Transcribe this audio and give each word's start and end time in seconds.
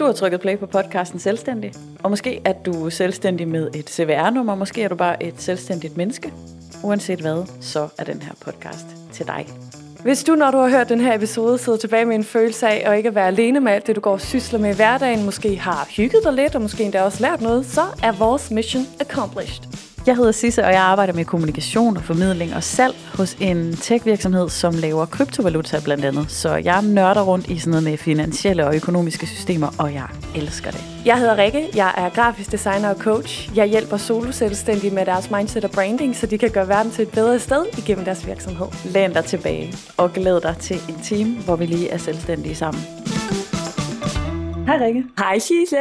Du 0.00 0.04
har 0.04 0.12
trykket 0.12 0.40
play 0.40 0.58
på 0.58 0.66
podcasten 0.66 1.18
Selvstændig, 1.18 1.72
og 2.02 2.10
måske 2.10 2.40
er 2.44 2.52
du 2.52 2.90
selvstændig 2.90 3.48
med 3.48 3.70
et 3.74 3.90
CVR-nummer, 3.90 4.54
måske 4.54 4.82
er 4.82 4.88
du 4.88 4.94
bare 4.94 5.22
et 5.22 5.34
selvstændigt 5.38 5.96
menneske. 5.96 6.32
Uanset 6.84 7.20
hvad, 7.20 7.46
så 7.60 7.88
er 7.98 8.04
den 8.04 8.22
her 8.22 8.32
podcast 8.40 8.86
til 9.12 9.26
dig. 9.26 9.48
Hvis 10.02 10.24
du, 10.24 10.34
når 10.34 10.50
du 10.50 10.58
har 10.58 10.68
hørt 10.68 10.88
den 10.88 11.00
her 11.00 11.14
episode, 11.14 11.58
sidder 11.58 11.78
tilbage 11.78 12.04
med 12.04 12.16
en 12.16 12.24
følelse 12.24 12.68
af 12.68 12.90
at 12.90 12.96
ikke 12.96 13.14
være 13.14 13.26
alene 13.26 13.60
med 13.60 13.72
alt 13.72 13.86
det, 13.86 13.96
du 13.96 14.00
går 14.00 14.12
og 14.12 14.20
sysler 14.20 14.58
med 14.58 14.72
i 14.72 14.76
hverdagen, 14.76 15.24
måske 15.24 15.56
har 15.56 15.88
hygget 15.96 16.24
dig 16.24 16.32
lidt, 16.32 16.54
og 16.54 16.62
måske 16.62 16.84
endda 16.84 17.02
også 17.02 17.22
lært 17.22 17.40
noget, 17.40 17.66
så 17.66 17.82
er 18.02 18.12
vores 18.12 18.50
mission 18.50 18.86
accomplished. 19.00 19.89
Jeg 20.10 20.16
hedder 20.16 20.32
Sisse, 20.32 20.64
og 20.64 20.72
jeg 20.72 20.80
arbejder 20.80 21.12
med 21.12 21.24
kommunikation 21.24 21.96
og 21.96 22.02
formidling 22.02 22.54
og 22.54 22.62
salg 22.62 22.94
hos 23.14 23.36
en 23.40 23.76
tech-virksomhed, 23.76 24.48
som 24.48 24.74
laver 24.74 25.06
kryptovaluta 25.06 25.80
blandt 25.84 26.04
andet. 26.04 26.30
Så 26.30 26.54
jeg 26.56 26.82
nørder 26.82 27.22
rundt 27.22 27.46
i 27.48 27.58
sådan 27.58 27.70
noget 27.70 27.84
med 27.84 27.98
finansielle 27.98 28.66
og 28.66 28.76
økonomiske 28.76 29.26
systemer, 29.26 29.68
og 29.78 29.94
jeg 29.94 30.08
elsker 30.36 30.70
det. 30.70 30.80
Jeg 31.04 31.18
hedder 31.18 31.38
Rikke, 31.38 31.68
jeg 31.74 31.94
er 31.96 32.08
grafisk 32.08 32.52
designer 32.52 32.88
og 32.88 32.96
coach. 32.96 33.56
Jeg 33.56 33.66
hjælper 33.66 33.96
solo-selvstændige 33.96 34.94
med 34.94 35.06
deres 35.06 35.30
mindset 35.30 35.64
og 35.64 35.70
branding, 35.70 36.16
så 36.16 36.26
de 36.26 36.38
kan 36.38 36.50
gøre 36.50 36.68
verden 36.68 36.92
til 36.92 37.02
et 37.02 37.10
bedre 37.10 37.38
sted 37.38 37.64
igennem 37.78 38.04
deres 38.04 38.26
virksomhed. 38.26 38.66
Læn 38.84 39.12
dig 39.12 39.24
tilbage 39.24 39.74
og 39.96 40.12
glæd 40.12 40.40
dig 40.40 40.56
til 40.60 40.76
en 40.88 41.00
time, 41.02 41.36
hvor 41.44 41.56
vi 41.56 41.66
lige 41.66 41.88
er 41.88 41.98
selvstændige 41.98 42.54
sammen. 42.54 42.82
Hej 44.66 44.76
Rikke. 44.76 45.04
Hej 45.18 45.38
Sisse. 45.38 45.76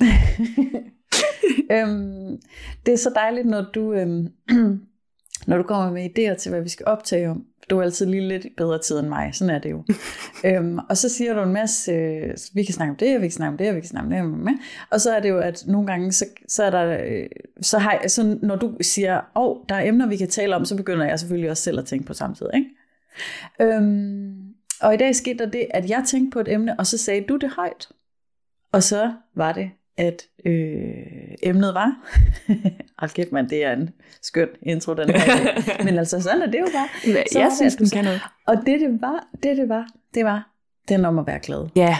øhm, 1.72 2.40
det 2.86 2.94
er 2.94 2.98
så 2.98 3.12
dejligt, 3.14 3.46
når 3.46 3.64
du, 3.74 3.92
øhm, 3.92 4.28
når 5.46 5.56
du 5.56 5.62
kommer 5.62 5.92
med 5.92 6.04
idéer 6.04 6.34
til, 6.34 6.50
hvad 6.50 6.60
vi 6.62 6.68
skal 6.68 6.86
optage 6.86 7.30
om. 7.30 7.44
Du 7.70 7.78
er 7.78 7.82
altid 7.82 8.06
lige 8.06 8.28
lidt 8.28 8.46
bedre 8.56 8.78
tid 8.78 8.98
end 8.98 9.08
mig, 9.08 9.34
sådan 9.34 9.54
er 9.54 9.58
det 9.58 9.70
jo. 9.70 9.84
øhm, 10.48 10.78
og 10.88 10.96
så 10.96 11.08
siger 11.08 11.34
du 11.34 11.42
en 11.42 11.52
masse, 11.52 11.92
øh, 11.92 12.36
vi 12.54 12.64
kan 12.64 12.74
snakke 12.74 12.90
om 12.90 12.96
det, 12.96 13.20
vi 13.20 13.26
kan 13.26 13.32
snakke 13.32 13.52
om 13.52 13.58
det, 13.58 13.74
vi 13.74 13.80
kan 13.80 13.88
snakke 13.88 14.20
om 14.20 14.46
det, 14.46 14.58
og 14.90 15.00
så 15.00 15.12
er 15.12 15.20
det 15.20 15.28
jo, 15.28 15.38
at 15.38 15.64
nogle 15.66 15.86
gange, 15.86 16.12
så, 16.12 16.24
så 16.48 16.64
er 16.64 16.70
der, 16.70 17.04
øh, 17.04 17.26
så, 17.60 17.78
har 17.78 17.98
jeg, 18.02 18.10
så 18.10 18.38
når 18.42 18.56
du 18.56 18.76
siger, 18.80 19.16
åh, 19.16 19.22
oh, 19.34 19.56
der 19.68 19.74
er 19.74 19.88
emner, 19.88 20.06
vi 20.06 20.16
kan 20.16 20.28
tale 20.28 20.56
om, 20.56 20.64
så 20.64 20.76
begynder 20.76 21.06
jeg 21.06 21.18
selvfølgelig 21.18 21.50
også 21.50 21.62
selv 21.62 21.78
at 21.78 21.86
tænke 21.86 22.06
på 22.06 22.14
samtidig, 22.14 22.52
ikke? 22.54 22.70
Øhm, 23.60 24.54
og 24.80 24.94
i 24.94 24.96
dag 24.96 25.16
skete 25.16 25.38
der 25.38 25.50
det, 25.50 25.66
at 25.70 25.90
jeg 25.90 26.04
tænkte 26.06 26.34
på 26.34 26.40
et 26.40 26.52
emne, 26.52 26.78
og 26.78 26.86
så 26.86 26.98
sagde 26.98 27.24
du 27.28 27.36
det 27.36 27.50
højt. 27.50 27.88
Og 28.72 28.82
så 28.82 29.12
var 29.34 29.52
det 29.52 29.70
at 29.96 30.22
øh, 30.44 31.34
emnet 31.42 31.74
var, 31.74 31.96
hold 32.98 33.10
kæft 33.10 33.32
man, 33.32 33.48
det 33.50 33.64
er 33.64 33.72
en 33.72 33.90
skøn 34.22 34.48
intro 34.62 34.94
den 34.94 35.10
her 35.10 35.84
Men 35.84 35.98
altså 35.98 36.20
sådan 36.20 36.42
er 36.42 36.46
det 36.46 36.60
jo 36.60 36.66
bare. 36.74 36.88
Ja, 37.06 37.22
så 37.32 37.38
jeg 37.38 37.48
det, 37.48 37.56
synes, 37.56 37.76
den 37.76 37.88
kan 37.88 38.04
noget. 38.04 38.20
Og 38.46 38.56
det 38.56 38.80
det 38.80 38.98
var, 39.00 39.26
det 39.42 39.56
det 39.56 39.68
var, 39.68 39.92
det 40.14 40.24
var 40.24 40.50
den 40.88 41.04
om 41.04 41.18
at 41.18 41.26
være 41.26 41.40
glad. 41.42 41.68
Ja. 41.76 41.82
Yeah. 41.82 41.96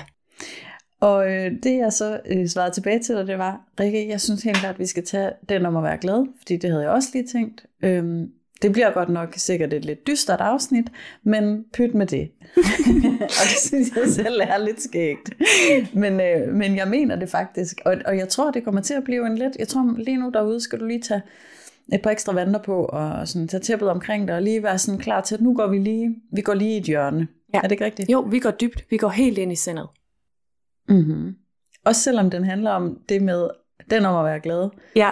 Og 1.01 1.33
øh, 1.33 1.53
det 1.63 1.77
jeg 1.79 1.93
så 1.93 2.21
øh, 2.27 2.49
svarede 2.49 2.75
tilbage 2.75 2.99
til 2.99 3.17
dig, 3.17 3.27
det 3.27 3.39
var, 3.39 3.61
Rikke, 3.81 4.09
jeg 4.09 4.21
synes 4.21 4.43
helt 4.43 4.57
klart, 4.57 4.75
at 4.75 4.79
vi 4.79 4.87
skal 4.87 5.05
tage 5.05 5.33
den 5.49 5.67
om 5.67 5.77
at 5.77 5.83
være 5.83 5.99
glad, 5.99 6.27
fordi 6.39 6.57
det 6.57 6.71
havde 6.71 6.83
jeg 6.83 6.91
også 6.91 7.09
lige 7.13 7.27
tænkt. 7.27 7.67
Øhm, 7.83 8.31
det 8.63 8.73
bliver 8.73 8.93
godt 8.93 9.09
nok 9.09 9.35
sikkert 9.37 9.73
et 9.73 9.85
lidt 9.85 10.07
dystert 10.07 10.41
afsnit, 10.41 10.85
men 11.23 11.65
pyt 11.73 11.95
med 11.95 12.07
det. 12.07 12.31
og 13.41 13.45
det 13.51 13.59
synes 13.59 13.97
jeg 13.97 14.09
selv 14.09 14.41
er 14.41 14.59
lidt 14.59 14.83
skægt. 14.83 15.31
Men, 15.95 16.21
øh, 16.21 16.55
men 16.55 16.77
jeg 16.77 16.89
mener 16.89 17.17
det 17.17 17.29
faktisk, 17.29 17.81
og, 17.85 17.97
og 18.07 18.17
jeg 18.17 18.29
tror, 18.29 18.51
det 18.51 18.65
kommer 18.65 18.81
til 18.81 18.95
at 18.95 19.05
blive 19.05 19.27
en 19.27 19.39
lidt, 19.39 19.57
jeg 19.59 19.69
tror 19.69 19.95
lige 19.99 20.17
nu 20.17 20.31
derude 20.35 20.61
skal 20.61 20.81
du 20.81 20.85
lige 20.85 21.01
tage 21.01 21.23
et 21.93 22.03
par 22.03 22.11
ekstra 22.11 22.33
vandre 22.33 22.61
på, 22.61 22.85
og 22.85 23.29
sådan 23.29 23.49
tage 23.49 23.61
tæppet 23.61 23.89
omkring 23.89 24.29
dig, 24.29 24.37
og 24.37 24.43
lige 24.43 24.63
være 24.63 24.79
sådan 24.79 25.01
klar 25.01 25.21
til, 25.21 25.35
at 25.35 25.41
nu 25.41 25.55
går 25.55 25.67
vi 25.67 25.79
lige, 25.79 26.17
vi 26.33 26.41
går 26.41 26.55
lige 26.55 26.75
i 26.75 26.77
et 26.77 26.85
hjørne. 26.85 27.29
Ja. 27.55 27.59
Er 27.59 27.63
det 27.63 27.73
ikke 27.73 27.85
rigtigt? 27.85 28.11
Jo, 28.11 28.21
vi 28.21 28.39
går 28.39 28.51
dybt. 28.51 28.85
Vi 28.91 28.97
går 28.97 29.09
helt 29.09 29.39
ind 29.39 29.53
i 29.53 29.57
sindet. 29.57 29.87
Mm-hmm. 30.89 31.35
Også 31.85 32.01
selvom 32.01 32.31
den 32.31 32.45
handler 32.45 32.71
om 32.71 32.99
det 33.09 33.23
med, 33.23 33.49
den 33.91 34.05
om 34.05 34.17
at 34.17 34.25
være 34.25 34.41
glad. 34.41 34.69
Ja, 34.97 35.11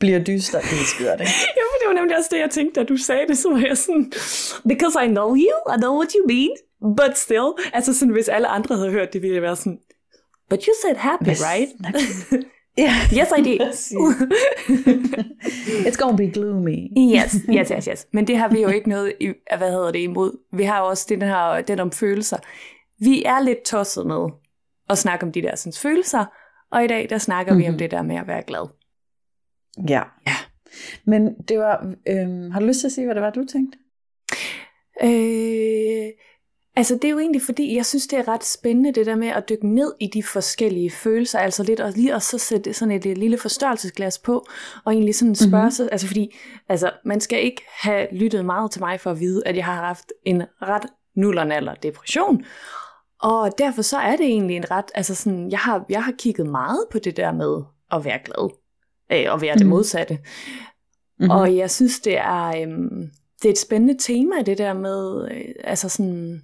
bliver 0.00 0.18
dyster, 0.18 0.60
det 0.60 0.72
er 0.84 0.88
skørt, 0.94 1.20
ikke? 1.20 1.32
ja, 1.58 1.62
for 1.70 1.76
det 1.80 1.86
var 1.88 1.94
nemlig 1.94 2.16
også 2.18 2.28
det, 2.32 2.38
jeg 2.40 2.50
tænkte, 2.50 2.80
da 2.80 2.84
du 2.86 2.96
sagde 2.96 3.26
det, 3.28 3.38
så 3.38 3.50
var 3.50 3.58
jeg 3.68 3.78
sådan, 3.78 4.12
because 4.68 5.04
I 5.04 5.08
know 5.08 5.28
you, 5.28 5.56
I 5.74 5.76
know 5.78 5.94
what 5.96 6.12
you 6.18 6.26
mean, 6.26 6.50
but 6.96 7.18
still, 7.18 7.48
altså 7.72 7.94
sådan, 7.98 8.12
hvis 8.12 8.28
alle 8.28 8.48
andre 8.48 8.76
havde 8.76 8.90
hørt 8.90 9.12
det, 9.12 9.22
ville 9.22 9.34
jeg 9.34 9.42
være 9.42 9.56
sådan, 9.56 9.78
but 10.50 10.64
you 10.64 10.72
said 10.84 10.96
happy, 10.96 11.28
Mas- 11.28 11.44
right? 11.52 11.70
yeah. 12.84 12.96
Yes, 13.18 13.28
I 13.38 13.42
did. 13.42 13.60
It's 15.86 15.96
gonna 15.96 16.16
be 16.16 16.30
gloomy. 16.30 16.88
yes, 17.14 17.36
yes, 17.48 17.68
yes, 17.76 17.84
yes. 17.84 18.06
Men 18.12 18.26
det 18.26 18.38
har 18.38 18.48
vi 18.48 18.62
jo 18.62 18.68
ikke 18.68 18.88
noget, 18.88 19.12
i, 19.20 19.32
hvad 19.58 19.70
hedder 19.70 19.90
det, 19.92 19.98
imod. 19.98 20.38
Vi 20.56 20.62
har 20.62 20.80
jo 20.80 20.86
også 20.86 21.06
den 21.08 21.22
her, 21.22 21.62
den 21.68 21.80
om 21.80 21.92
følelser. 21.92 22.36
Vi 23.00 23.22
er 23.24 23.40
lidt 23.40 23.62
tosset 23.64 24.06
med 24.06 24.26
at 24.90 24.98
snakke 24.98 25.26
om 25.26 25.32
de 25.32 25.42
der 25.42 25.56
sådan, 25.56 25.72
følelser, 25.82 26.24
og 26.72 26.84
i 26.84 26.86
dag, 26.86 27.06
der 27.10 27.18
snakker 27.18 27.52
mm-hmm. 27.52 27.62
vi 27.64 27.68
om 27.68 27.72
Mhm. 27.72 27.78
det 27.78 27.90
der 27.90 28.02
med 28.02 28.16
at 28.16 28.26
være 28.26 28.42
glad. 28.46 28.68
Ja. 29.88 30.02
Ja. 30.26 30.36
Men 31.04 31.34
det 31.34 31.58
var, 31.58 31.94
øhm, 32.08 32.50
har 32.50 32.60
du 32.60 32.66
lyst 32.66 32.80
til 32.80 32.86
at 32.86 32.92
sige, 32.92 33.04
hvad 33.04 33.14
det 33.14 33.22
var, 33.22 33.30
du 33.30 33.44
tænkte? 33.44 33.78
Øh, 35.02 36.08
altså 36.76 36.94
det 36.94 37.04
er 37.04 37.10
jo 37.10 37.18
egentlig 37.18 37.42
fordi, 37.42 37.76
jeg 37.76 37.86
synes 37.86 38.06
det 38.06 38.18
er 38.18 38.28
ret 38.28 38.44
spændende 38.44 38.92
det 38.92 39.06
der 39.06 39.16
med 39.16 39.28
at 39.28 39.48
dykke 39.48 39.74
ned 39.74 39.94
i 40.00 40.06
de 40.06 40.22
forskellige 40.22 40.90
følelser, 40.90 41.38
altså 41.38 41.62
lidt 41.62 41.80
og 41.80 41.92
lige 41.92 42.14
at 42.14 42.22
så 42.22 42.38
sætte 42.38 42.72
sådan 42.72 42.94
et, 42.94 43.06
et 43.06 43.18
lille 43.18 43.38
forstørrelsesglas 43.38 44.18
på, 44.18 44.46
og 44.84 44.92
egentlig 44.92 45.14
sådan 45.14 45.34
spørge 45.34 45.62
mm-hmm. 45.62 45.70
sig, 45.70 45.88
altså 45.92 46.06
fordi, 46.06 46.36
altså 46.68 46.90
man 47.04 47.20
skal 47.20 47.44
ikke 47.44 47.62
have 47.68 48.06
lyttet 48.12 48.44
meget 48.44 48.70
til 48.70 48.80
mig 48.80 49.00
for 49.00 49.10
at 49.10 49.20
vide, 49.20 49.42
at 49.46 49.56
jeg 49.56 49.64
har 49.64 49.86
haft 49.86 50.12
en 50.24 50.42
ret 50.62 50.86
nullernaller 51.16 51.74
depression, 51.74 52.44
og 53.22 53.58
derfor 53.58 53.82
så 53.82 53.96
er 53.96 54.16
det 54.16 54.26
egentlig 54.26 54.56
en 54.56 54.70
ret, 54.70 54.90
altså 54.94 55.14
sådan, 55.14 55.50
jeg 55.50 55.58
har, 55.58 55.84
jeg 55.88 56.04
har 56.04 56.12
kigget 56.18 56.46
meget 56.46 56.84
på 56.92 56.98
det 56.98 57.16
der 57.16 57.32
med 57.32 57.62
at 57.92 58.04
være 58.04 58.18
glad, 58.24 58.50
øh, 59.12 59.24
og 59.28 59.40
være 59.40 59.54
mm. 59.54 59.58
det 59.58 59.66
modsatte, 59.66 60.18
Mm-hmm. 61.18 61.30
og 61.30 61.56
jeg 61.56 61.70
synes, 61.70 62.00
det 62.00 62.18
er, 62.18 62.62
øhm, 62.62 63.10
det 63.42 63.48
er 63.48 63.52
et 63.52 63.58
spændende 63.58 63.96
tema, 63.98 64.42
det 64.46 64.58
der 64.58 64.72
med, 64.72 65.28
øh, 65.30 65.44
altså 65.64 65.88
sådan, 65.88 66.42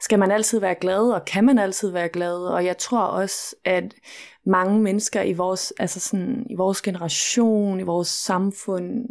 skal 0.00 0.18
man 0.18 0.30
altid 0.30 0.60
være 0.60 0.74
glad, 0.74 1.10
og 1.10 1.24
kan 1.24 1.44
man 1.44 1.58
altid 1.58 1.90
være 1.90 2.08
glad? 2.08 2.36
Og 2.36 2.64
jeg 2.64 2.78
tror 2.78 3.02
også, 3.02 3.56
at 3.64 3.94
mange 4.46 4.82
mennesker 4.82 5.22
i 5.22 5.32
vores, 5.32 5.72
altså 5.78 6.00
sådan, 6.00 6.46
i 6.50 6.54
vores 6.54 6.82
generation, 6.82 7.80
i 7.80 7.82
vores 7.82 8.08
samfund, 8.08 9.04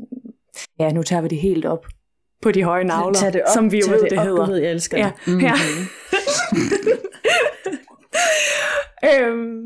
ja, 0.80 0.90
nu 0.92 1.04
tager 1.04 1.22
vi 1.22 1.28
det 1.28 1.38
helt 1.38 1.66
op 1.66 1.86
på 2.42 2.52
de 2.52 2.64
høje 2.64 2.84
navler, 2.84 3.20
Tag 3.20 3.34
det 3.34 3.42
op, 3.42 3.54
som 3.54 3.72
vi 3.72 3.80
jo 3.80 3.92
ved, 3.92 4.02
det, 4.02 4.12
det 4.12 4.20
op, 4.20 4.26
hedder. 4.26 4.46
Du 4.46 4.52
ved, 4.52 4.60
jeg 4.60 4.72
elsker 4.72 4.98
Ja, 4.98 5.12
det. 5.26 5.28
Mm-hmm. 5.28 5.46
ja. 5.46 5.54
øhm, 9.28 9.66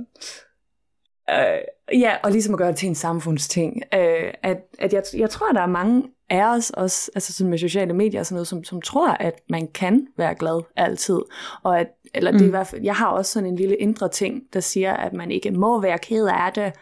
øh, 1.29 1.57
ja, 1.93 2.15
og 2.23 2.31
ligesom 2.31 2.53
at 2.53 2.57
gøre 2.57 2.67
det 2.67 2.77
til 2.77 2.89
en 2.89 2.95
samfundsting. 2.95 3.81
Øh, 3.93 4.33
at, 4.43 4.57
at 4.79 4.93
jeg, 4.93 5.03
jeg 5.17 5.29
tror, 5.29 5.49
at 5.49 5.55
der 5.55 5.61
er 5.61 5.65
mange 5.67 6.03
af 6.29 6.55
os, 6.55 6.69
også, 6.69 7.11
altså 7.15 7.33
sådan 7.33 7.49
med 7.49 7.57
sociale 7.57 7.93
medier 7.93 8.19
og 8.19 8.25
sådan 8.25 8.35
noget, 8.35 8.47
som, 8.47 8.63
som 8.63 8.81
tror, 8.81 9.09
at 9.09 9.33
man 9.49 9.67
kan 9.67 10.07
være 10.17 10.35
glad 10.35 10.61
altid. 10.75 11.19
Og 11.63 11.79
at, 11.79 11.87
eller 12.15 12.31
det 12.31 12.39
er 12.41 12.43
i 12.43 12.47
Mm. 12.47 12.51
hvert 12.51 12.67
fald, 12.67 12.81
jeg 12.83 12.95
har 12.95 13.07
også 13.07 13.31
sådan 13.31 13.49
en 13.49 13.55
lille 13.55 13.75
indre 13.75 14.09
ting, 14.09 14.41
der 14.53 14.59
siger, 14.59 14.93
at 14.93 15.13
man 15.13 15.31
ikke 15.31 15.51
må 15.51 15.81
være 15.81 15.97
ked 15.97 16.25
af 16.27 16.51
det, 16.55 16.73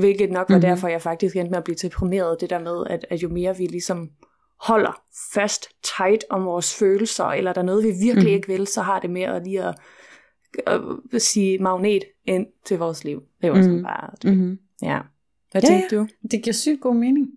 hvilket 0.00 0.30
nok 0.30 0.48
var 0.50 0.56
Mhm. 0.56 0.62
derfor, 0.62 0.88
jeg 0.88 1.02
faktisk 1.02 1.36
endte 1.36 1.50
med 1.50 1.58
at 1.58 1.64
blive 1.64 1.76
deprimeret. 1.82 2.40
Det 2.40 2.50
der 2.50 2.58
med, 2.58 2.84
at, 2.90 3.06
at 3.10 3.22
jo 3.22 3.28
mere 3.28 3.56
vi 3.56 3.66
ligesom 3.66 4.08
holder 4.60 5.00
fast 5.34 5.68
tight 5.96 6.24
om 6.30 6.44
vores 6.44 6.74
følelser, 6.78 7.24
eller 7.24 7.52
der 7.52 7.60
er 7.60 7.64
noget, 7.64 7.84
vi 7.84 7.90
virkelig 8.02 8.24
Mhm. 8.28 8.34
ikke 8.34 8.48
vil, 8.48 8.66
så 8.66 8.82
har 8.82 9.00
det 9.00 9.10
med 9.10 9.22
at 9.22 9.44
lige 9.44 9.62
at, 9.62 9.74
at 10.66 11.22
sige 11.22 11.58
magnet 11.58 12.02
ind 12.26 12.46
til 12.66 12.78
vores 12.78 13.04
liv. 13.04 13.22
Det 13.42 13.50
var 13.50 13.56
sådan 13.56 13.74
Mhm. 13.74 13.82
bare 13.84 14.10
det. 14.22 14.30
Mm-hmm. 14.36 14.58
Ja. 14.82 14.98
Hvad 15.52 15.62
Ja, 15.62 15.68
tænkte 15.68 15.96
du? 15.96 16.06
Det 16.30 16.42
giver 16.42 16.54
sygt 16.54 16.80
god 16.80 16.94
mening. 16.94 17.28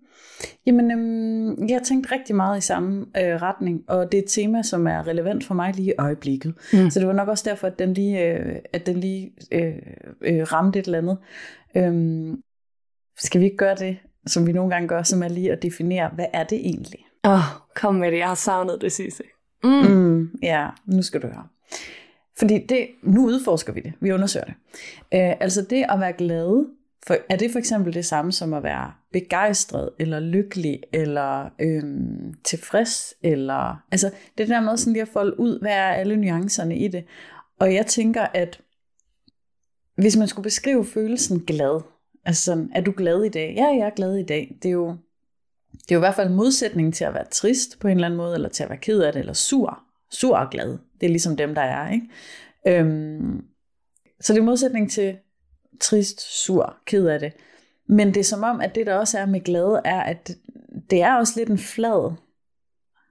Jamen, 0.66 0.90
øhm, 0.90 1.68
jeg 1.68 1.76
har 1.76 1.84
tænkt 1.84 2.12
rigtig 2.12 2.36
meget 2.36 2.58
i 2.58 2.60
samme 2.66 3.00
øh, 3.00 3.42
retning, 3.42 3.84
og 3.88 4.12
det 4.12 4.18
er 4.18 4.22
et 4.22 4.28
tema, 4.30 4.62
som 4.62 4.86
er 4.86 5.06
relevant 5.06 5.44
for 5.44 5.54
mig 5.54 5.74
lige 5.74 5.88
i 5.88 5.94
øjeblikket. 5.98 6.54
Mm. 6.72 6.90
Så 6.90 7.00
det 7.00 7.06
var 7.08 7.12
nok 7.14 7.28
også 7.28 7.44
derfor, 7.50 7.66
at 7.66 7.78
den 7.78 7.94
lige, 7.94 8.28
øh, 8.34 8.56
at 8.72 8.86
den 8.86 8.96
lige 8.96 9.32
øh, 9.52 9.72
øh, 10.20 10.42
ramte 10.52 10.78
et 10.78 10.84
eller 10.84 10.98
andet. 10.98 11.18
Øhm, 11.76 12.42
skal 13.18 13.40
vi 13.40 13.44
ikke 13.44 13.56
gøre 13.56 13.74
det, 13.74 13.96
som 14.26 14.46
vi 14.46 14.52
nogle 14.52 14.70
gange 14.70 14.88
gør, 14.88 15.02
som 15.02 15.22
er 15.22 15.28
lige 15.28 15.52
at 15.52 15.62
definere, 15.62 16.10
hvad 16.14 16.26
er 16.32 16.44
det 16.44 16.58
egentlig? 16.58 17.00
Åh, 17.24 17.32
oh, 17.32 17.38
kom 17.76 17.94
med 17.94 18.10
det. 18.12 18.18
Jeg 18.18 18.28
har 18.28 18.34
savnet 18.34 18.78
det 18.80 18.92
sidste. 18.92 19.24
Mm. 19.64 19.70
Mm, 19.70 20.30
ja, 20.42 20.68
nu 20.86 21.02
skal 21.02 21.22
du 21.22 21.26
høre. 21.26 21.46
Fordi 22.40 22.66
det, 22.66 22.88
nu 23.02 23.26
udforsker 23.26 23.72
vi 23.72 23.80
det. 23.80 23.92
Vi 24.00 24.12
undersøger 24.12 24.44
det. 24.46 24.54
Øh, 25.14 25.36
altså 25.40 25.62
det 25.70 25.84
at 25.88 26.00
være 26.00 26.12
glad, 26.12 26.66
for, 27.06 27.16
er 27.28 27.36
det 27.36 27.50
for 27.50 27.58
eksempel 27.58 27.94
det 27.94 28.04
samme 28.04 28.32
som 28.32 28.54
at 28.54 28.62
være 28.62 28.92
begejstret, 29.12 29.90
eller 29.98 30.20
lykkelig, 30.20 30.80
eller 30.92 31.50
øhm, 31.58 32.34
tilfreds, 32.44 33.14
eller... 33.22 33.82
Altså 33.92 34.10
det 34.38 34.48
der 34.48 34.60
med 34.60 34.76
sådan 34.76 34.92
lige 34.92 35.02
at 35.02 35.08
folde 35.08 35.40
ud, 35.40 35.60
hvad 35.60 35.72
er 35.72 35.92
alle 35.92 36.16
nuancerne 36.16 36.78
i 36.78 36.88
det. 36.88 37.04
Og 37.58 37.74
jeg 37.74 37.86
tænker, 37.86 38.26
at 38.34 38.60
hvis 39.96 40.16
man 40.16 40.28
skulle 40.28 40.44
beskrive 40.44 40.84
følelsen 40.84 41.40
glad, 41.40 41.80
altså 42.24 42.42
sådan, 42.42 42.70
er 42.74 42.80
du 42.80 42.92
glad 42.96 43.22
i 43.22 43.28
dag? 43.28 43.54
Ja, 43.56 43.66
jeg 43.66 43.86
er 43.86 43.94
glad 43.94 44.16
i 44.16 44.24
dag. 44.24 44.58
Det 44.62 44.68
er 44.68 44.72
jo, 44.72 44.96
det 45.72 45.90
er 45.90 45.94
jo 45.94 45.98
i 45.98 46.06
hvert 46.06 46.14
fald 46.14 46.30
modsætningen 46.30 46.92
til 46.92 47.04
at 47.04 47.14
være 47.14 47.26
trist 47.30 47.80
på 47.80 47.88
en 47.88 47.96
eller 47.96 48.06
anden 48.06 48.16
måde, 48.16 48.34
eller 48.34 48.48
til 48.48 48.62
at 48.62 48.68
være 48.68 48.78
ked 48.78 49.00
af 49.00 49.12
det, 49.12 49.20
eller 49.20 49.32
sur. 49.32 49.80
Sur 50.10 50.36
og 50.36 50.50
glad. 50.50 50.78
Det 51.00 51.06
er 51.06 51.10
ligesom 51.10 51.36
dem, 51.36 51.54
der 51.54 51.62
er, 51.62 51.90
ikke? 51.92 52.06
Øhm, 52.68 53.40
Så 54.20 54.32
det 54.32 54.38
er 54.40 54.44
modsætning 54.44 54.90
til 54.90 55.16
trist, 55.80 56.20
sur, 56.44 56.76
ked 56.86 57.06
af 57.06 57.20
det. 57.20 57.32
Men 57.88 58.08
det 58.08 58.16
er 58.16 58.24
som 58.24 58.42
om, 58.42 58.60
at 58.60 58.74
det 58.74 58.86
der 58.86 58.94
også 58.94 59.18
er 59.18 59.26
med 59.26 59.40
glæde, 59.40 59.80
er, 59.84 60.00
at 60.00 60.30
det 60.90 61.02
er 61.02 61.14
også 61.16 61.32
lidt 61.36 61.48
en 61.48 61.58
flad. 61.58 62.12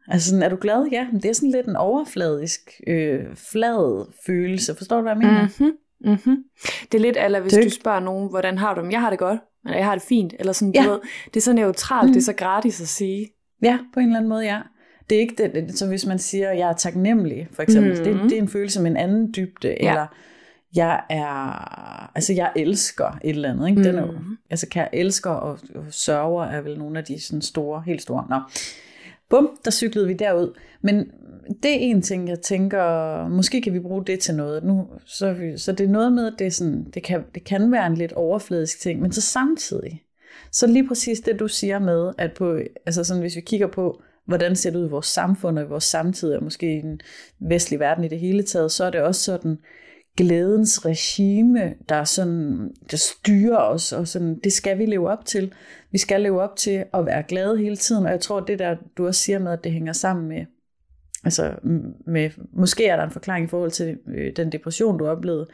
Altså 0.08 0.30
sådan, 0.30 0.44
er 0.44 0.50
du 0.50 0.58
glad? 0.62 0.88
Ja, 0.92 1.08
men 1.12 1.22
det 1.22 1.30
er 1.30 1.34
sådan 1.34 1.52
lidt 1.52 1.68
en 1.68 1.76
overfladisk, 1.76 2.62
øh, 2.88 3.36
flad 3.52 4.12
følelse. 4.26 4.76
Forstår 4.76 4.96
du, 4.96 5.02
hvad 5.02 5.12
jeg 5.12 5.18
mener? 5.18 5.48
Mm-hmm. 5.60 5.78
Mm-hmm. 6.12 6.44
Det 6.92 6.98
er 6.98 7.02
lidt, 7.02 7.18
eller 7.20 7.40
hvis 7.40 7.54
Det- 7.54 7.64
du 7.64 7.70
spørger 7.70 8.00
nogen, 8.00 8.30
hvordan 8.30 8.58
har 8.58 8.74
du 8.74 8.82
dem? 8.82 8.92
Jeg 8.92 9.02
har 9.02 9.10
det 9.10 9.20
godt, 9.20 9.40
eller 9.66 9.78
jeg 9.78 9.86
har 9.86 9.96
det 9.96 10.04
fint, 10.04 10.34
eller 10.40 10.54
sådan, 10.54 10.74
Ja. 10.76 10.84
du 10.84 10.90
ved, 10.90 11.00
det 11.26 11.38
er 11.38 11.42
så 11.42 11.54
neutralt, 11.54 12.08
Mm. 12.10 12.14
det 12.14 12.20
er 12.20 12.24
så 12.24 12.34
gratis 12.34 12.82
at 12.82 12.88
sige. 12.88 13.28
Ja, 13.64 13.80
på 13.94 14.00
en 14.00 14.06
eller 14.06 14.18
anden 14.18 14.30
måde, 14.30 14.44
ja. 14.46 14.62
Det 15.10 15.16
er 15.16 15.20
ikke 15.20 15.50
det 15.54 15.78
så 15.80 15.88
hvis 15.88 16.06
man 16.06 16.20
siger, 16.20 16.52
jeg 16.52 16.70
er 16.70 16.74
taknemmelig, 16.74 17.48
for 17.54 17.64
eksempel, 17.64 17.94
Mhm. 17.94 18.04
det, 18.04 18.30
det 18.30 18.38
er 18.38 18.42
en 18.42 18.48
følelse 18.48 18.82
med 18.82 18.92
en 18.92 18.98
anden 18.98 19.34
dybde, 19.36 19.68
Ja. 19.82 19.90
eller 19.90 20.06
jeg 20.76 21.02
er, 21.10 22.12
altså 22.16 22.34
jeg 22.34 22.52
elsker 22.56 23.18
et 23.24 23.30
eller 23.30 23.52
andet, 23.52 23.70
ikke? 23.70 23.84
Den 23.84 23.96
er 23.96 24.02
jo, 24.06 24.12
Mhm. 24.12 24.38
altså 24.50 24.68
kan 24.70 24.80
jeg 24.82 24.90
elsker 24.94 25.30
og, 25.30 25.60
og 25.76 25.84
sørger 25.90 26.44
er 26.46 26.62
vel 26.62 26.78
nogle 26.80 27.00
af 27.00 27.06
de 27.06 27.22
sådan 27.26 27.42
store, 27.42 27.84
helt 27.86 28.02
store. 28.02 28.26
Nå, 28.30 28.40
bum, 29.30 29.50
der 29.66 29.72
cyklede 29.72 30.08
vi 30.08 30.14
derud. 30.14 30.54
Men 30.82 30.98
det 31.64 31.72
er 31.72 31.80
en 31.80 32.02
ting, 32.02 32.30
jeg 32.30 32.40
tænker, 32.40 33.28
måske 33.28 33.62
kan 33.62 33.74
vi 33.74 33.80
bruge 33.80 34.06
det 34.06 34.20
til 34.20 34.36
noget. 34.36 34.64
Nu, 34.64 34.88
så, 35.06 35.36
så 35.58 35.72
det 35.72 35.84
er 35.86 35.90
noget 35.90 36.12
med, 36.14 36.28
at 36.28 36.34
det, 36.40 36.48
er 36.48 36.52
sådan, 36.52 36.84
det, 36.94 37.04
kan, 37.04 37.24
det 37.36 37.44
kan 37.44 37.72
være 37.72 37.88
en 37.88 37.96
lidt 37.96 38.14
overfladisk 38.14 38.80
ting, 38.82 39.02
men 39.02 39.12
så 39.12 39.22
samtidig, 39.22 40.04
så 40.52 40.68
lige 40.68 40.88
præcis 40.88 41.20
det, 41.20 41.40
du 41.40 41.48
siger 41.48 41.80
med, 41.80 42.12
at 42.18 42.32
på, 42.34 42.60
altså 42.86 43.04
sådan, 43.04 43.22
hvis 43.22 43.36
vi 43.36 43.42
kigger 43.42 43.68
på, 43.68 44.02
hvordan 44.30 44.56
ser 44.56 44.70
det 44.72 44.80
ud 44.80 44.88
i 44.88 44.90
vores 44.90 45.06
samfund 45.06 45.60
og 45.60 45.66
i 45.66 45.68
vores 45.68 45.84
samtid, 45.84 46.34
og 46.34 46.44
måske 46.44 46.78
i 46.78 46.82
den 46.82 47.02
vestlige 47.40 47.80
verden 47.80 48.04
i 48.04 48.08
det 48.08 48.20
hele 48.20 48.44
taget, 48.44 48.72
så 48.72 48.84
er 48.84 48.90
det 48.90 49.02
også 49.02 49.22
sådan 49.22 49.58
glædens 50.18 50.86
regime, 50.86 51.74
der, 51.90 51.96
er 51.96 52.04
sådan, 52.04 52.72
der 52.92 52.98
styrer 52.98 53.58
os, 53.58 53.92
og 53.92 54.08
sådan, 54.08 54.40
det 54.44 54.54
skal 54.54 54.78
vi 54.78 54.86
leve 54.86 55.10
op 55.10 55.26
til. 55.26 55.54
Vi 55.92 55.98
skal 55.98 56.22
leve 56.22 56.42
op 56.42 56.56
til 56.56 56.86
at 56.94 57.06
være 57.06 57.24
glade 57.24 57.58
hele 57.58 57.76
tiden, 57.76 58.06
og 58.06 58.12
jeg 58.12 58.22
tror, 58.22 58.40
det 58.40 58.60
der, 58.60 58.76
du 58.98 59.08
også 59.08 59.22
siger 59.22 59.40
med, 59.40 59.52
at 59.52 59.64
det 59.64 59.72
hænger 59.72 59.94
sammen 59.94 60.28
med, 60.28 60.46
altså 61.24 61.56
med, 62.08 62.30
måske 62.54 62.88
er 62.88 62.96
der 62.96 63.04
en 63.04 63.12
forklaring 63.12 63.46
i 63.46 63.50
forhold 63.50 63.72
til 63.72 63.98
øh, 64.08 64.36
den 64.36 64.52
depression, 64.52 64.98
du 64.98 65.08
oplevede, 65.08 65.48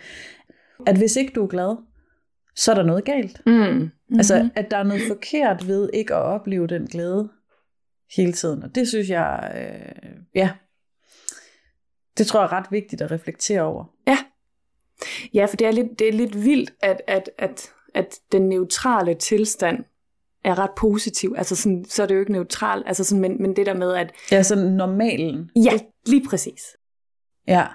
at 0.87 0.97
hvis 0.97 1.15
ikke 1.15 1.33
du 1.35 1.43
er 1.43 1.47
glad, 1.47 1.75
så 2.55 2.71
er 2.71 2.75
der 2.75 2.83
noget 2.83 3.05
galt. 3.05 3.41
Mm. 3.45 3.53
Mm-hmm. 3.53 4.17
Altså, 4.17 4.49
at 4.55 4.71
der 4.71 4.77
er 4.77 4.83
noget 4.83 5.01
forkert 5.07 5.67
ved 5.67 5.89
ikke 5.93 6.15
at 6.15 6.21
opleve 6.21 6.67
den 6.67 6.85
glæde 6.85 7.29
hele 8.15 8.33
tiden. 8.33 8.63
Og 8.63 8.75
det 8.75 8.87
synes 8.87 9.09
jeg, 9.09 9.51
øh, 9.55 10.11
ja, 10.35 10.51
det 12.17 12.27
tror 12.27 12.39
jeg 12.39 12.45
er 12.47 12.51
ret 12.51 12.71
vigtigt 12.71 13.01
at 13.01 13.11
reflektere 13.11 13.61
over. 13.61 13.85
Ja, 15.33 15.45
for 15.45 15.55
det 15.57 15.67
er 15.67 15.71
lidt, 15.71 15.99
det 15.99 16.07
er 16.07 16.13
lidt 16.13 16.45
vildt, 16.45 16.73
at, 16.81 17.01
at, 17.07 17.29
at, 17.37 17.71
at 17.93 18.19
den 18.31 18.49
neutrale 18.49 19.13
tilstand 19.13 19.83
er 20.43 20.59
ret 20.59 20.69
positiv. 20.77 21.33
Altså 21.37 21.55
sådan, 21.55 21.85
så 21.85 22.03
er 22.03 22.07
det 22.07 22.15
jo 22.15 22.19
ikke 22.19 22.31
neutral, 22.31 22.83
altså 22.85 23.03
sådan, 23.03 23.21
men, 23.21 23.41
men 23.41 23.55
det 23.55 23.65
der 23.65 23.73
med, 23.73 23.93
at 23.93 24.11
Ja, 24.31 24.43
sådan 24.43 24.73
normalen. 24.73 25.51
ja, 25.55 25.71
lige 26.05 26.27
præcis. 26.29 26.61
Ja, 27.47 27.67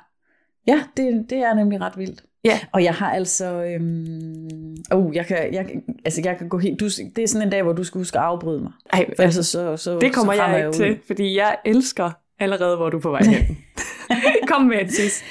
ja 0.67 0.85
det, 0.97 1.27
det 1.31 1.39
er 1.39 1.55
nemlig 1.55 1.81
ret 1.81 1.99
vildt. 1.99 2.25
Ja. 2.45 2.61
Og 2.73 2.85
jeg 2.85 2.95
har 2.95 3.11
altså, 3.13 3.63
øhm, 3.65 4.77
uh, 4.95 5.17
jeg 5.17 5.27
kan, 5.27 5.55
jeg, 5.55 5.67
altså 6.05 6.21
jeg 6.25 6.39
kan 6.39 6.49
gå 6.49 6.59
helt, 6.59 6.81
du, 6.81 6.85
det 7.17 7.19
er 7.25 7.27
sådan 7.29 7.47
en 7.47 7.51
dag, 7.53 7.63
hvor 7.63 7.73
du 7.73 7.85
skal 7.85 7.99
huske 7.99 8.19
at 8.19 8.25
afbryde 8.25 8.63
mig. 8.63 8.73
Ej, 8.93 9.07
For 9.17 9.23
altså, 9.23 9.43
så, 9.43 9.77
så, 9.77 9.99
det 9.99 10.15
kommer 10.15 10.35
så 10.35 10.43
jeg 10.45 10.57
ikke 10.57 10.69
ud. 10.69 10.73
til, 10.73 10.99
fordi 11.07 11.37
jeg 11.37 11.57
elsker 11.65 12.11
allerede, 12.39 12.77
hvor 12.77 12.91
du 12.91 12.97
er 12.97 13.01
på 13.01 13.11
vej 13.11 13.23
hen. 13.23 13.59
Kom 14.49 14.63
med 14.63 14.81
et. 14.81 15.23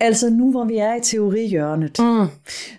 Altså 0.00 0.30
nu, 0.30 0.50
hvor 0.50 0.64
vi 0.64 0.76
er 0.76 0.94
i 0.94 1.00
teorihjørnet, 1.00 1.98
Mm. 1.98 2.26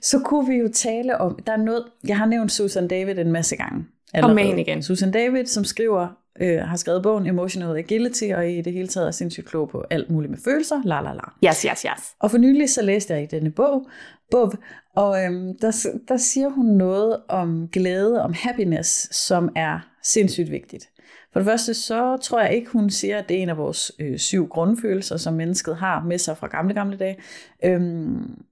så 0.01 0.19
kunne 0.25 0.47
vi 0.49 0.55
jo 0.55 0.69
tale 0.73 1.17
om, 1.17 1.39
der 1.47 1.53
er 1.53 1.57
noget, 1.57 1.83
jeg 2.07 2.17
har 2.17 2.25
nævnt 2.25 2.51
Susan 2.51 2.87
David 2.87 3.17
en 3.17 3.31
masse 3.31 3.55
gange. 3.55 3.85
Kom 4.21 4.29
med 4.35 4.39
allerede. 4.43 4.61
igen. 4.61 4.83
Susan 4.83 5.11
David, 5.11 5.45
som 5.45 5.63
skriver, 5.63 6.07
øh, 6.41 6.59
har 6.59 6.77
skrevet 6.77 7.03
bogen 7.03 7.27
Emotional 7.27 7.77
Agility, 7.77 8.23
og 8.35 8.51
i 8.51 8.61
det 8.61 8.73
hele 8.73 8.87
taget 8.87 9.07
er 9.07 9.11
sindssygt 9.11 9.47
klog 9.47 9.69
på 9.69 9.83
alt 9.89 10.09
muligt 10.09 10.31
med 10.31 10.39
følelser, 10.45 10.81
la 10.85 11.01
la 11.01 11.13
la. 11.13 11.49
Yes, 11.49 11.61
yes, 11.61 11.81
yes. 11.81 12.15
Og 12.19 12.31
for 12.31 12.37
nylig 12.37 12.69
så 12.69 12.81
læste 12.81 13.13
jeg 13.13 13.23
i 13.23 13.25
denne 13.25 13.51
bog, 13.51 13.87
bog 14.31 14.53
og 14.95 15.25
øhm, 15.25 15.57
der, 15.59 15.87
der 16.07 16.17
siger 16.17 16.49
hun 16.49 16.65
noget 16.65 17.17
om 17.29 17.67
glæde, 17.67 18.21
om 18.21 18.33
happiness, 18.33 19.15
som 19.15 19.49
er 19.55 19.79
sindssygt 20.03 20.51
vigtigt. 20.51 20.89
For 21.33 21.39
det 21.39 21.45
første 21.45 21.73
så 21.73 22.17
tror 22.17 22.41
jeg 22.41 22.53
ikke, 22.53 22.71
hun 22.71 22.89
siger, 22.89 23.17
at 23.17 23.29
det 23.29 23.37
er 23.37 23.41
en 23.41 23.49
af 23.49 23.57
vores 23.57 23.91
øh, 23.99 24.17
syv 24.19 24.47
grundfølelser, 24.47 25.17
som 25.17 25.33
mennesket 25.33 25.75
har 25.75 26.03
med 26.03 26.17
sig 26.17 26.37
fra 26.37 26.47
gamle, 26.47 26.73
gamle 26.73 26.97
dage. 26.97 27.17
Øhm, 27.63 28.43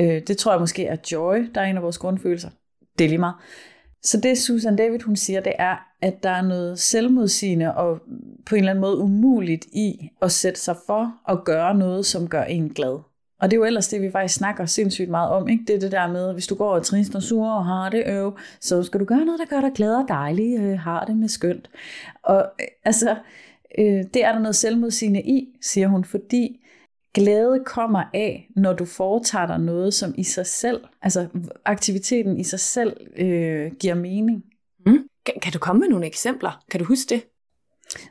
øh, 0.00 0.22
det 0.26 0.38
tror 0.38 0.52
jeg 0.52 0.60
måske 0.60 0.86
er 0.86 0.96
joy, 1.12 1.50
der 1.54 1.60
er 1.60 1.64
en 1.64 1.76
af 1.76 1.82
vores 1.82 1.98
grundfølelser. 1.98 2.50
Det 2.98 3.04
er 3.04 3.08
lige 3.08 3.18
meget. 3.18 3.34
Så 4.02 4.20
det 4.20 4.38
Susan 4.38 4.76
David 4.76 5.00
hun 5.00 5.16
siger, 5.16 5.40
det 5.40 5.52
er, 5.58 5.76
at 6.02 6.22
der 6.22 6.30
er 6.30 6.42
noget 6.42 6.78
selvmodsigende 6.78 7.74
og 7.74 8.00
på 8.46 8.54
en 8.54 8.58
eller 8.58 8.70
anden 8.70 8.80
måde 8.80 8.98
umuligt 8.98 9.64
i 9.64 10.10
at 10.22 10.32
sætte 10.32 10.60
sig 10.60 10.76
for 10.86 11.14
at 11.28 11.44
gøre 11.44 11.74
noget, 11.74 12.06
som 12.06 12.28
gør 12.28 12.42
en 12.42 12.68
glad. 12.68 12.98
Og 13.40 13.50
det 13.50 13.56
er 13.56 13.58
jo 13.58 13.64
ellers 13.64 13.88
det, 13.88 14.02
vi 14.02 14.10
faktisk 14.10 14.34
snakker 14.34 14.66
sindssygt 14.66 15.10
meget 15.10 15.30
om. 15.30 15.48
Ikke? 15.48 15.64
Det 15.66 15.74
er 15.74 15.80
det 15.80 15.92
der 15.92 16.12
med, 16.12 16.32
hvis 16.32 16.46
du 16.46 16.54
går 16.54 16.74
og 16.74 16.82
trist 16.82 17.14
og 17.14 17.22
sur 17.22 17.48
og 17.48 17.64
har 17.64 17.90
det 17.90 18.02
øv, 18.06 18.38
så 18.60 18.82
skal 18.82 19.00
du 19.00 19.04
gøre 19.04 19.24
noget, 19.24 19.40
der 19.40 19.46
gør 19.46 19.60
dig 19.60 19.72
glad 19.74 19.94
og 19.94 20.04
dejlig, 20.08 20.58
øh, 20.58 20.78
har 20.78 21.04
det 21.04 21.16
med 21.16 21.28
skønt. 21.28 21.70
Og 22.22 22.46
øh, 22.60 22.66
altså, 22.84 23.16
øh, 23.78 24.04
det 24.14 24.24
er 24.24 24.32
der 24.32 24.38
noget 24.38 24.56
selvmodsigende 24.56 25.22
i, 25.22 25.58
siger 25.62 25.88
hun, 25.88 26.04
fordi 26.04 26.60
glæde 27.14 27.62
kommer 27.66 28.02
af, 28.14 28.48
når 28.56 28.72
du 28.72 28.84
foretager 28.84 29.46
dig 29.46 29.58
noget, 29.58 29.94
som 29.94 30.14
i 30.18 30.24
sig 30.24 30.46
selv, 30.46 30.80
altså 31.02 31.28
aktiviteten 31.64 32.40
i 32.40 32.44
sig 32.44 32.60
selv, 32.60 32.96
øh, 33.16 33.72
giver 33.72 33.94
mening. 33.94 34.44
Mm. 34.86 35.08
Kan, 35.26 35.34
kan 35.42 35.52
du 35.52 35.58
komme 35.58 35.80
med 35.80 35.88
nogle 35.88 36.06
eksempler? 36.06 36.62
Kan 36.70 36.80
du 36.80 36.86
huske 36.86 37.14
det? 37.14 37.22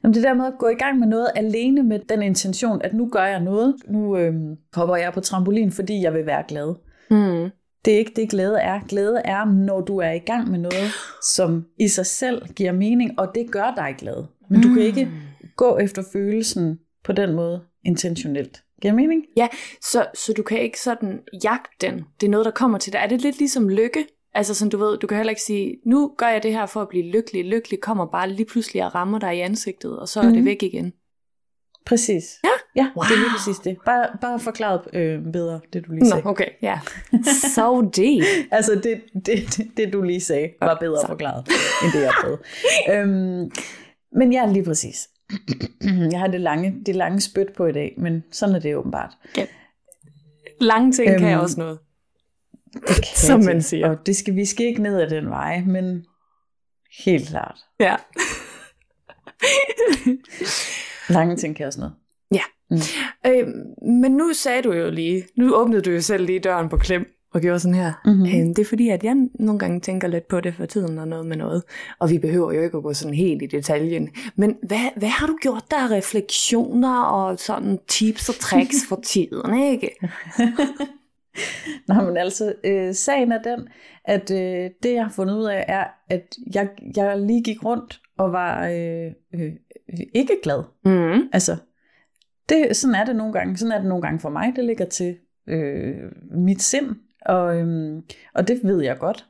Jamen, 0.04 0.14
det 0.14 0.24
der 0.24 0.34
med 0.34 0.46
at 0.46 0.54
gå 0.60 0.68
i 0.68 0.76
gang 0.76 1.00
med 1.00 1.08
noget 1.08 1.28
alene 1.36 1.84
med 1.84 2.00
den 2.10 2.22
intention, 2.22 2.82
at 2.82 2.94
nu 2.94 3.10
gør 3.12 3.26
jeg 3.26 3.40
noget, 3.40 3.76
nu 3.88 4.18
øh, 4.18 4.34
hopper 4.74 4.96
jeg 4.96 5.14
på 5.14 5.20
trampolin, 5.20 5.72
fordi 5.72 6.02
jeg 6.02 6.14
vil 6.14 6.26
være 6.26 6.44
glad. 6.48 6.76
Mm. 7.10 7.50
Det 7.86 7.94
er 7.94 7.98
ikke 7.98 8.14
det, 8.16 8.30
glæde 8.30 8.60
er. 8.60 8.80
Glæde 8.90 9.22
er, 9.26 9.46
når 9.46 9.82
du 9.82 9.98
er 9.98 10.12
i 10.12 10.20
gang 10.20 10.52
med 10.52 10.60
noget, 10.60 10.92
som 11.36 11.66
i 11.80 11.88
sig 11.88 12.06
selv 12.06 12.48
giver 12.54 12.72
mening, 12.72 13.20
og 13.20 13.32
det 13.36 13.52
gør 13.52 13.74
dig 13.76 13.96
glad. 13.98 14.26
Men 14.50 14.62
du 14.62 14.74
kan 14.74 14.84
ikke 14.84 15.12
gå 15.56 15.78
efter 15.78 16.04
følelsen 16.14 16.80
på 17.04 17.12
den 17.12 17.34
måde 17.34 17.62
intentionelt. 17.86 18.64
Giver 18.82 18.94
mening? 18.94 19.24
Ja, 19.38 19.48
så, 19.82 20.06
så 20.14 20.34
du 20.34 20.44
kan 20.44 20.60
ikke 20.60 20.82
sådan 20.82 21.20
jagte 21.44 21.72
den. 21.82 22.06
Det 22.22 22.28
er 22.28 22.32
noget, 22.32 22.46
der 22.46 22.52
kommer 22.52 22.78
til 22.78 22.94
dig. 22.94 23.00
Er 23.00 23.08
det 23.08 23.22
lidt 23.22 23.38
ligesom 23.38 23.70
lykke? 23.70 24.06
Altså 24.36 24.54
sådan, 24.54 24.70
du 24.70 24.78
ved, 24.78 24.98
du 24.98 25.08
kan 25.08 25.18
heller 25.18 25.30
ikke 25.32 25.42
sige, 25.42 25.76
nu 25.86 26.12
gør 26.18 26.28
jeg 26.28 26.44
det 26.44 26.52
her 26.54 26.66
for 26.66 26.82
at 26.82 26.90
blive 26.90 27.04
lykkelig. 27.12 27.46
Lykkelig 27.46 27.80
kommer 27.82 28.06
bare 28.06 28.30
lige 28.30 28.46
pludselig 28.46 28.86
og 28.86 28.96
rammer 28.96 29.20
dig 29.20 29.38
i 29.38 29.40
ansigtet, 29.40 30.00
og 30.00 30.08
så 30.10 30.20
er 30.20 30.24
mm. 30.24 30.30
det 30.30 30.38
Mhm. 30.40 30.46
væk 30.46 30.64
igen. 30.64 30.94
Præcis. 31.86 32.24
Ja? 32.44 32.50
Ja, 32.76 32.90
wow. 32.98 33.04
det 33.04 33.12
er 33.14 33.18
lige 33.18 33.30
præcis 33.38 33.58
det. 33.60 33.78
Bare, 33.86 34.08
bare 34.22 34.40
forklaret 34.40 34.82
øh, 34.94 35.32
bedre, 35.34 35.60
det 35.74 35.86
du 35.88 35.92
lige 35.92 36.08
sagde. 36.10 36.24
Nå, 36.24 36.30
okay, 36.30 36.46
ja. 36.62 36.80
So 37.56 37.82
deep. 37.82 38.24
Altså, 38.52 38.76
det, 38.76 39.02
det, 39.26 39.58
det, 39.58 39.68
det 39.78 39.94
du 39.94 40.02
lige 40.02 40.22
sagde, 40.22 40.50
var 40.62 40.78
bedre 40.80 41.02
så. 41.02 41.08
forklaret, 41.08 41.48
end 41.84 41.92
det 41.94 42.02
jeg 42.02 42.12
prøvede. 42.22 42.42
øhm, 42.92 43.52
men 44.18 44.34
ja, 44.34 44.46
lige 44.52 44.64
præcis. 44.66 45.08
Jeg 46.12 46.20
har 46.20 46.28
det 46.28 46.42
lange, 46.42 46.76
det 46.86 46.96
lange 46.96 47.22
spyt 47.22 47.48
på 47.58 47.66
i 47.66 47.72
dag, 47.72 47.94
men 47.98 48.24
sådan 48.32 48.56
er 48.56 48.60
det 48.60 48.76
åbenbart. 48.76 49.14
Lange 50.62 50.92
ting 50.92 51.10
øhm, 51.10 51.20
kan 51.20 51.32
Øhm, 51.34 51.40
også 51.42 51.60
noget. 51.60 51.80
Det 52.88 53.06
Som 53.28 53.44
man 53.44 53.62
siger. 53.62 53.90
Og 53.90 54.06
det 54.06 54.16
skal, 54.16 54.36
vi 54.36 54.46
skal 54.46 54.66
ikke 54.66 54.82
ned 54.82 55.02
ad 55.02 55.10
den 55.10 55.30
vej, 55.30 55.62
men 55.62 56.06
helt 57.06 57.30
klart. 57.30 57.58
Ja. 57.80 57.96
Lange 61.14 61.36
ting 61.36 61.56
kan 61.56 61.68
også 61.68 61.80
noget. 61.80 61.94
Øh, 63.26 63.48
men 64.02 64.12
nu 64.12 64.34
sagde 64.34 64.62
du 64.62 64.74
jo 64.74 64.90
lige, 64.90 65.24
nu 65.38 65.56
åbnede 65.56 65.82
du 65.82 65.92
jo 65.92 66.02
selv 66.02 66.26
lige 66.26 66.40
døren 66.40 66.70
på 66.70 66.78
klem 66.78 67.12
og 67.34 67.42
gjorde 67.42 67.60
sådan 67.60 67.76
her. 67.76 67.94
Mhm. 68.06 68.26
Øh, 68.26 68.32
det 68.32 68.60
er 68.60 68.66
fordi, 68.66 68.90
at 68.90 69.04
jeg 69.04 69.16
nogle 69.40 69.60
gange 69.60 69.80
tænker 69.80 70.08
lidt 70.08 70.28
på 70.28 70.42
det 70.42 70.54
for 70.54 70.66
tiden 70.66 70.98
og 70.98 71.08
noget 71.08 71.26
med 71.26 71.38
noget. 71.38 71.64
Og 72.00 72.10
vi 72.10 72.18
behøver 72.18 72.52
jo 72.52 72.62
ikke 72.62 72.78
at 72.78 72.84
gå 72.84 72.94
sådan 72.94 73.14
helt 73.14 73.42
i 73.42 73.46
detaljen. 73.46 74.10
Men 74.36 74.56
hvad, 74.64 75.00
hvad 75.00 75.10
har 75.10 75.28
du 75.28 75.38
gjort 75.42 75.64
der 75.72 75.92
refleksioner 75.92 77.02
og 77.02 77.40
sådan 77.40 77.80
tips 77.88 78.30
og 78.30 78.36
tricks 78.36 78.76
for 78.90 79.00
tiden, 79.06 79.64
ikke? 79.64 79.90
Nå, 81.88 81.94
men 81.94 82.18
altså, 82.18 82.54
øh, 82.64 82.94
sagen 82.94 83.32
er 83.32 83.42
den, 83.42 83.68
at 84.06 84.32
øh, 84.32 84.70
det 84.84 84.94
jeg 84.94 85.04
har 85.04 85.12
fundet 85.12 85.36
ud 85.36 85.46
af, 85.46 85.66
er, 85.68 85.86
at 86.10 86.36
jeg, 86.54 86.70
jeg 86.96 87.20
lige 87.20 87.44
gik 87.44 87.66
rundt 87.66 88.02
og 88.18 88.32
var 88.32 88.68
øh, 88.68 89.12
øh, 89.34 89.52
ikke 90.14 90.38
glad. 90.44 90.64
Mm. 90.86 91.30
Altså, 91.34 91.56
det, 92.50 92.76
sådan 92.76 92.96
er 92.96 93.06
det 93.06 93.16
nogle 93.16 93.34
gange. 93.34 93.58
Sådan 93.58 93.72
er 93.72 93.78
det 93.78 93.88
nogle 93.88 94.02
gange 94.02 94.20
for 94.20 94.30
mig. 94.30 94.54
Det 94.56 94.66
ligger 94.66 94.86
til 94.86 95.18
øh, 95.48 95.96
mit 96.32 96.62
sind, 96.62 96.96
og, 97.26 97.58
øhm, 97.58 98.02
og 98.36 98.48
det 98.48 98.60
ved 98.64 98.84
jeg 98.84 98.98
godt. 98.98 99.26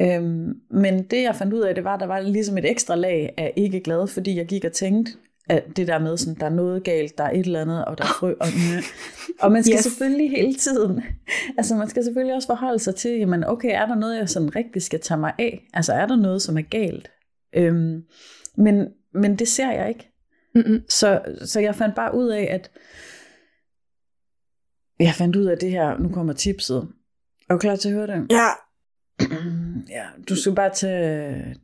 Øhm, 0.00 0.52
men 0.70 1.02
det 1.02 1.22
jeg 1.22 1.34
fandt 1.34 1.54
ud 1.54 1.60
af, 1.60 1.74
det 1.74 1.84
var, 1.84 1.94
at 1.94 2.00
der 2.00 2.06
var 2.06 2.20
ligesom 2.20 2.58
et 2.58 2.70
ekstra 2.70 2.94
lag 2.94 3.34
af 3.38 3.52
ikke 3.56 3.80
glad, 3.80 4.06
fordi 4.06 4.36
jeg 4.36 4.46
gik 4.46 4.64
og 4.64 4.72
tænkte, 4.72 5.12
at 5.50 5.76
det 5.76 5.86
der 5.86 5.98
med, 5.98 6.16
sådan, 6.16 6.40
der 6.40 6.46
er 6.46 6.50
noget 6.50 6.84
galt, 6.84 7.18
der 7.18 7.24
er 7.24 7.30
et 7.30 7.46
eller 7.46 7.60
andet, 7.60 7.84
og 7.84 7.98
der 7.98 8.04
er 8.04 8.08
frø, 8.20 8.34
og, 8.40 8.46
og 9.40 9.52
man 9.52 9.64
skal 9.64 9.76
yes. 9.76 9.82
selvfølgelig 9.82 10.30
hele 10.30 10.54
tiden, 10.54 11.02
altså 11.58 11.74
man 11.74 11.88
skal 11.88 12.04
selvfølgelig 12.04 12.34
også 12.34 12.48
forholde 12.48 12.78
sig 12.78 12.94
til, 12.94 13.10
jamen 13.18 13.44
okay, 13.44 13.70
er 13.72 13.86
der 13.86 13.94
noget, 13.94 14.18
jeg 14.18 14.28
sådan 14.28 14.56
rigtig 14.56 14.82
skal 14.82 15.00
tage 15.00 15.20
mig 15.20 15.32
af? 15.38 15.68
Altså 15.74 15.92
er 15.92 16.06
der 16.06 16.16
noget, 16.16 16.42
som 16.42 16.58
er 16.58 16.62
galt? 16.62 17.10
Øhm, 17.56 18.02
men, 18.56 18.88
men 19.14 19.36
det 19.36 19.48
ser 19.48 19.72
jeg 19.72 19.88
ikke. 19.88 20.08
Mm-hmm. 20.54 20.82
Så, 20.88 21.22
så 21.44 21.60
jeg 21.60 21.74
fandt 21.74 21.94
bare 21.94 22.14
ud 22.14 22.28
af, 22.28 22.48
at 22.50 22.70
jeg 25.00 25.14
fandt 25.14 25.36
ud 25.36 25.44
af 25.44 25.58
det 25.58 25.70
her, 25.70 25.98
nu 25.98 26.08
kommer 26.08 26.32
tipset. 26.32 26.88
Er 27.48 27.54
du 27.54 27.58
klar 27.58 27.76
til 27.76 27.88
at 27.88 27.94
høre 27.94 28.06
det? 28.06 28.26
Ja. 28.30 28.48
ja, 29.96 30.04
du 30.28 30.36
skal 30.36 30.54
bare 30.54 30.70
tage 30.74 31.54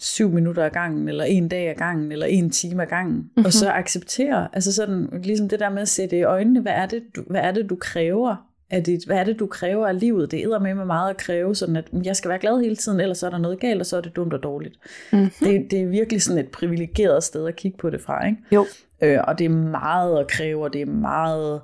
syv 0.00 0.30
minutter 0.30 0.64
ad 0.64 0.70
gangen, 0.70 1.08
eller 1.08 1.24
en 1.24 1.48
dag 1.48 1.68
ad 1.68 1.74
gangen, 1.74 2.12
eller 2.12 2.26
en 2.26 2.50
time 2.50 2.82
ad 2.82 2.86
gangen, 2.86 3.16
mm-hmm. 3.16 3.44
og 3.44 3.52
så 3.52 3.70
acceptere, 3.70 4.48
altså 4.52 4.72
sådan, 4.72 5.08
ligesom 5.22 5.48
det 5.48 5.60
der 5.60 5.70
med 5.70 5.82
at 5.82 5.88
sætte 5.88 6.18
i 6.18 6.22
øjnene, 6.22 6.60
hvad 6.60 6.72
er 6.72 6.86
det, 6.86 7.02
du, 7.16 7.22
hvad 7.26 7.40
er 7.40 7.50
det, 7.50 7.70
du 7.70 7.76
kræver 7.76 8.36
af 8.70 8.84
dit, 8.84 9.06
hvad 9.06 9.16
er 9.16 9.24
det, 9.24 9.38
du 9.38 9.46
kræver 9.46 9.86
af 9.86 10.00
livet? 10.00 10.30
Det 10.30 10.42
er 10.42 10.58
med 10.58 10.74
med 10.74 10.84
meget 10.84 11.10
at 11.10 11.16
kræve, 11.16 11.54
sådan 11.54 11.76
at 11.76 11.84
jeg 12.04 12.16
skal 12.16 12.28
være 12.28 12.38
glad 12.38 12.60
hele 12.60 12.76
tiden, 12.76 13.00
ellers 13.00 13.22
er 13.22 13.30
der 13.30 13.38
noget 13.38 13.60
galt, 13.60 13.80
og 13.80 13.86
så 13.86 13.96
er 13.96 14.00
det 14.00 14.16
dumt 14.16 14.32
og 14.32 14.42
dårligt. 14.42 14.74
Mm-hmm. 15.12 15.30
Det, 15.40 15.70
det 15.70 15.82
er 15.82 15.86
virkelig 15.86 16.22
sådan 16.22 16.44
et 16.44 16.48
privilegeret 16.48 17.24
sted 17.24 17.46
at 17.46 17.56
kigge 17.56 17.78
på 17.78 17.90
det 17.90 18.00
fra, 18.00 18.26
ikke? 18.26 18.38
Jo. 18.52 18.66
Øh, 19.02 19.18
og 19.24 19.38
det 19.38 19.44
er 19.44 19.48
meget 19.50 20.18
at 20.18 20.28
kræve, 20.28 20.64
og 20.64 20.72
det 20.72 20.82
er 20.82 20.86
meget... 20.86 21.60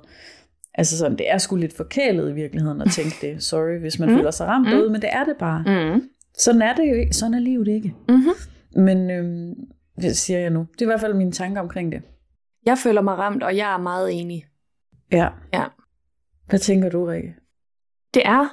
Altså 0.75 0.97
sådan, 0.97 1.17
det 1.17 1.31
er 1.31 1.37
sgu 1.37 1.55
lidt 1.55 1.77
forkælet 1.77 2.29
i 2.29 2.33
virkeligheden 2.33 2.81
at 2.81 2.91
tænke 2.91 3.15
det. 3.21 3.43
Sorry, 3.43 3.79
hvis 3.79 3.99
man 3.99 4.09
mm. 4.09 4.15
føler 4.15 4.31
sig 4.31 4.47
ramt 4.47 4.69
mm. 4.69 4.73
ud, 4.73 4.89
men 4.89 5.01
det 5.01 5.09
er 5.11 5.23
det 5.23 5.35
bare. 5.39 5.63
Mm. 5.67 6.09
Sådan 6.37 6.61
er 6.61 6.75
det 6.75 6.89
jo 6.89 6.95
ikke. 6.95 7.13
Sådan 7.13 7.33
er 7.33 7.39
livet 7.39 7.67
ikke. 7.67 7.95
Mm-hmm. 8.09 8.83
Men 8.83 9.11
øhm, 9.11 9.55
det 10.01 10.17
siger 10.17 10.39
jeg 10.39 10.49
nu. 10.49 10.67
Det 10.73 10.81
er 10.81 10.85
i 10.85 10.91
hvert 10.91 11.01
fald 11.01 11.13
mine 11.13 11.31
tanker 11.31 11.61
omkring 11.61 11.91
det. 11.91 12.01
Jeg 12.65 12.77
føler 12.77 13.01
mig 13.01 13.17
ramt, 13.17 13.43
og 13.43 13.57
jeg 13.57 13.73
er 13.73 13.77
meget 13.77 14.19
enig. 14.19 14.45
Ja. 15.11 15.29
Ja. 15.53 15.65
Hvad 16.45 16.59
tænker 16.59 16.89
du, 16.89 17.05
Rikke? 17.05 17.35
Det 18.13 18.21
er 18.25 18.47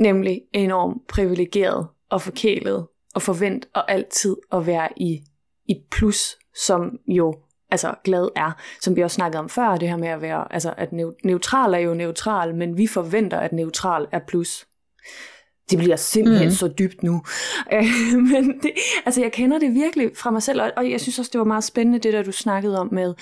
nemlig 0.00 0.42
enormt 0.52 1.06
privilegeret 1.06 1.88
og 2.10 2.22
forkælet 2.22 2.86
og 3.14 3.22
forvent 3.22 3.68
og 3.74 3.90
altid 3.90 4.36
at 4.52 4.66
være 4.66 4.88
i, 4.96 5.24
i 5.68 5.74
plus, 5.90 6.36
som 6.66 6.98
jo 7.06 7.34
altså 7.70 7.94
glad 8.04 8.28
er, 8.36 8.52
som 8.80 8.96
vi 8.96 9.02
også 9.02 9.14
snakkede 9.14 9.38
om 9.38 9.48
før, 9.48 9.76
det 9.76 9.88
her 9.88 9.96
med 9.96 10.08
at 10.08 10.22
være, 10.22 10.52
altså 10.52 10.74
at 10.76 10.92
neutral 11.24 11.74
er 11.74 11.78
jo 11.78 11.94
neutral, 11.94 12.54
men 12.54 12.76
vi 12.78 12.86
forventer, 12.86 13.38
at 13.38 13.52
neutral 13.52 14.06
er 14.12 14.20
plus. 14.28 14.66
Det 15.72 15.84
bliver 15.84 15.96
simpelthen 15.96 16.48
mm. 16.48 16.54
så 16.54 16.68
dybt 16.68 17.02
nu. 17.02 17.22
Øh, 17.72 18.18
men 18.18 18.58
det, 18.62 18.70
altså 19.06 19.20
jeg 19.20 19.32
kender 19.32 19.58
det 19.58 19.74
virkelig 19.74 20.10
fra 20.16 20.30
mig 20.30 20.42
selv, 20.42 20.60
og 20.76 20.90
jeg 20.90 21.00
synes 21.00 21.18
også, 21.18 21.30
det 21.32 21.38
var 21.38 21.44
meget 21.44 21.64
spændende, 21.64 21.98
det 21.98 22.12
der 22.12 22.22
du 22.22 22.32
snakkede 22.32 22.78
om 22.78 22.88
med, 22.92 23.14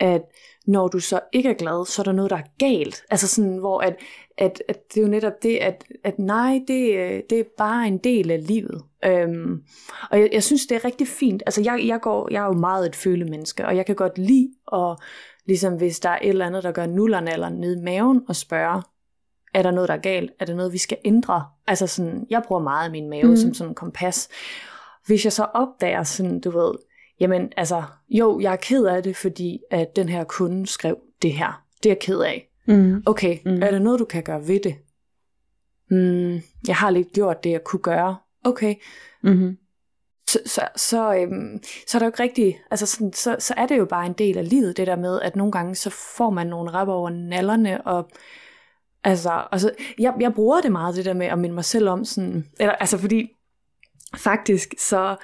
at 0.00 0.22
når 0.68 0.88
du 0.88 1.00
så 1.00 1.20
ikke 1.32 1.48
er 1.48 1.54
glad, 1.54 1.86
så 1.86 2.02
er 2.02 2.04
der 2.04 2.12
noget, 2.12 2.30
der 2.30 2.36
er 2.36 2.42
galt. 2.58 3.02
Altså 3.10 3.28
sådan, 3.28 3.56
hvor 3.56 3.80
at, 3.80 3.96
at, 4.38 4.62
at 4.68 4.94
det 4.94 5.00
er 5.00 5.04
jo 5.04 5.08
netop 5.08 5.42
det, 5.42 5.56
at, 5.56 5.84
at 6.04 6.18
nej, 6.18 6.60
det, 6.68 7.22
det 7.30 7.40
er 7.40 7.44
bare 7.58 7.86
en 7.86 7.98
del 7.98 8.30
af 8.30 8.46
livet. 8.46 8.82
Øhm, 9.04 9.62
og 10.10 10.20
jeg, 10.20 10.28
jeg 10.32 10.42
synes, 10.42 10.66
det 10.66 10.74
er 10.74 10.84
rigtig 10.84 11.08
fint. 11.08 11.42
Altså 11.46 11.62
jeg, 11.62 11.80
jeg, 11.86 12.00
går, 12.00 12.28
jeg 12.30 12.42
er 12.42 12.46
jo 12.46 12.52
meget 12.52 12.86
et 12.86 12.96
følemenneske, 12.96 13.66
og 13.66 13.76
jeg 13.76 13.86
kan 13.86 13.94
godt 13.94 14.18
lide, 14.18 14.50
og 14.66 14.98
ligesom 15.46 15.76
hvis 15.76 16.00
der 16.00 16.08
er 16.08 16.18
et 16.22 16.28
eller 16.28 16.46
andet, 16.46 16.62
der 16.62 16.72
gør 16.72 16.86
nullerne 16.86 17.32
eller 17.32 17.48
ned 17.48 17.76
i 17.76 17.84
maven, 17.84 18.22
og 18.28 18.36
spørge, 18.36 18.82
er 19.54 19.62
der 19.62 19.70
noget, 19.70 19.88
der 19.88 19.94
er 19.94 20.00
galt? 20.00 20.30
Er 20.40 20.44
der 20.44 20.54
noget, 20.54 20.72
vi 20.72 20.78
skal 20.78 20.98
ændre? 21.04 21.44
Altså 21.66 21.86
sådan, 21.86 22.26
jeg 22.30 22.42
bruger 22.46 22.62
meget 22.62 22.84
af 22.84 22.90
min 22.90 23.10
mave 23.10 23.24
mm. 23.28 23.36
som 23.36 23.54
sådan 23.54 23.70
en 23.70 23.74
kompas. 23.74 24.28
Hvis 25.06 25.24
jeg 25.24 25.32
så 25.32 25.44
opdager 25.44 26.02
sådan, 26.02 26.40
du 26.40 26.50
ved, 26.50 26.74
jamen 27.20 27.52
altså, 27.56 27.82
jo, 28.08 28.40
jeg 28.40 28.52
er 28.52 28.56
ked 28.56 28.84
af 28.84 29.02
det, 29.02 29.16
fordi 29.16 29.60
at 29.70 29.96
den 29.96 30.08
her 30.08 30.24
kunde 30.24 30.66
skrev 30.66 30.98
det 31.22 31.32
her. 31.32 31.64
Det 31.82 31.88
er 31.88 31.94
jeg 31.94 31.98
ked 31.98 32.20
af. 32.20 32.48
Mm. 32.66 33.02
Okay, 33.06 33.38
mm. 33.44 33.62
er 33.62 33.70
der 33.70 33.78
noget, 33.78 34.00
du 34.00 34.04
kan 34.04 34.22
gøre 34.22 34.48
ved 34.48 34.60
det? 34.60 34.74
Mm, 35.90 36.40
jeg 36.68 36.76
har 36.76 36.90
lidt 36.90 37.12
gjort 37.12 37.44
det, 37.44 37.50
jeg 37.50 37.64
kunne 37.64 37.82
gøre. 37.82 38.16
Okay. 38.44 38.74
Mm-hmm. 39.22 39.58
Så, 40.30 40.38
så, 40.46 40.68
så, 40.76 41.14
øhm, 41.14 41.62
så 41.88 41.96
er 41.96 41.98
der 41.98 42.06
jo 42.06 42.08
ikke 42.08 42.22
rigtig, 42.22 42.60
altså 42.70 42.86
sådan, 42.86 43.12
så, 43.12 43.36
så 43.38 43.54
er 43.56 43.66
det 43.66 43.78
jo 43.78 43.84
bare 43.84 44.06
en 44.06 44.12
del 44.12 44.38
af 44.38 44.48
livet, 44.48 44.76
det 44.76 44.86
der 44.86 44.96
med, 44.96 45.20
at 45.20 45.36
nogle 45.36 45.52
gange 45.52 45.74
så 45.74 45.90
får 45.90 46.30
man 46.30 46.46
nogle 46.46 46.70
rap 46.70 46.88
over 46.88 47.10
nallerne, 47.10 47.86
og 47.86 48.10
Altså, 49.04 49.42
altså 49.52 49.70
jeg, 49.98 50.14
jeg 50.20 50.34
bruger 50.34 50.60
det 50.60 50.72
meget, 50.72 50.96
det 50.96 51.04
der 51.04 51.12
med 51.12 51.26
at 51.26 51.38
minde 51.38 51.54
mig 51.54 51.64
selv 51.64 51.88
om 51.88 52.04
sådan, 52.04 52.46
eller, 52.60 52.72
altså 52.72 52.98
fordi 52.98 53.30
faktisk 54.16 54.74
så 54.78 55.16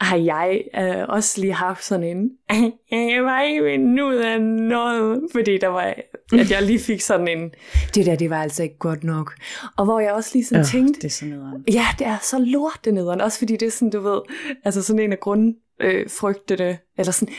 har 0.00 0.16
jeg 0.16 0.64
øh, 0.78 1.08
også 1.08 1.40
lige 1.40 1.52
haft 1.52 1.84
sådan 1.84 2.04
en, 2.04 2.30
jeg 3.14 3.24
var 3.24 3.42
ikke 3.42 3.62
ud 4.04 4.14
af 4.14 4.40
noget, 4.42 5.22
fordi 5.32 5.58
der 5.58 5.68
var, 5.68 5.94
at 6.32 6.50
jeg 6.50 6.62
lige 6.62 6.78
fik 6.78 7.00
sådan 7.00 7.28
en, 7.28 7.50
det 7.94 8.06
der, 8.06 8.16
det 8.16 8.30
var 8.30 8.42
altså 8.42 8.62
ikke 8.62 8.78
godt 8.78 9.04
nok. 9.04 9.34
Og 9.76 9.84
hvor 9.84 10.00
jeg 10.00 10.12
også 10.12 10.30
lige 10.32 10.44
sådan 10.44 10.60
øh, 10.60 10.66
tænkte, 10.66 11.00
det 11.00 11.04
er 11.04 11.10
så 11.10 11.24
nederen. 11.24 11.64
Ja, 11.72 11.86
det 11.98 12.06
er 12.06 12.18
så 12.22 12.38
lort 12.38 12.80
det 12.84 12.94
nederen, 12.94 13.20
også 13.20 13.38
fordi 13.38 13.56
det 13.56 13.66
er 13.66 13.70
sådan, 13.70 13.90
du 13.90 14.00
ved, 14.00 14.20
altså 14.64 14.82
sådan 14.82 15.02
en 15.02 15.12
af 15.12 15.20
grundfrygtene, 15.20 16.68
øh, 16.68 16.76
eller 16.98 17.12
sådan, 17.12 17.34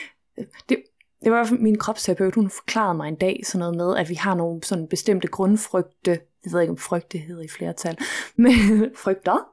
det, 0.69 0.77
det 1.23 1.31
var 1.31 1.57
min 1.59 1.77
kropsterapeut, 1.77 2.35
hun 2.35 2.49
forklarede 2.49 2.93
mig 2.97 3.07
en 3.07 3.15
dag 3.15 3.41
sådan 3.45 3.59
noget 3.59 3.75
med, 3.75 3.97
at 3.97 4.09
vi 4.09 4.15
har 4.15 4.35
nogle 4.35 4.63
sådan 4.63 4.87
bestemte 4.87 5.27
grundfrygte, 5.27 6.11
jeg 6.45 6.53
ved 6.53 6.61
ikke 6.61 6.71
om 6.71 6.77
frygte 6.77 7.17
hedder 7.17 7.43
i 7.43 7.47
flertal, 7.47 7.97
men 8.35 8.51
frygter, 8.95 9.51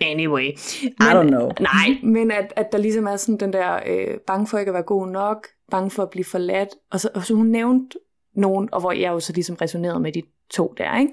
Anyway. 0.00 0.44
Men, 0.82 1.08
I 1.08 1.12
don't 1.14 1.28
know. 1.28 1.50
Nej, 1.60 1.98
men 2.14 2.30
at, 2.30 2.52
at 2.56 2.72
der 2.72 2.78
ligesom 2.78 3.06
er 3.06 3.16
sådan 3.16 3.40
den 3.40 3.52
der 3.52 3.80
øh, 3.86 4.18
bange 4.26 4.46
for 4.46 4.58
ikke 4.58 4.70
at 4.70 4.74
være 4.74 4.82
god 4.82 5.08
nok, 5.08 5.46
bange 5.70 5.90
for 5.90 6.02
at 6.02 6.10
blive 6.10 6.24
forladt, 6.24 6.68
og 6.90 7.00
så, 7.00 7.08
og 7.14 7.24
så 7.24 7.34
hun 7.34 7.46
nævnte 7.46 7.98
nogen, 8.36 8.68
og 8.72 8.80
hvor 8.80 8.92
jeg 8.92 9.10
jo 9.10 9.20
så 9.20 9.32
ligesom 9.32 9.56
resonerede 9.56 10.00
med 10.00 10.12
de 10.12 10.22
to 10.50 10.74
der, 10.78 10.98
ikke? 10.98 11.12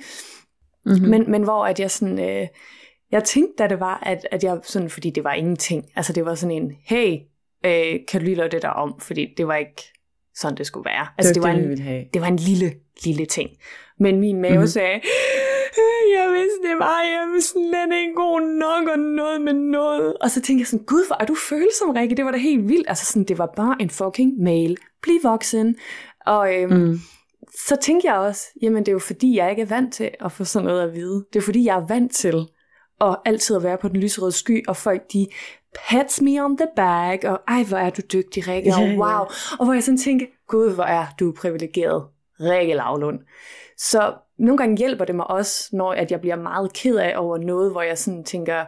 Mm-hmm. 0.86 1.10
Men, 1.10 1.32
men 1.32 1.44
hvor 1.44 1.66
at 1.66 1.80
jeg 1.80 1.92
sådan, 1.92 2.20
øh, 2.20 2.48
jeg 3.12 3.24
tænkte 3.24 3.64
da 3.64 3.68
det 3.68 3.80
var, 3.80 4.00
at, 4.04 4.28
at 4.32 4.44
jeg 4.44 4.60
sådan, 4.64 4.90
fordi 4.90 5.10
det 5.10 5.24
var 5.24 5.34
ingenting, 5.34 5.86
altså 5.96 6.14
det 6.14 6.26
var 6.26 6.36
sådan 6.36 6.56
en, 6.64 6.72
hey, 6.86 7.18
øh, 7.66 8.00
kan 8.08 8.20
du 8.20 8.26
lige 8.26 8.36
lave 8.36 8.50
det 8.50 8.62
der 8.62 8.70
om, 8.70 9.00
fordi 9.00 9.34
det 9.38 9.48
var 9.48 9.56
ikke 9.56 9.84
sådan, 10.36 10.58
det 10.58 10.68
skulle 10.68 10.86
være. 10.86 11.08
Altså, 11.18 11.34
det, 11.34 11.44
var, 11.44 11.52
det, 11.52 11.78
det, 11.78 11.88
en, 11.88 12.06
det 12.14 12.22
var 12.22 12.28
en 12.28 12.36
lille, 12.36 12.74
lille 13.06 13.26
ting. 13.26 13.50
Men 14.00 14.20
min 14.20 14.42
mave 14.42 14.54
mm-hmm. 14.54 14.68
sagde, 14.68 14.96
øh, 15.80 16.04
jeg 16.18 16.32
vidste 16.32 16.70
det 16.70 16.80
var, 16.80 17.02
jeg 17.02 17.26
var 17.34 17.42
slet 17.42 17.98
ikke 18.02 18.14
god 18.16 18.42
nok 18.42 18.88
og 18.94 19.00
noget 19.00 19.42
med 19.42 19.54
noget. 19.54 20.18
Og 20.18 20.32
så 20.32 20.42
tænkte 20.42 20.62
jeg 20.62 20.68
sådan, 20.68 20.86
gud, 20.86 21.08
hvor 21.08 21.18
er 21.20 21.26
du 21.26 21.36
følsom, 21.36 21.90
Rikke? 21.90 22.16
Det 22.16 22.26
var 22.26 22.32
da 22.32 22.38
helt 22.38 22.68
vildt. 22.70 22.90
Altså 22.90 23.06
sådan, 23.06 23.24
det 23.24 23.38
var 23.38 23.54
bare 23.56 23.76
en 23.80 23.90
fucking 23.90 24.44
mail. 24.44 24.78
Bliv 25.02 25.20
voksen. 25.24 25.76
Og 26.26 26.56
øhm, 26.56 26.74
mm. 26.74 27.00
så 27.68 27.78
tænkte 27.82 28.08
jeg 28.08 28.16
også, 28.16 28.46
jamen 28.62 28.80
det 28.80 28.88
er 28.88 28.94
jo 28.94 29.00
fordi, 29.00 29.38
jeg 29.38 29.50
ikke 29.50 29.62
er 29.62 29.66
vant 29.66 29.94
til 29.94 30.10
at 30.20 30.32
få 30.32 30.44
sådan 30.44 30.66
noget 30.66 30.82
at 30.82 30.94
vide. 30.94 31.26
Det 31.34 31.40
er 31.40 31.44
fordi, 31.44 31.66
jeg 31.66 31.78
er 31.78 31.88
vant 31.88 32.16
til 32.16 32.46
at 33.02 33.18
altid 33.26 33.56
at 33.56 33.64
være 33.64 33.78
på 33.78 33.88
den 33.88 33.98
lyserøde 33.98 34.32
sky, 34.32 34.68
og 34.68 34.78
folk 34.78 35.02
de 35.14 35.28
pats 35.90 36.22
me 36.22 36.44
on 36.44 36.58
the 36.58 36.68
back, 36.76 37.24
og 37.24 37.42
ej, 37.48 37.64
hvor 37.64 37.78
er 37.78 37.90
du 37.90 38.02
dygtig, 38.14 38.48
Rikke, 38.48 38.74
og 38.74 38.82
wow. 38.82 39.26
Og 39.60 39.66
hvor 39.66 39.74
jeg 39.74 39.84
sådan 39.84 39.98
tænker, 39.98 40.26
gud, 40.48 40.74
hvor 40.74 40.84
er 40.84 41.06
du 41.20 41.32
privilegeret, 41.32 42.06
Rikke 42.40 42.74
Lavlund. 42.74 43.20
Så 43.78 44.14
nogle 44.40 44.58
gange 44.58 44.78
hjælper 44.78 45.06
det 45.06 45.16
mig 45.16 45.30
også, 45.30 45.70
når 45.74 45.94
at 45.94 46.12
jeg 46.12 46.22
bliver 46.22 46.36
meget 46.36 46.74
ked 46.74 46.96
af 46.96 47.14
over 47.18 47.38
noget, 47.38 47.72
hvor 47.72 47.82
jeg 47.82 47.98
sådan 47.98 48.24
tænker, 48.24 48.66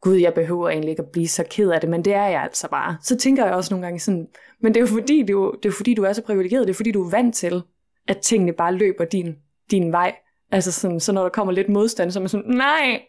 gud, 0.00 0.16
jeg 0.16 0.34
behøver 0.34 0.68
egentlig 0.68 0.90
ikke 0.90 1.02
at 1.02 1.10
blive 1.12 1.28
så 1.28 1.44
ked 1.50 1.70
af 1.70 1.80
det, 1.80 1.90
men 1.90 2.04
det 2.04 2.14
er 2.14 2.26
jeg 2.26 2.42
altså 2.42 2.68
bare. 2.70 2.96
Så 3.02 3.16
tænker 3.16 3.44
jeg 3.44 3.54
også 3.54 3.74
nogle 3.74 3.86
gange 3.86 4.00
sådan, 4.00 4.26
men 4.62 4.74
det 4.74 4.80
er 4.80 4.80
jo 4.80 4.86
fordi, 4.86 5.22
du, 5.22 5.54
det 5.62 5.68
er, 5.68 5.72
fordi, 5.72 5.94
du 5.94 6.02
er 6.02 6.12
så 6.12 6.22
privilegeret, 6.22 6.66
det 6.66 6.72
er 6.72 6.76
fordi, 6.76 6.92
du 6.92 7.04
er 7.04 7.10
vant 7.10 7.34
til, 7.34 7.62
at 8.08 8.18
tingene 8.18 8.52
bare 8.52 8.74
løber 8.74 9.04
din, 9.04 9.34
din 9.70 9.92
vej. 9.92 10.14
Altså 10.52 10.72
sådan, 10.72 11.00
så 11.00 11.12
når 11.12 11.22
der 11.22 11.28
kommer 11.28 11.52
lidt 11.52 11.68
modstand, 11.68 12.10
så 12.10 12.18
er 12.18 12.20
man 12.20 12.28
sådan, 12.28 12.50
nej, 12.50 13.02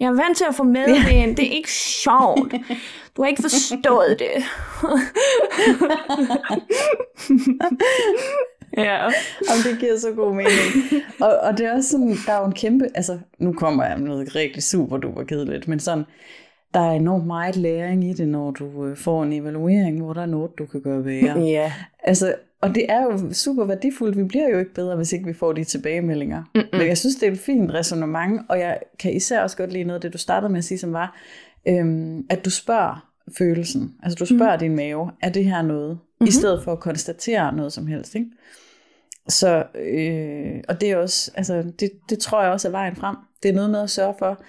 jeg 0.00 0.06
er 0.06 0.12
vant 0.12 0.36
til 0.36 0.44
at 0.48 0.54
få 0.54 0.62
medvind. 0.62 1.36
Det 1.36 1.46
er 1.46 1.50
ikke 1.50 1.72
sjovt. 1.72 2.54
Du 3.16 3.22
har 3.22 3.28
ikke 3.28 3.42
forstået 3.42 4.18
det. 4.18 4.42
ja, 8.84 9.06
og 9.50 9.56
det 9.64 9.78
giver 9.80 9.98
så 9.98 10.12
god 10.16 10.34
mening. 10.34 11.04
Og, 11.20 11.38
og 11.42 11.58
det 11.58 11.66
er 11.66 11.76
også 11.76 11.90
sådan, 11.90 12.16
der 12.26 12.32
er 12.32 12.40
jo 12.40 12.46
en 12.46 12.52
kæmpe, 12.52 12.88
altså 12.94 13.18
nu 13.38 13.52
kommer 13.52 13.84
jeg 13.84 13.98
med 13.98 14.08
noget 14.08 14.34
rigtig 14.36 14.62
super 14.62 14.96
duper 14.96 15.24
kedeligt, 15.24 15.68
men 15.68 15.80
sådan, 15.80 16.04
der 16.74 16.80
er 16.80 16.92
enormt 16.92 17.26
meget 17.26 17.56
læring 17.56 18.04
i 18.10 18.12
det, 18.12 18.28
når 18.28 18.50
du 18.50 18.86
øh, 18.86 18.96
får 18.96 19.22
en 19.22 19.32
evaluering, 19.32 20.02
hvor 20.02 20.12
der 20.12 20.22
er 20.22 20.26
noget, 20.26 20.50
du 20.58 20.66
kan 20.66 20.80
gøre 20.82 21.02
bedre. 21.02 21.40
Ja. 21.40 21.72
Altså, 22.04 22.34
og 22.64 22.74
det 22.74 22.86
er 22.88 23.02
jo 23.02 23.32
super 23.32 23.64
værdifuldt. 23.64 24.16
Vi 24.16 24.24
bliver 24.24 24.48
jo 24.48 24.58
ikke 24.58 24.74
bedre, 24.74 24.96
hvis 24.96 25.12
ikke 25.12 25.26
vi 25.26 25.32
får 25.32 25.52
de 25.52 25.64
tilbagemeldinger. 25.64 26.42
Mm-mm. 26.54 26.66
Men 26.72 26.86
jeg 26.86 26.98
synes, 26.98 27.16
det 27.16 27.28
er 27.28 27.32
et 27.32 27.38
fint 27.38 27.74
resonemang, 27.74 28.46
og 28.48 28.58
jeg 28.58 28.78
kan 28.98 29.12
især 29.12 29.42
også 29.42 29.56
godt 29.56 29.72
lide 29.72 29.84
noget 29.84 29.94
af 29.94 30.00
det, 30.00 30.12
du 30.12 30.18
startede 30.18 30.52
med 30.52 30.58
at 30.58 30.64
sige, 30.64 30.78
som 30.78 30.92
var, 30.92 31.20
øhm, 31.68 32.26
at 32.30 32.44
du 32.44 32.50
spørger 32.50 33.10
følelsen. 33.38 33.94
Altså 34.02 34.16
du 34.16 34.26
spørger 34.26 34.56
mm. 34.56 34.58
din 34.58 34.76
mave, 34.76 35.10
er 35.22 35.28
det 35.28 35.44
her 35.44 35.62
noget? 35.62 35.90
Mm-hmm. 35.90 36.26
I 36.26 36.30
stedet 36.30 36.64
for 36.64 36.72
at 36.72 36.80
konstatere 36.80 37.56
noget 37.56 37.72
som 37.72 37.86
helst. 37.86 38.14
Ikke? 38.14 38.30
Så, 39.28 39.64
øh, 39.74 40.62
og 40.68 40.80
det 40.80 40.90
er 40.90 40.96
også, 40.96 41.30
altså 41.34 41.62
det, 41.80 41.90
det 42.10 42.18
tror 42.18 42.42
jeg 42.42 42.52
også 42.52 42.68
er 42.68 42.72
vejen 42.72 42.96
frem. 42.96 43.16
Det 43.42 43.48
er 43.48 43.54
noget 43.54 43.70
med 43.70 43.80
at 43.80 43.90
sørge 43.90 44.14
for, 44.18 44.42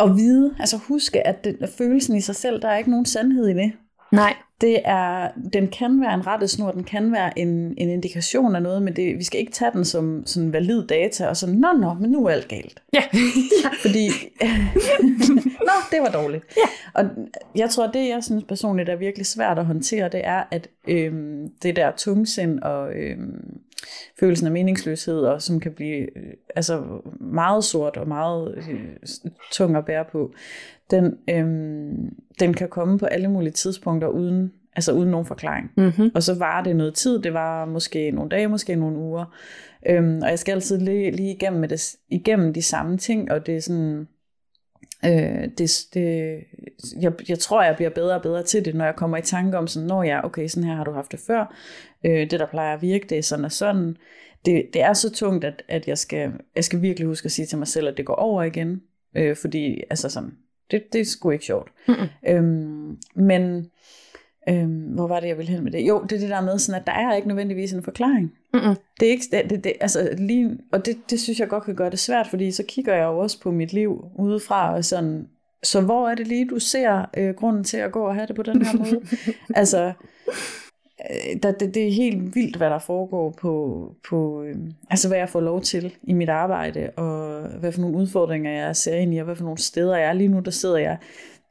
at 0.00 0.16
vide, 0.16 0.54
altså 0.58 0.76
huske, 0.76 1.26
at, 1.26 1.44
det, 1.44 1.56
at 1.60 1.68
følelsen 1.68 2.16
i 2.16 2.20
sig 2.20 2.36
selv, 2.36 2.62
der 2.62 2.68
er 2.68 2.78
ikke 2.78 2.90
nogen 2.90 3.06
sandhed 3.06 3.48
i 3.48 3.54
det. 3.54 3.72
Nej. 4.12 4.34
Det 4.60 4.80
er, 4.84 5.30
den 5.52 5.68
kan 5.68 6.00
være 6.00 6.14
en 6.14 6.26
rettesnor, 6.26 6.70
den 6.70 6.84
kan 6.84 7.12
være 7.12 7.38
en, 7.38 7.48
en 7.76 7.90
indikation 7.90 8.56
af 8.56 8.62
noget, 8.62 8.82
men 8.82 8.96
det, 8.96 9.18
vi 9.18 9.24
skal 9.24 9.40
ikke 9.40 9.52
tage 9.52 9.70
den 9.74 9.84
som 9.84 10.26
sådan 10.26 10.52
valid 10.52 10.86
data, 10.86 11.26
og 11.28 11.36
så, 11.36 11.46
nå, 11.46 11.72
nå, 11.72 11.94
men 11.94 12.10
nu 12.10 12.26
er 12.26 12.30
alt 12.30 12.48
galt. 12.48 12.82
Ja. 12.92 13.02
Fordi, 13.82 14.08
nå, 15.68 15.72
det 15.90 16.00
var 16.00 16.10
dårligt. 16.22 16.44
Ja. 16.56 16.68
Og 16.94 17.10
jeg 17.56 17.70
tror, 17.70 17.86
det 17.86 18.08
jeg 18.08 18.24
synes 18.24 18.44
personligt 18.44 18.88
er 18.88 18.96
virkelig 18.96 19.26
svært 19.26 19.58
at 19.58 19.66
håndtere, 19.66 20.08
det 20.08 20.20
er, 20.24 20.44
at 20.50 20.68
øhm, 20.88 21.48
det 21.62 21.76
der 21.76 21.90
tungsind 21.96 22.60
og 22.60 22.92
øhm, 22.92 23.60
følelsen 24.20 24.46
af 24.46 24.52
meningsløshed, 24.52 25.20
og 25.20 25.42
som 25.42 25.60
kan 25.60 25.72
blive 25.72 26.18
øh, 26.18 26.32
altså 26.56 26.84
meget 27.20 27.64
sort 27.64 27.96
og 27.96 28.08
meget 28.08 28.54
øh, 28.56 28.80
tung 29.52 29.76
at 29.76 29.84
bære 29.84 30.04
på, 30.04 30.32
den, 30.90 31.14
øhm, 31.30 32.14
den 32.40 32.54
kan 32.54 32.68
komme 32.68 32.98
på 32.98 33.06
alle 33.06 33.28
mulige 33.28 33.52
tidspunkter 33.52 34.08
uden, 34.08 34.52
altså 34.76 34.92
uden 34.92 35.10
nogen 35.10 35.26
forklaring. 35.26 35.70
Mm-hmm. 35.76 36.10
Og 36.14 36.22
så 36.22 36.38
var 36.38 36.62
det 36.62 36.76
noget 36.76 36.94
tid, 36.94 37.22
det 37.22 37.34
var 37.34 37.64
måske 37.64 38.10
nogle 38.10 38.30
dage, 38.30 38.48
måske 38.48 38.76
nogle 38.76 38.96
uger. 38.96 39.24
Øhm, 39.86 40.20
og 40.22 40.28
jeg 40.28 40.38
skal 40.38 40.52
altid 40.52 40.78
lige, 40.78 41.10
lige 41.10 41.34
igennem, 41.34 41.60
med 41.60 41.68
det, 41.68 41.96
igennem 42.08 42.52
de 42.52 42.62
samme 42.62 42.98
ting, 42.98 43.32
og 43.32 43.46
det 43.46 43.56
er 43.56 43.60
sådan, 43.60 44.08
øh, 45.04 45.48
det, 45.58 45.86
det, 45.94 46.38
jeg, 47.00 47.12
jeg 47.28 47.38
tror, 47.38 47.62
jeg 47.62 47.76
bliver 47.76 47.90
bedre 47.90 48.16
og 48.16 48.22
bedre 48.22 48.42
til 48.42 48.64
det, 48.64 48.74
når 48.74 48.84
jeg 48.84 48.96
kommer 48.96 49.16
i 49.16 49.22
tanke 49.22 49.58
om 49.58 49.66
sådan, 49.66 49.86
når 49.86 50.02
jeg, 50.02 50.20
okay, 50.24 50.46
sådan 50.46 50.68
her 50.68 50.76
har 50.76 50.84
du 50.84 50.92
haft 50.92 51.12
det 51.12 51.20
før, 51.26 51.54
øh, 52.04 52.30
det 52.30 52.40
der 52.40 52.46
plejer 52.46 52.74
at 52.74 52.82
virke, 52.82 53.06
det 53.08 53.18
er 53.18 53.22
sådan 53.22 53.44
og 53.44 53.52
sådan. 53.52 53.96
Det, 54.44 54.66
det 54.72 54.82
er 54.82 54.92
så 54.92 55.12
tungt, 55.12 55.44
at, 55.44 55.62
at 55.68 55.88
jeg, 55.88 55.98
skal, 55.98 56.32
jeg 56.56 56.64
skal 56.64 56.82
virkelig 56.82 57.08
huske 57.08 57.26
at 57.26 57.32
sige 57.32 57.46
til 57.46 57.58
mig 57.58 57.66
selv, 57.66 57.88
at 57.88 57.96
det 57.96 58.06
går 58.06 58.14
over 58.14 58.42
igen, 58.42 58.82
øh, 59.16 59.36
fordi 59.36 59.82
altså 59.90 60.08
sådan, 60.08 60.30
det, 60.70 60.92
det 60.92 61.00
er 61.00 61.04
sgu 61.04 61.30
ikke 61.30 61.44
sjovt. 61.44 61.72
Mm-mm. 61.88 62.08
Øhm, 62.28 62.98
men 63.14 63.70
øhm, 64.48 64.80
hvor 64.80 65.06
var 65.06 65.20
det, 65.20 65.28
jeg 65.28 65.38
ville 65.38 65.52
hen 65.52 65.64
med 65.64 65.72
det? 65.72 65.78
Jo, 65.88 66.02
det 66.02 66.12
er 66.12 66.20
det 66.20 66.28
der 66.28 66.40
med, 66.40 66.58
sådan, 66.58 66.80
at 66.80 66.86
der 66.86 66.92
er 66.92 67.14
ikke 67.16 67.28
nødvendigvis 67.28 67.72
en 67.72 67.82
forklaring. 67.82 68.32
Mm-mm. 68.54 68.76
Det 69.00 69.08
er 69.08 69.12
ikke, 69.12 69.24
det, 69.32 69.50
det, 69.50 69.64
det, 69.64 69.72
altså 69.80 70.14
lige, 70.18 70.58
og 70.72 70.86
det, 70.86 70.96
det 71.10 71.20
synes 71.20 71.40
jeg 71.40 71.48
godt 71.48 71.64
kan 71.64 71.74
gøre 71.74 71.90
det 71.90 71.98
svært, 71.98 72.26
fordi 72.26 72.50
så 72.50 72.62
kigger 72.68 72.94
jeg 72.94 73.04
jo 73.04 73.18
også 73.18 73.40
på 73.40 73.50
mit 73.50 73.72
liv 73.72 74.04
udefra, 74.18 74.74
og 74.74 74.84
sådan, 74.84 75.28
så 75.62 75.80
hvor 75.80 76.08
er 76.08 76.14
det 76.14 76.26
lige, 76.26 76.48
du 76.48 76.58
ser 76.58 77.04
øh, 77.16 77.34
grunden 77.34 77.64
til 77.64 77.76
at 77.76 77.92
gå 77.92 78.06
og 78.06 78.14
have 78.14 78.26
det 78.26 78.36
på 78.36 78.42
den 78.42 78.66
her 78.66 78.78
måde? 78.78 79.00
altså, 79.60 79.92
Øh, 81.10 81.36
der, 81.42 81.52
det, 81.52 81.74
det 81.74 81.86
er 81.86 81.92
helt 81.92 82.34
vildt, 82.34 82.56
hvad 82.56 82.70
der 82.70 82.78
foregår 82.78 83.30
på, 83.30 83.84
på 84.08 84.42
øh, 84.42 84.56
altså 84.90 85.08
hvad 85.08 85.18
jeg 85.18 85.28
får 85.28 85.40
lov 85.40 85.60
til 85.60 85.94
i 86.02 86.12
mit 86.12 86.28
arbejde, 86.28 86.90
og 86.90 87.40
hvad 87.60 87.72
for 87.72 87.80
nogle 87.80 87.96
udfordringer 87.96 88.50
jeg 88.50 88.76
ser 88.76 88.96
ind 88.96 89.14
i, 89.14 89.18
og 89.18 89.24
hvad 89.24 89.36
for 89.36 89.44
nogle 89.44 89.58
steder 89.58 89.96
jeg 89.96 90.08
er. 90.08 90.12
Lige 90.12 90.28
nu, 90.28 90.40
der 90.40 90.50
sidder 90.50 90.76
jeg 90.76 90.98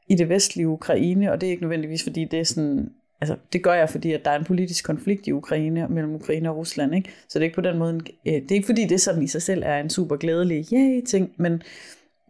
i 0.08 0.14
det 0.14 0.28
vestlige 0.28 0.68
Ukraine, 0.68 1.32
og 1.32 1.40
det 1.40 1.46
er 1.46 1.50
ikke 1.50 1.62
nødvendigvis, 1.62 2.02
fordi 2.02 2.24
det 2.24 2.40
er 2.40 2.44
sådan, 2.44 2.88
altså 3.20 3.36
det 3.52 3.62
gør 3.62 3.74
jeg, 3.74 3.90
fordi 3.90 4.12
at 4.12 4.24
der 4.24 4.30
er 4.30 4.38
en 4.38 4.44
politisk 4.44 4.84
konflikt 4.84 5.26
i 5.26 5.32
Ukraine, 5.32 5.88
mellem 5.88 6.14
Ukraine 6.14 6.50
og 6.50 6.56
Rusland, 6.56 6.94
ikke? 6.94 7.10
Så 7.28 7.38
det 7.38 7.44
er 7.44 7.46
ikke 7.46 7.54
på 7.54 7.60
den 7.60 7.78
måde, 7.78 8.00
øh, 8.26 8.32
det 8.34 8.50
er 8.50 8.54
ikke 8.54 8.66
fordi 8.66 8.84
det 8.84 9.00
sådan 9.00 9.22
i 9.22 9.26
sig 9.26 9.42
selv 9.42 9.62
er 9.66 9.80
en 9.80 9.90
super 9.90 10.16
glædelig 10.16 10.64
yay 10.72 11.04
ting, 11.04 11.32
men, 11.36 11.62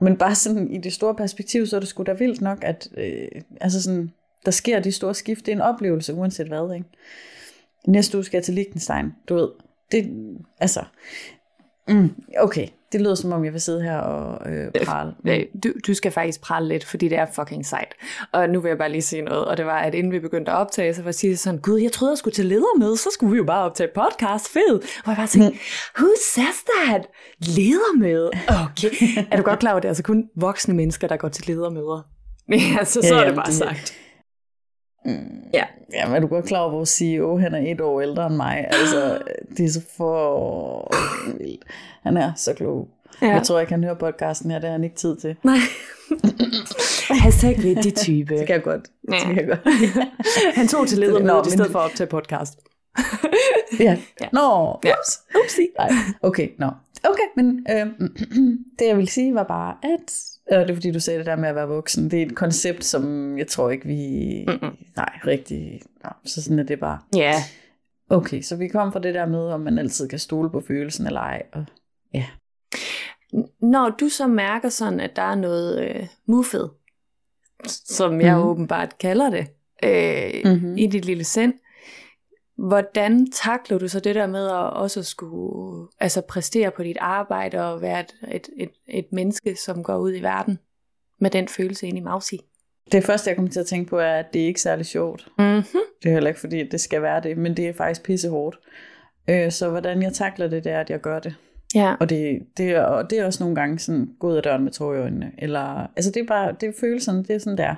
men 0.00 0.16
bare 0.16 0.34
sådan 0.34 0.70
i 0.70 0.78
det 0.78 0.92
store 0.92 1.14
perspektiv, 1.14 1.66
så 1.66 1.76
er 1.76 1.80
det 1.80 1.88
sgu 1.88 2.02
da 2.02 2.12
vildt 2.12 2.40
nok, 2.40 2.58
at 2.64 2.88
øh, 2.96 3.28
altså 3.60 3.82
sådan, 3.82 4.10
der 4.44 4.50
sker 4.50 4.80
de 4.80 4.92
store 4.92 5.14
skift, 5.14 5.46
det 5.46 5.52
er 5.52 5.56
en 5.56 5.62
oplevelse, 5.62 6.14
uanset 6.14 6.46
hvad, 6.48 6.74
ikke? 6.74 6.86
Næste 7.86 8.16
uge 8.16 8.24
skal 8.24 8.36
jeg 8.38 8.44
til 8.44 8.54
Liechtenstein, 8.54 9.12
du 9.28 9.34
ved, 9.34 9.48
det, 9.92 10.10
altså, 10.60 10.84
mm, 11.88 12.10
okay, 12.40 12.68
det 12.92 13.00
lyder 13.00 13.14
som 13.14 13.32
om, 13.32 13.44
jeg 13.44 13.52
vil 13.52 13.60
sidde 13.60 13.82
her 13.82 13.96
og 13.98 14.50
øh, 14.52 14.70
prale. 14.84 15.14
Øh, 15.26 15.40
Du, 15.64 15.72
du 15.86 15.94
skal 15.94 16.12
faktisk 16.12 16.40
prale 16.40 16.68
lidt, 16.68 16.84
fordi 16.84 17.08
det 17.08 17.18
er 17.18 17.26
fucking 17.32 17.66
sejt. 17.66 17.94
Og 18.32 18.48
nu 18.50 18.60
vil 18.60 18.68
jeg 18.68 18.78
bare 18.78 18.90
lige 18.92 19.02
sige 19.02 19.22
noget, 19.22 19.44
og 19.44 19.56
det 19.56 19.66
var, 19.66 19.78
at 19.78 19.94
inden 19.94 20.12
vi 20.12 20.18
begyndte 20.18 20.52
at 20.52 20.56
optage, 20.56 20.94
så 20.94 21.02
var 21.02 21.16
jeg 21.22 21.38
sådan, 21.38 21.60
gud, 21.60 21.80
jeg 21.80 21.92
troede, 21.92 22.12
jeg 22.12 22.18
skulle 22.18 22.34
til 22.34 22.46
ledermøde, 22.46 22.96
så 22.96 23.08
skulle 23.12 23.30
vi 23.32 23.36
jo 23.36 23.44
bare 23.44 23.64
optage 23.64 23.90
podcast, 23.94 24.48
fed. 24.48 24.74
Og 24.74 25.06
jeg 25.06 25.16
bare 25.16 25.26
tænkte, 25.26 25.58
who 25.98 26.08
says 26.34 26.64
that? 26.84 27.06
Ledermøde? 27.40 28.30
Okay. 28.48 28.90
er 29.32 29.36
du 29.36 29.42
godt 29.42 29.58
klar 29.60 29.70
over, 29.70 29.76
at 29.76 29.82
det 29.82 29.88
er 29.88 29.90
altså 29.90 30.02
kun 30.02 30.24
voksne 30.36 30.74
mennesker, 30.74 31.08
der 31.08 31.16
går 31.16 31.28
til 31.28 31.46
ledermøder? 31.46 32.02
Men 32.48 32.60
altså, 32.78 33.02
så 33.02 33.14
Ja, 33.14 33.20
er 33.22 33.26
det 33.26 33.34
bare 33.34 33.46
det- 33.46 33.54
sagt. 33.54 33.97
Mm, 35.04 35.42
Ja. 35.52 35.64
Ja, 35.92 36.06
men 36.06 36.16
er 36.16 36.20
du 36.20 36.26
godt 36.26 36.44
klar 36.44 36.58
over, 36.60 36.68
at 36.68 36.74
vores 36.76 36.88
CEO, 36.88 37.36
han 37.38 37.54
er 37.54 37.72
et 37.72 37.80
år 37.80 38.00
ældre 38.00 38.26
end 38.26 38.34
mig. 38.36 38.66
Altså, 38.70 39.18
det 39.56 39.64
er 39.64 39.70
så 39.70 39.80
for 39.96 40.94
vildt. 41.38 41.64
Han 42.02 42.16
er 42.16 42.32
så 42.36 42.54
klog. 42.54 42.88
Ja. 43.22 43.26
Jeg 43.28 43.42
tror 43.42 43.60
ikke, 43.60 43.72
han 43.72 43.84
hører 43.84 43.94
podcasten 43.94 44.50
her, 44.50 44.58
det 44.58 44.64
har 44.68 44.72
han 44.72 44.84
ikke 44.84 44.96
tid 44.96 45.16
til. 45.16 45.36
Nej. 45.44 45.56
Hashtag 47.22 47.58
rigtig 47.64 47.94
type. 47.94 48.36
Det 48.38 48.46
kan 48.46 48.54
jeg 48.54 48.62
godt. 48.62 48.88
Ja. 49.12 49.16
Det 49.16 49.22
kan 49.22 49.36
jeg 49.36 49.46
godt. 49.46 49.60
Han 50.56 50.68
tog 50.68 50.88
til 50.88 50.98
ledermødet 50.98 51.46
i 51.46 51.50
stedet 51.50 51.64
det- 51.64 51.72
for 51.72 51.78
at 51.78 51.84
optage 51.90 52.06
podcast. 52.08 52.58
ja. 53.80 53.98
Ja. 54.20 54.28
Nå, 54.32 54.78
Ja. 54.84 54.92
ups. 55.00 55.20
Upsi. 55.44 55.68
Nej, 55.78 55.90
okay, 56.22 56.48
nå. 56.58 56.66
Okay, 57.04 57.28
men 57.36 57.66
øhm, 57.70 58.16
det 58.78 58.86
jeg 58.86 58.96
ville 58.96 59.10
sige 59.10 59.34
var 59.34 59.42
bare, 59.44 59.74
at 59.82 60.14
øh, 60.52 60.58
det 60.60 60.70
er 60.70 60.74
fordi, 60.74 60.90
du 60.92 61.00
sagde 61.00 61.18
det 61.18 61.26
der 61.26 61.36
med 61.36 61.48
at 61.48 61.54
være 61.54 61.68
voksen. 61.68 62.10
Det 62.10 62.22
er 62.22 62.26
et 62.26 62.36
koncept, 62.36 62.84
som 62.84 63.38
jeg 63.38 63.46
tror 63.46 63.70
ikke, 63.70 63.86
vi... 63.86 64.44
Mm-mm. 64.48 64.76
Nej, 64.96 65.18
rigtig... 65.26 65.80
Nå, 66.04 66.10
så 66.24 66.42
sådan 66.42 66.58
er 66.58 66.62
det 66.62 66.80
bare. 66.80 66.98
Ja. 67.16 67.34
Okay, 68.10 68.42
så 68.42 68.56
vi 68.56 68.68
kom 68.68 68.92
fra 68.92 69.00
det 69.00 69.14
der 69.14 69.26
med, 69.26 69.38
om 69.40 69.60
man 69.60 69.78
altid 69.78 70.08
kan 70.08 70.18
stole 70.18 70.50
på 70.50 70.60
følelsen 70.68 71.06
eller 71.06 71.20
ej. 71.20 71.42
Og, 71.52 71.64
ja. 72.14 72.24
Når 73.62 73.90
du 74.00 74.08
så 74.08 74.26
mærker 74.26 74.68
sådan, 74.68 75.00
at 75.00 75.16
der 75.16 75.22
er 75.22 75.34
noget 75.34 75.80
øh, 75.88 76.06
muffet, 76.26 76.70
som 77.66 78.20
jeg 78.20 78.36
Mhm. 78.36 78.46
åbenbart 78.46 78.98
kalder 78.98 79.30
det, 79.30 79.46
øh, 79.84 80.52
Mm-hmm. 80.52 80.76
i 80.76 80.86
dit 80.86 81.04
lille 81.04 81.24
sind, 81.24 81.52
hvordan 82.58 83.30
takler 83.30 83.78
du 83.78 83.88
så 83.88 84.00
det 84.00 84.14
der 84.14 84.26
med 84.26 84.46
at 84.46 84.72
også 84.72 85.02
skulle 85.02 85.88
altså 86.00 86.20
præstere 86.20 86.70
på 86.70 86.82
dit 86.82 86.96
arbejde 87.00 87.64
og 87.64 87.82
være 87.82 88.00
et, 88.00 88.14
et, 88.30 88.48
et, 88.56 88.70
et 88.88 89.06
menneske, 89.12 89.56
som 89.56 89.82
går 89.82 89.96
ud 89.96 90.14
i 90.14 90.22
verden 90.22 90.58
med 91.20 91.30
den 91.30 91.48
følelse 91.48 91.86
ind 91.86 91.98
i 91.98 92.00
mausi? 92.00 92.40
Det 92.92 93.04
første, 93.04 93.28
jeg 93.28 93.36
kommer 93.36 93.50
til 93.50 93.60
at 93.60 93.66
tænke 93.66 93.90
på, 93.90 93.98
er, 93.98 94.14
at 94.14 94.26
det 94.32 94.42
er 94.42 94.46
ikke 94.46 94.60
særlig 94.60 94.86
sjovt. 94.86 95.28
Mm-hmm. 95.38 95.80
Det 96.02 96.08
er 96.08 96.12
heller 96.12 96.28
ikke, 96.28 96.40
fordi 96.40 96.68
det 96.68 96.80
skal 96.80 97.02
være 97.02 97.20
det, 97.20 97.38
men 97.38 97.56
det 97.56 97.68
er 97.68 97.72
faktisk 97.72 98.02
pissehårdt. 98.02 98.58
Øh, 99.30 99.52
så 99.52 99.70
hvordan 99.70 100.02
jeg 100.02 100.12
takler 100.12 100.48
det, 100.48 100.64
det 100.64 100.72
er, 100.72 100.80
at 100.80 100.90
jeg 100.90 101.00
gør 101.00 101.18
det. 101.18 101.34
Ja. 101.74 101.94
Og 102.00 102.10
det, 102.10 102.38
det, 102.56 102.70
er, 102.70 102.82
og 102.82 103.10
det 103.10 103.18
er 103.18 103.26
også 103.26 103.42
nogle 103.42 103.56
gange 103.56 103.78
sådan, 103.78 104.08
gå 104.20 104.30
ud 104.30 104.36
af 104.36 104.42
døren 104.42 104.64
med 104.64 104.72
tår 104.72 104.94
i 104.94 104.98
øjnene. 104.98 105.32
Eller, 105.38 105.86
altså 105.96 106.10
det 106.10 106.22
er 106.22 106.26
bare, 106.26 106.56
det 106.60 106.68
er 106.68 106.72
følelsen, 106.80 107.16
det 107.16 107.30
er 107.30 107.38
sådan 107.38 107.58
der. 107.58 107.74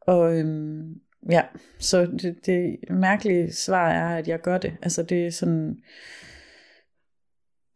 Og 0.00 0.38
øhm, 0.38 0.94
ja, 1.30 1.42
så 1.78 2.06
det, 2.06 2.46
det 2.46 2.76
mærkelige 2.90 3.52
svar 3.52 3.90
er, 3.90 4.16
at 4.16 4.28
jeg 4.28 4.40
gør 4.40 4.58
det. 4.58 4.76
Altså 4.82 5.02
det 5.02 5.26
er 5.26 5.30
sådan, 5.30 5.76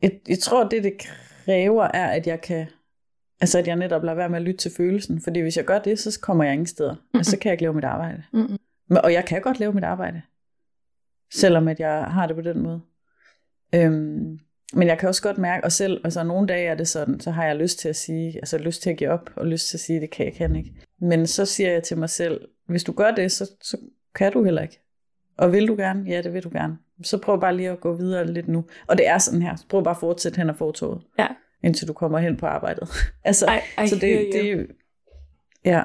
jeg, 0.03 0.11
jeg 0.29 0.39
tror, 0.39 0.69
det 0.69 0.85
det 0.85 0.93
kræver 1.45 1.85
er, 1.85 2.07
at 2.07 2.27
jeg 2.27 2.41
kan, 2.41 2.67
altså 3.41 3.59
at 3.59 3.67
jeg 3.67 3.77
netop 3.77 4.03
lader 4.03 4.17
være 4.17 4.29
med 4.29 4.37
at 4.37 4.43
lytte 4.43 4.59
til 4.59 4.71
følelsen. 4.77 5.21
Fordi 5.21 5.41
hvis 5.41 5.57
jeg 5.57 5.65
gør 5.65 5.79
det, 5.79 5.99
så 5.99 6.21
kommer 6.23 6.45
jeg 6.45 6.53
ingen 6.53 6.67
steder. 6.67 6.95
Mm-hmm. 6.95 7.19
Altså, 7.19 7.31
så 7.31 7.39
kan 7.39 7.49
jeg 7.49 7.55
ikke 7.55 7.63
lave 7.63 7.75
mit 7.75 7.85
arbejde. 7.85 8.23
Mm-mm. 8.33 8.57
Men, 8.89 8.99
og 8.99 9.13
jeg 9.13 9.25
kan 9.25 9.43
godt 9.43 9.61
lave 9.61 9.73
mit 9.73 9.85
arbejde. 9.85 10.23
Selvom 11.35 11.69
at 11.69 11.81
jeg 11.81 12.05
har 12.05 12.27
det 12.27 12.37
på 12.37 12.43
den 12.43 12.63
måde. 12.63 12.81
Øhm, 13.75 14.39
men 14.75 14.89
jeg 14.89 14.99
kan 14.99 15.09
også 15.09 15.23
godt 15.23 15.39
mærke, 15.39 15.65
og 15.65 15.73
selv, 15.73 16.01
altså 16.05 16.23
nogle 16.23 16.47
dage 16.47 16.67
er 16.67 16.75
det 16.75 16.89
sådan, 16.89 17.21
så 17.21 17.31
har 17.31 17.45
jeg 17.45 17.57
lyst 17.57 17.79
til 17.79 17.89
at 17.89 17.97
sige, 17.97 18.37
altså 18.37 18.59
lyst 18.59 18.83
til 18.83 18.91
at 18.91 18.97
give 18.97 19.11
op, 19.11 19.31
og 19.37 19.47
lyst 19.47 19.69
til 19.69 19.77
at 19.77 19.81
sige, 19.81 20.01
det 20.01 20.11
kan 20.11 20.27
jeg 20.27 20.35
kan 20.35 20.57
ikke. 20.57 20.75
Men 21.01 21.27
så 21.27 21.47
siger 21.47 21.73
jeg 21.73 21.83
til 21.83 21.99
mig 21.99 22.11
selv, 22.11 22.41
hvis 22.69 22.85
du 22.85 22.93
gør 22.93 23.11
det, 23.11 23.33
så, 23.33 23.51
så 23.63 23.77
kan 24.15 24.33
du 24.33 24.45
heller 24.45 24.63
ikke. 24.63 24.81
Og 25.37 25.53
vil 25.53 25.69
du 25.69 25.75
gerne? 25.77 26.05
Ja, 26.11 26.23
det 26.23 26.33
vil 26.35 26.45
du 26.45 26.49
gerne. 26.53 26.79
Så 27.03 27.19
prøv 27.19 27.41
bare 27.41 27.57
lige 27.57 27.71
at 27.71 27.81
gå 27.81 27.93
videre 27.97 28.33
lidt 28.33 28.49
nu. 28.49 28.65
Og 28.87 28.99
det 28.99 29.09
er 29.09 29.19
sådan 29.19 29.43
her. 29.43 29.57
Prøv 29.69 29.85
bare 29.85 29.95
at 29.95 30.01
fortsætte 30.01 30.37
hen 30.37 30.51
og 30.51 30.57
fortoget. 30.57 31.03
Ja. 31.19 31.27
Indtil 31.65 31.89
du 31.89 31.93
kommer 31.93 32.19
hen 32.19 32.37
på 32.37 32.47
arbejdet. 32.47 32.89
altså, 33.25 33.47
I, 33.79 33.85
I 33.85 33.89
så 33.89 33.97
det, 33.97 34.29
you. 34.33 34.59
det, 34.59 34.67
ja, 35.65 35.83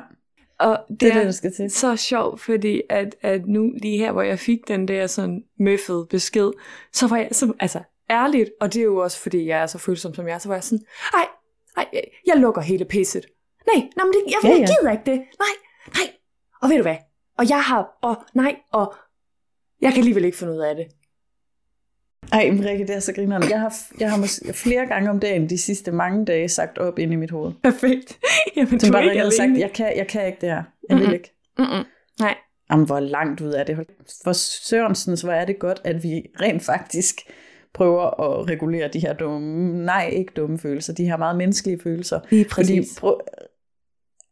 Og 0.59 0.79
det, 0.89 0.99
det 0.99 1.09
er 1.09 1.13
det, 1.13 1.25
der 1.25 1.31
skal 1.31 1.53
til. 1.53 1.71
så 1.71 1.95
sjovt, 1.95 2.41
fordi 2.41 2.81
at, 2.89 3.15
at 3.21 3.47
nu 3.47 3.71
lige 3.81 3.97
her, 3.97 4.11
hvor 4.11 4.21
jeg 4.21 4.39
fik 4.39 4.59
den 4.67 4.87
der 4.87 5.07
sådan 5.07 5.43
møffede 5.59 6.07
besked, 6.09 6.51
så 6.93 7.07
var 7.07 7.17
jeg 7.17 7.29
så, 7.31 7.53
altså 7.59 7.79
ærligt, 8.09 8.49
og 8.61 8.73
det 8.73 8.79
er 8.79 8.83
jo 8.83 8.97
også 8.97 9.19
fordi, 9.19 9.45
jeg 9.47 9.61
er 9.61 9.65
så 9.65 9.77
følsom 9.77 10.13
som 10.13 10.27
jeg 10.27 10.33
er, 10.33 10.37
så 10.37 10.47
var 10.47 10.55
jeg 10.55 10.63
sådan, 10.63 10.85
ej, 11.13 11.25
ej, 11.77 11.85
jeg- 11.93 12.03
jeg 12.27 12.35
lukker 12.37 12.61
hele 12.61 12.85
pisset. 12.85 13.25
Nej, 13.73 13.83
nej, 13.97 14.05
men 14.05 14.13
det, 14.13 14.21
jeg, 14.27 14.35
Ja, 14.43 14.49
jeg 14.49 14.59
ja. 14.59 14.65
gider 14.65 14.91
ikke 14.91 15.03
det. 15.05 15.17
Nej, 15.17 15.55
nej. 15.87 16.13
Og 16.63 16.69
ved 16.69 16.77
du 16.77 16.81
hvad? 16.81 16.95
Og 17.37 17.49
jeg 17.49 17.61
har, 17.61 17.97
og 18.01 18.15
nej, 18.33 18.55
og 18.71 18.93
jeg 19.81 19.91
kan 19.91 19.99
alligevel 19.99 20.25
ikke 20.25 20.37
finde 20.37 20.53
ud 20.53 20.59
af 20.59 20.75
det. 20.75 20.85
Ej, 22.31 22.51
men 22.51 22.65
Rikke, 22.65 22.87
det 22.87 22.95
er 22.95 22.99
så 22.99 23.13
grineren. 23.13 23.49
Jeg 23.49 23.59
har, 23.59 23.73
jeg 23.99 24.11
har 24.11 24.17
mås- 24.17 24.51
flere 24.51 24.85
gange 24.85 25.09
om 25.09 25.19
dagen 25.19 25.49
de 25.49 25.57
sidste 25.57 25.91
mange 25.91 26.25
dage 26.25 26.49
sagt 26.49 26.77
op 26.77 26.99
ind 26.99 27.13
i 27.13 27.15
mit 27.15 27.31
hoved. 27.31 27.53
Perfekt. 27.63 28.19
Jamen, 28.55 28.79
Som 28.79 28.87
du 28.87 28.93
bare 28.93 29.05
ikke 29.15 29.31
sagt, 29.31 29.57
jeg 29.57 29.71
kan, 29.73 29.97
jeg 29.97 30.07
kan 30.07 30.25
ikke 30.27 30.37
det 30.41 30.49
her. 30.49 30.63
Jeg 30.89 30.97
vil 30.97 31.05
Mhm. 31.05 31.13
ikke. 31.13 31.31
Mm-mm. 31.57 31.85
Nej. 32.19 32.35
Jamen, 32.71 32.85
hvor 32.85 32.99
langt 32.99 33.41
ud 33.41 33.53
er 33.53 33.63
det. 33.63 33.87
For 34.23 34.33
Sørensens, 34.33 35.21
hvor 35.21 35.31
er 35.31 35.45
det 35.45 35.59
godt, 35.59 35.81
at 35.83 36.03
vi 36.03 36.21
rent 36.41 36.63
faktisk 36.63 37.15
prøver 37.73 38.21
at 38.21 38.49
regulere 38.49 38.87
de 38.87 38.99
her 38.99 39.13
dumme, 39.13 39.85
nej, 39.85 40.09
ikke 40.13 40.33
dumme 40.35 40.59
følelser, 40.59 40.93
de 40.93 41.05
her 41.05 41.17
meget 41.17 41.35
menneskelige 41.37 41.79
følelser. 41.83 42.19
Lige 42.29 42.45
Fordi, 42.49 42.79
præcis. 42.79 42.99
prøv, 42.99 43.21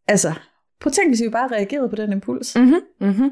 altså, 0.07 0.33
prøv 0.81 0.89
at 0.89 0.93
tænke, 0.93 1.09
hvis 1.09 1.21
vi 1.21 1.29
bare 1.29 1.47
reagerede 1.47 1.89
på 1.89 1.95
den 1.95 2.11
impuls. 2.11 2.55
Mhm, 2.55 2.81
mhm. 2.99 3.31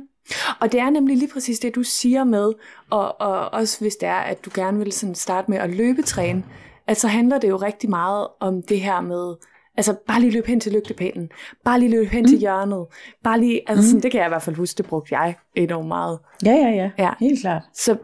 Og 0.60 0.72
det 0.72 0.80
er 0.80 0.90
nemlig 0.90 1.18
lige 1.18 1.32
præcis 1.34 1.60
det, 1.60 1.76
du 1.76 1.84
siger 1.84 2.24
med, 2.24 2.52
og, 2.90 3.22
og 3.22 3.54
også 3.54 3.80
hvis 3.82 3.96
det 3.96 4.10
er, 4.10 4.14
at 4.14 4.46
du 4.46 4.50
gerne 4.54 4.78
vil 4.78 4.92
sådan 4.92 5.16
starte 5.16 5.52
med 5.52 5.58
at 5.58 5.70
løbetræne, 5.76 6.44
at 6.88 6.98
så 6.98 7.08
handler 7.08 7.38
det 7.38 7.50
jo 7.50 7.56
rigtig 7.56 7.90
meget 7.90 8.28
om 8.40 8.62
det 8.62 8.82
her 8.82 9.02
med, 9.02 9.36
altså 9.78 9.96
bare 10.08 10.20
lige 10.20 10.32
løbe 10.32 10.48
hen 10.48 10.60
til 10.60 10.72
lygtepælen, 10.72 11.30
bare 11.66 11.80
lige 11.80 11.92
løbe 11.92 12.10
hen 12.10 12.22
mm. 12.22 12.28
til 12.28 12.38
hjørnet, 12.38 12.86
bare 13.24 13.40
lige, 13.40 13.62
altså 13.70 13.82
mm. 13.82 13.88
sådan, 13.88 14.04
det 14.04 14.12
kan 14.12 14.20
jeg 14.20 14.28
i 14.28 14.30
hvert 14.30 14.42
fald 14.42 14.56
huske, 14.56 14.78
det 14.78 14.86
brugte 14.86 15.18
jeg 15.18 15.36
enormt 15.56 15.88
meget. 15.88 16.20
Ja, 16.46 16.52
ja, 16.52 16.70
ja, 16.70 16.92
Ja. 16.98 17.12
helt 17.20 17.42
klart. 17.42 17.64
Så 17.74 17.98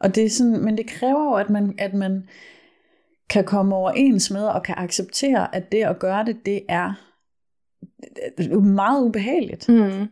Og 0.00 0.14
det 0.14 0.24
er 0.24 0.30
sådan, 0.30 0.64
men 0.64 0.76
det 0.78 0.86
kræver 0.86 1.24
jo, 1.24 1.32
at 1.32 1.50
man, 1.50 1.74
at 1.78 1.94
man 1.94 2.22
kan 3.30 3.44
komme 3.44 3.74
overens 3.74 4.30
med 4.30 4.44
og 4.44 4.62
kan 4.62 4.74
acceptere, 4.78 5.54
at 5.54 5.72
det 5.72 5.82
at 5.82 5.98
gøre 5.98 6.24
det, 6.24 6.46
det 6.46 6.60
er 6.68 6.92
meget 8.62 9.04
ubehageligt. 9.04 9.68
mm, 9.68 10.06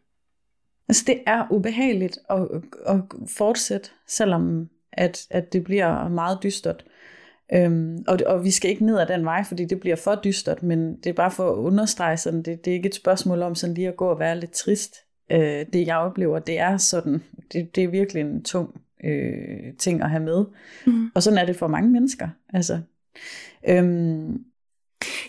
Altså 0.89 1.05
det 1.07 1.21
er 1.27 1.47
ubehageligt 1.51 2.19
at, 2.31 2.49
at 2.87 3.01
fortsætte, 3.27 3.91
selvom 4.09 4.69
at, 4.93 5.27
at 5.31 5.53
det 5.53 5.65
bliver 5.65 6.09
meget 6.09 6.39
dystert. 6.43 6.85
Øhm, 7.53 8.05
og, 8.09 8.19
og 8.27 8.45
vi 8.45 8.51
skal 8.51 8.71
ikke 8.71 8.87
ned 8.87 8.99
ad 8.99 9.07
den 9.07 9.25
vej, 9.25 9.45
fordi 9.45 9.65
det 9.65 9.81
bliver 9.81 9.97
for 9.97 10.21
dystert, 10.25 10.63
men 10.63 10.97
det 10.97 11.07
er 11.07 11.13
bare 11.13 11.31
for 11.31 11.51
at 11.51 11.57
understrege 11.57 12.17
sådan, 12.17 12.43
det, 12.43 12.65
det 12.65 12.71
er 12.71 12.75
ikke 12.75 12.89
et 12.89 12.95
spørgsmål 12.95 13.43
om 13.43 13.55
sådan 13.55 13.75
lige 13.75 13.89
at 13.89 13.97
gå 13.97 14.07
og 14.07 14.19
være 14.19 14.41
lidt 14.41 14.51
trist. 14.51 14.97
Øh, 15.31 15.67
det 15.73 15.87
jeg 15.87 15.97
oplever, 15.97 16.39
det 16.39 16.59
er 16.59 16.77
sådan, 16.77 17.23
det, 17.53 17.77
det 17.77 17.85
er 17.85 17.89
virkelig 17.89 18.21
en 18.21 18.45
tung 18.45 18.81
øh, 19.05 19.75
ting 19.79 20.03
at 20.03 20.11
have 20.11 20.23
med. 20.23 20.45
mm. 20.87 21.11
Og 21.15 21.23
sådan 21.23 21.39
er 21.39 21.47
det 21.47 21.57
for 21.57 21.67
mange 21.67 21.91
mennesker. 21.91 22.29
Altså, 22.55 22.81
øhm, 23.69 24.45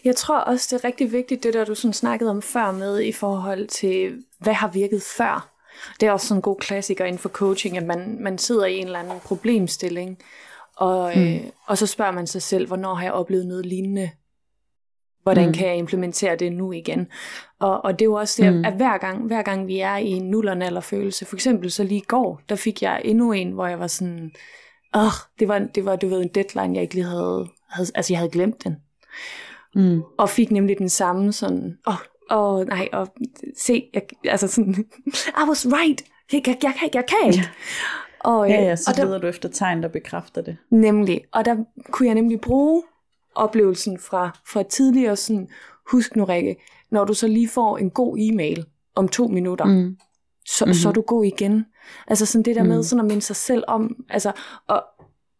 Jeg 0.05 0.15
tror 0.15 0.37
også, 0.37 0.67
det 0.75 0.83
er 0.83 0.87
rigtig 0.87 1.11
vigtigt, 1.11 1.43
det 1.43 1.53
der 1.53 1.65
du 1.65 1.75
sådan 1.75 1.93
snakkede 1.93 2.29
om 2.29 2.41
før 2.41 2.71
med 2.71 3.01
i 3.01 3.11
forhold 3.11 3.67
til, 3.67 4.23
hvad 4.39 4.53
har 4.53 4.67
virket 4.67 5.01
før. 5.01 5.49
Det 5.99 6.07
er 6.07 6.11
også 6.11 6.27
sådan 6.27 6.37
en 6.37 6.41
god 6.41 6.55
klassiker 6.59 7.05
inden 7.05 7.19
for 7.19 7.29
coaching, 7.29 7.77
at 7.77 7.85
man, 7.85 8.17
man 8.19 8.37
sidder 8.37 8.65
i 8.65 8.77
en 8.77 8.85
eller 8.85 8.99
anden 8.99 9.19
problemstilling, 9.19 10.17
og, 10.77 11.11
mm. 11.15 11.21
øh, 11.21 11.41
og 11.67 11.77
så 11.77 11.87
spørger 11.87 12.11
man 12.11 12.27
sig 12.27 12.41
selv, 12.41 12.67
hvornår 12.67 12.93
har 12.93 13.03
jeg 13.03 13.13
oplevet 13.13 13.45
noget 13.45 13.65
lignende? 13.65 14.09
Hvordan 15.23 15.47
Mm. 15.47 15.53
kan 15.53 15.67
jeg 15.67 15.77
implementere 15.77 16.35
det 16.35 16.51
nu 16.51 16.71
igen? 16.71 17.07
Og, 17.59 17.85
og 17.85 17.99
det 17.99 18.05
er 18.05 18.09
jo 18.09 18.13
også 18.13 18.43
det, 18.43 18.53
Mm. 18.53 18.65
at 18.65 18.73
hver 18.73 18.97
gang, 18.97 19.27
hver 19.27 19.41
gang 19.41 19.67
vi 19.67 19.79
er 19.79 19.97
i 19.97 20.07
en 20.09 20.29
nullerne 20.29 20.81
følelse, 20.81 21.25
for 21.25 21.35
eksempel 21.35 21.71
så 21.71 21.83
lige 21.83 21.97
i 21.97 22.05
går, 22.07 22.41
der 22.49 22.55
fik 22.55 22.81
jeg 22.81 23.01
endnu 23.05 23.31
en, 23.31 23.51
hvor 23.51 23.67
jeg 23.67 23.79
var 23.79 23.87
sådan, 23.87 24.31
åh, 24.95 25.11
det 25.39 25.47
var, 25.47 25.59
det 25.59 25.85
var 25.85 25.95
du 25.95 26.07
ved, 26.07 26.21
en 26.21 26.27
deadline, 26.27 26.73
jeg 26.75 26.81
ikke 26.81 26.93
lige 26.95 27.05
havde, 27.05 27.47
havde 27.69 27.87
altså 27.95 28.13
jeg 28.13 28.19
havde 28.19 28.31
glemt 28.31 28.63
den 28.63 28.77
mm, 29.75 30.01
og 30.17 30.29
fik 30.29 30.51
nemlig 30.51 30.77
den 30.77 30.89
samme 30.89 31.31
sådan, 31.31 31.77
åh, 31.87 31.93
oh, 32.29 32.59
oh, 32.59 32.67
nej, 32.67 32.89
og 32.93 33.07
se, 33.57 33.89
jeg, 33.93 34.01
altså 34.25 34.47
sådan, 34.47 34.75
I 35.41 35.43
was 35.47 35.67
right, 35.67 36.01
jeg, 36.33 36.43
jeg, 36.47 36.57
jeg, 36.63 36.73
jeg, 36.93 37.03
kan 37.07 37.17
ikke. 37.33 37.49
Og, 38.19 38.49
ja, 38.49 38.59
øh, 38.61 38.65
ja, 38.65 38.75
så 38.75 38.91
og 38.91 38.97
der, 38.97 39.05
leder 39.05 39.17
du 39.17 39.27
efter 39.27 39.49
tegn, 39.49 39.83
der 39.83 39.89
bekræfter 39.89 40.41
det. 40.41 40.57
nemlig, 40.71 41.21
og 41.33 41.45
der 41.45 41.55
kunne 41.91 42.05
jeg 42.07 42.15
nemlig 42.15 42.41
bruge 42.41 42.83
oplevelsen 43.35 43.99
fra, 43.99 44.39
fra 44.47 44.63
tidligere 44.63 45.15
sådan, 45.15 45.47
husk 45.91 46.15
nu 46.15 46.25
Rikke, 46.25 46.55
når 46.91 47.05
du 47.05 47.13
så 47.13 47.27
lige 47.27 47.49
får 47.49 47.77
en 47.77 47.89
god 47.89 48.17
e-mail 48.19 48.65
om 48.95 49.07
to 49.07 49.27
minutter, 49.27 49.65
Mm. 49.65 49.97
så, 50.47 50.65
Mhm. 50.65 50.69
mm-hmm. 50.69 50.73
så 50.73 50.89
er 50.89 50.93
du 50.93 51.01
god 51.01 51.25
igen. 51.25 51.65
Altså 52.07 52.25
sådan 52.25 52.45
det 52.45 52.55
der 52.55 52.63
med 52.63 52.77
Mm. 52.77 52.83
sådan 52.83 52.99
at 53.05 53.07
minde 53.07 53.21
sig 53.21 53.35
selv 53.35 53.63
om, 53.67 53.95
altså, 54.09 54.31
og, 54.67 54.83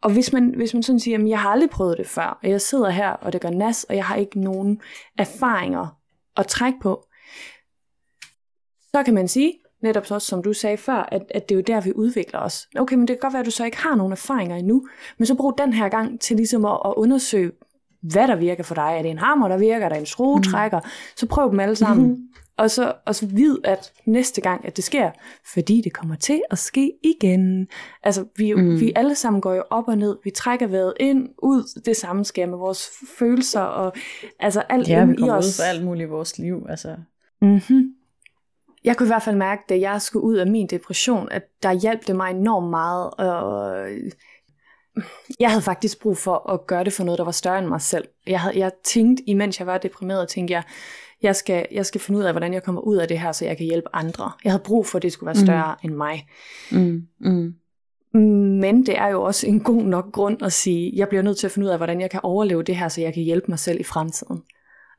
og 0.02 0.12
hvis 0.12 0.34
man, 0.34 0.54
hvis 0.56 0.74
man 0.74 0.84
sådan 0.84 1.00
siger, 1.00 1.18
at 1.18 1.30
jeg 1.30 1.40
har 1.40 1.50
aldrig 1.50 1.70
prøvet 1.70 1.98
det 1.98 2.08
før, 2.08 2.40
og 2.44 2.50
jeg 2.50 2.62
sidder 2.62 2.90
her, 2.90 3.10
og 3.10 3.34
det 3.34 3.42
gør 3.42 3.50
nas, 3.50 3.84
og 3.84 3.96
jeg 3.96 4.06
har 4.06 4.16
ikke 4.16 4.40
nogen 4.40 4.82
erfaringer 5.18 5.98
at 6.38 6.48
trække 6.48 6.80
på, 6.82 7.06
så 8.92 9.04
kan 9.06 9.14
man 9.14 9.28
sige, 9.28 9.54
netop 9.84 10.06
så 10.06 10.20
som 10.20 10.44
du 10.44 10.54
sagde 10.54 10.78
før, 10.78 11.10
at, 11.12 11.22
at 11.30 11.50
det 11.50 11.56
er 11.56 11.60
jo 11.60 11.64
der, 11.68 11.82
vi 11.82 11.94
udvikler 11.96 12.40
os. 12.40 12.68
Okay, 12.80 12.96
men 12.96 13.08
det 13.08 13.16
kan 13.16 13.20
godt 13.22 13.34
være, 13.34 13.40
at 13.40 13.46
du 13.46 13.52
så 13.52 13.66
ikke 13.66 13.78
har 13.78 13.96
nogen 13.96 14.12
erfaringer 14.12 14.56
endnu, 14.56 14.88
men 15.18 15.26
så 15.26 15.36
brug 15.36 15.58
den 15.58 15.74
her 15.74 15.90
gang 15.90 16.20
til 16.20 16.36
ligesom 16.38 16.66
at, 16.66 16.80
at 16.86 16.94
undersøge, 16.98 17.52
hvad 18.02 18.28
der 18.28 18.36
virker 18.36 18.64
for 18.64 18.76
dig. 18.76 18.96
Er 18.98 19.02
det 19.02 19.12
en 19.12 19.18
hammer, 19.18 19.48
der 19.48 19.58
virker? 19.58 19.86
Er 19.86 19.90
det 19.90 19.98
en 19.98 20.06
skruetrækker? 20.06 20.80
Mm. 20.80 20.90
Så 21.16 21.26
prøv 21.28 21.52
dem 21.52 21.60
alle 21.60 21.76
sammen. 21.76 22.08
Mhm. 22.08 22.28
Og 22.62 22.72
så, 22.72 22.94
og 23.06 23.16
så 23.16 23.26
vid, 23.26 23.58
at 23.64 23.94
næste 24.06 24.42
gang, 24.42 24.66
at 24.66 24.76
det 24.76 24.84
sker, 24.84 25.12
fordi 25.54 25.82
det 25.84 25.94
kommer 25.94 26.16
til 26.16 26.42
at 26.52 26.58
ske 26.58 26.92
igen. 27.04 27.68
Altså, 28.04 28.26
vi, 28.36 28.54
Mm. 28.54 28.80
vi 28.80 28.92
alle 28.96 29.16
sammen 29.16 29.42
går 29.42 29.54
jo 29.54 29.64
op 29.70 29.88
og 29.88 29.98
ned. 29.98 30.18
Vi 30.24 30.30
trækker 30.30 30.68
vejret 30.68 30.94
ind, 31.00 31.30
ud. 31.44 31.82
Det 31.86 31.98
samme 31.98 32.26
sker 32.26 32.46
med 32.46 32.58
vores 32.58 32.90
følelser 33.18 33.62
og 33.62 33.94
altså 34.40 34.60
alt 34.70 34.88
Ja, 34.88 35.06
vi 35.06 35.14
i 35.14 35.16
kommer 35.16 35.34
ud 35.34 35.38
os. 35.40 35.58
for 35.58 35.64
alt 35.64 35.86
muligt 35.86 36.08
i 36.08 36.10
vores 36.10 36.38
liv. 36.38 36.66
Altså. 36.70 36.96
Mm-hmm. 37.42 37.84
Jeg 38.84 38.98
kunne 38.98 39.08
i 39.08 39.14
hvert 39.14 39.24
fald 39.24 39.36
mærke, 39.36 39.62
da 39.70 39.80
jeg 39.80 40.02
skulle 40.02 40.24
ud 40.24 40.36
af 40.36 40.48
min 40.48 40.68
depression, 40.68 41.28
at 41.32 41.44
der 41.64 41.72
hjalp 41.74 42.08
det 42.08 42.16
mig 42.16 42.32
enormt 42.32 42.70
meget. 42.70 43.12
Og 43.18 43.78
jeg 45.40 45.50
havde 45.50 45.62
faktisk 45.62 46.02
brug 46.02 46.18
for 46.18 46.50
at 46.52 46.68
gøre 46.68 46.84
det 46.84 46.94
for 46.94 47.04
noget, 47.04 47.18
der 47.18 47.24
var 47.24 47.32
større 47.32 47.60
end 47.60 47.68
mig 47.68 47.82
selv. 47.82 48.08
Jeg, 48.28 48.40
havde, 48.40 48.58
jeg 48.60 48.72
tænkte, 48.84 49.24
imens 49.30 49.60
jeg 49.60 49.68
var 49.68 49.78
deprimeret, 49.78 50.28
tænkte 50.28 50.54
jeg, 50.54 50.64
jeg 51.24 51.36
skal, 51.36 51.66
jeg 51.72 51.86
skal 51.86 52.02
finde 52.02 52.20
ud 52.20 52.24
af, 52.24 52.34
hvordan 52.34 52.54
jeg 52.54 52.64
kommer 52.64 52.82
ud 52.82 52.98
af 52.98 53.08
det 53.08 53.20
her, 53.20 53.32
så 53.32 53.46
jeg 53.46 53.58
kan 53.58 53.66
hjælpe 53.66 53.88
andre. 53.94 54.32
Jeg 54.44 54.52
havde 54.52 54.64
brug 54.66 54.86
for, 54.86 54.98
at 54.98 55.02
det 55.04 55.12
skulle 55.14 55.28
være 55.28 55.36
større 55.46 55.76
mm. 55.84 55.90
end 55.90 55.98
mig. 55.98 56.28
Mm. 56.72 57.02
Mm. 57.20 57.54
Men 58.62 58.86
det 58.86 58.98
er 58.98 59.08
jo 59.08 59.22
også 59.24 59.48
en 59.48 59.60
god 59.60 59.84
nok 59.84 60.12
grund 60.12 60.44
at 60.44 60.54
sige, 60.54 60.92
jeg 60.96 61.08
bliver 61.10 61.22
nødt 61.22 61.38
til 61.38 61.48
at 61.48 61.52
finde 61.52 61.66
ud 61.66 61.72
af, 61.72 61.78
hvordan 61.80 62.02
jeg 62.02 62.10
kan 62.10 62.20
overleve 62.24 62.64
det 62.64 62.76
her, 62.76 62.88
så 62.88 63.02
jeg 63.02 63.14
kan 63.14 63.24
hjælpe 63.24 63.46
mig 63.50 63.60
selv 63.60 63.80
i 63.80 63.84
fremtiden. 63.84 64.42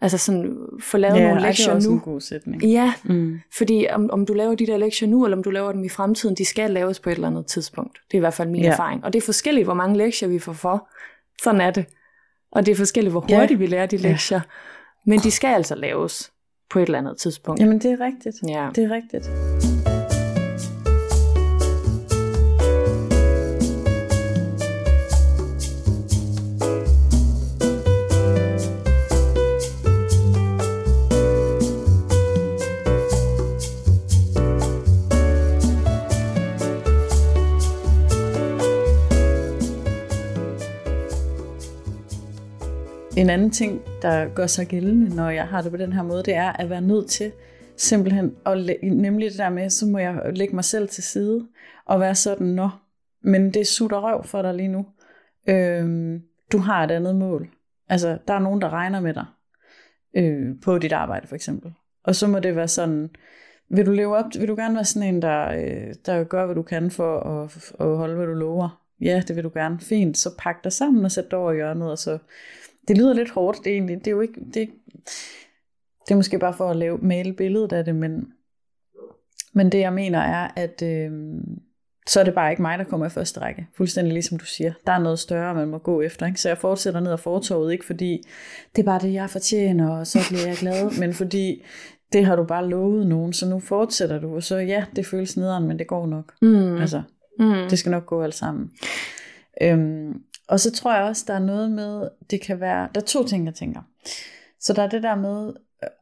Altså 0.01 0.19
sådan, 0.19 0.57
få 0.81 0.97
lavet 0.99 1.17
Ja, 1.17 1.21
nogle 1.29 1.33
ej, 1.35 1.39
det 1.39 1.45
er 1.45 1.75
lektier 1.75 1.91
nu. 1.91 1.95
en 1.95 2.01
god 2.01 2.21
sætning. 2.21 2.63
Ja, 2.65 2.93
Mm. 3.05 3.39
fordi 3.59 3.87
om, 3.93 4.11
om 4.11 4.27
du 4.27 4.33
laver 4.33 4.55
de 4.55 4.67
der 4.67 4.77
lektier 4.77 5.09
nu, 5.09 5.25
eller 5.25 5.37
om 5.37 5.43
du 5.43 5.51
laver 5.51 5.73
dem 5.73 5.85
i 5.85 5.89
fremtiden, 5.89 6.35
de 6.37 6.45
skal 6.45 6.71
laves 6.71 7.01
på 7.01 7.11
et 7.11 7.15
eller 7.15 7.27
andet 7.29 7.47
tidspunkt. 7.47 7.99
Det 8.09 8.15
er 8.15 8.19
i 8.19 8.21
hvert 8.21 8.35
fald 8.35 8.49
min 8.49 8.61
Ja. 8.61 8.67
ja. 8.67 8.73
erfaring. 8.73 9.05
Og 9.05 9.13
det 9.13 9.19
er 9.23 9.25
forskelligt, 9.27 9.67
hvor 9.67 9.75
mange 9.75 9.97
lektier 9.97 10.29
vi 10.29 10.39
får 10.39 10.53
for. 10.53 10.89
Sådan 11.43 11.61
er 11.61 11.71
det. 11.71 11.85
Og 12.53 12.67
det 12.67 12.73
er 12.73 12.77
forskelligt, 12.77 13.13
hvor 13.13 13.27
Ja. 13.29 13.39
hurtigt 13.39 13.61
vi 13.61 13.67
lærer 13.67 13.87
de 13.87 13.97
Ja. 13.97 14.41
Men 15.07 15.19
de 15.19 15.31
skal 15.31 15.55
altså 15.55 15.75
laves 15.75 16.33
på 16.71 16.79
et 16.79 16.83
eller 16.83 16.99
andet 16.99 17.17
tidspunkt. 17.17 17.61
Jamen, 17.61 17.79
det 17.79 17.93
er 17.93 18.01
rigtigt. 18.01 18.37
Ja. 18.49 18.69
Det 18.75 18.85
er 18.85 18.91
rigtigt. 18.91 19.31
En 43.23 43.31
anden 43.31 43.51
ting, 43.51 43.81
der 44.03 44.35
gør 44.35 44.47
sig 44.47 44.67
gældende, 44.67 45.17
når 45.17 45.31
jeg 45.31 45.49
har 45.49 45.63
det 45.63 45.71
på 45.71 45.77
den 45.77 45.93
her 45.93 46.03
måde, 46.03 46.23
det 46.23 46.35
er 46.35 46.53
at 46.53 46.71
være 46.71 46.81
nødt 46.81 47.11
til 47.11 47.33
simpelthen, 47.77 48.35
at 48.47 48.59
læ- 48.59 48.79
nemlig 48.83 49.31
det 49.31 49.39
der 49.39 49.51
med, 49.51 49.71
så 49.71 49.87
må 49.87 49.99
jeg 49.99 50.33
lægge 50.35 50.55
mig 50.55 50.65
selv 50.65 50.89
til 50.89 51.03
side, 51.03 51.47
og 51.87 52.01
være 52.01 52.15
sådan, 52.15 52.47
nå, 52.47 52.69
men 53.21 53.55
det 53.55 53.67
sutter 53.67 53.99
røv 53.99 54.25
for 54.25 54.43
dig 54.43 54.55
lige 54.55 54.69
nu. 54.69 54.87
Øhm, 55.49 56.23
du 56.53 56.59
har 56.59 56.85
et 56.85 56.91
andet 56.91 57.17
mål. 57.17 57.49
Altså, 57.89 58.19
der 58.29 58.35
er 58.35 58.39
nogen, 58.39 58.61
der 58.61 58.73
regner 58.73 59.01
med 59.01 59.15
dig 59.15 59.27
øh, 60.17 60.55
på 60.65 60.79
dit 60.79 60.93
arbejde, 60.93 61.27
for 61.27 61.35
eksempel. 61.35 61.73
Og 62.05 62.15
så 62.15 62.27
må 62.27 62.39
det 62.39 62.57
være 62.57 62.69
sådan, 62.69 63.11
vil 63.69 63.87
du 63.87 63.93
leve 63.93 64.17
op, 64.17 64.25
vil 64.39 64.49
du 64.49 64.57
gerne 64.57 64.75
være 64.75 64.85
sådan 64.85 65.15
en, 65.15 65.23
der, 65.23 65.53
øh, 65.53 65.95
der 66.07 66.25
gør, 66.25 66.47
hvad 66.47 66.55
du 66.55 66.63
kan 66.63 66.91
for 66.91 67.21
at, 67.21 67.73
at 67.81 67.97
holde, 67.97 68.15
hvad 68.15 68.27
du 68.27 68.35
lover? 68.35 68.83
Ja, 69.01 69.23
det 69.29 69.37
vil 69.37 69.45
du 69.45 69.51
gerne. 69.55 69.81
Fint, 69.81 70.19
så 70.19 70.31
pak 70.39 70.65
dig 70.65 70.73
sammen 70.73 71.05
og 71.05 71.11
sæt 71.11 71.31
dig 71.31 71.39
over 71.39 71.53
hjørnet, 71.53 71.91
og 71.91 71.99
så 71.99 72.19
det 72.89 72.99
lyder 72.99 73.13
lidt 73.15 73.31
hårdt, 73.31 73.59
det 73.65 73.73
egentlig. 73.73 73.99
Det 73.99 74.07
er 74.07 74.11
jo 74.11 74.21
ikke, 74.21 74.41
det, 74.55 74.69
det 76.07 76.11
er 76.11 76.17
måske 76.17 76.39
bare 76.39 76.55
for 76.55 76.71
at 76.71 76.77
lave, 76.77 76.99
male 76.99 77.33
billedet 77.33 77.73
af 77.73 77.85
det, 77.85 77.95
men, 77.95 78.33
men 79.55 79.73
det 79.73 79.79
jeg 79.81 79.93
mener 79.93 80.19
er, 80.19 80.49
at 80.57 80.83
øh, 80.83 81.11
så 82.07 82.21
er 82.21 82.25
det 82.25 82.35
bare 82.35 82.51
ikke 82.51 82.63
mig, 82.63 82.79
der 82.79 82.85
kommer 82.85 83.07
i 83.07 83.11
første 83.11 83.41
række. 83.41 83.67
Fuldstændig 83.77 84.13
ligesom 84.13 84.39
du 84.39 84.45
siger. 84.45 84.73
Der 84.87 84.93
er 84.93 84.99
noget 84.99 85.19
større, 85.19 85.55
man 85.55 85.69
må 85.69 85.79
gå 85.79 86.01
efter. 86.01 86.27
Ikke? 86.27 86.41
Så 86.41 86.49
jeg 86.49 86.59
fortsætter 86.59 87.01
ned 87.01 87.13
ad 87.13 87.19
fortorvet, 87.19 87.73
ikke 87.73 87.85
fordi 87.87 88.23
det 88.77 88.83
er 88.83 88.87
bare 88.87 89.01
det, 89.01 89.13
jeg 89.13 89.31
fortjener, 89.31 89.91
og 89.91 90.07
så 90.07 90.19
bliver 90.29 90.47
jeg 90.47 90.57
glad, 90.57 90.91
men 91.01 91.13
fordi 91.15 91.63
det 92.13 92.25
har 92.25 92.37
du 92.37 92.45
bare 92.45 92.69
lovet 92.69 93.07
nogen, 93.07 93.33
så 93.33 93.49
nu 93.49 93.61
fortsætter 93.61 94.21
du, 94.21 94.35
og 94.35 94.43
så 94.43 94.57
ja, 94.57 94.85
det 94.97 95.07
føles 95.07 95.37
nederen, 95.37 95.69
men 95.69 95.79
det 95.79 95.87
går 95.87 96.07
nok. 96.07 96.33
Mm. 96.43 96.77
Altså, 96.77 97.03
Mm. 97.39 97.69
det 97.71 97.79
skal 97.79 97.91
nok 97.91 98.07
gå 98.07 98.23
alt 98.23 98.35
sammen. 98.35 98.71
Øhm, 99.63 100.23
og 100.53 100.61
så 100.61 100.73
tror 100.73 100.95
jeg 100.95 101.03
også, 101.05 101.25
der 101.27 101.35
er 101.35 101.39
noget 101.39 101.71
med, 101.71 102.09
det 102.31 102.41
kan 102.41 102.61
være, 102.61 102.89
der 102.95 103.01
er 103.01 103.05
to 103.05 103.25
ting, 103.27 103.47
jeg 103.47 103.55
tænker. 103.55 103.81
Så 104.61 104.73
der 104.73 104.83
er 104.83 104.89
det 104.89 105.03
der 105.03 105.15
med 105.15 105.53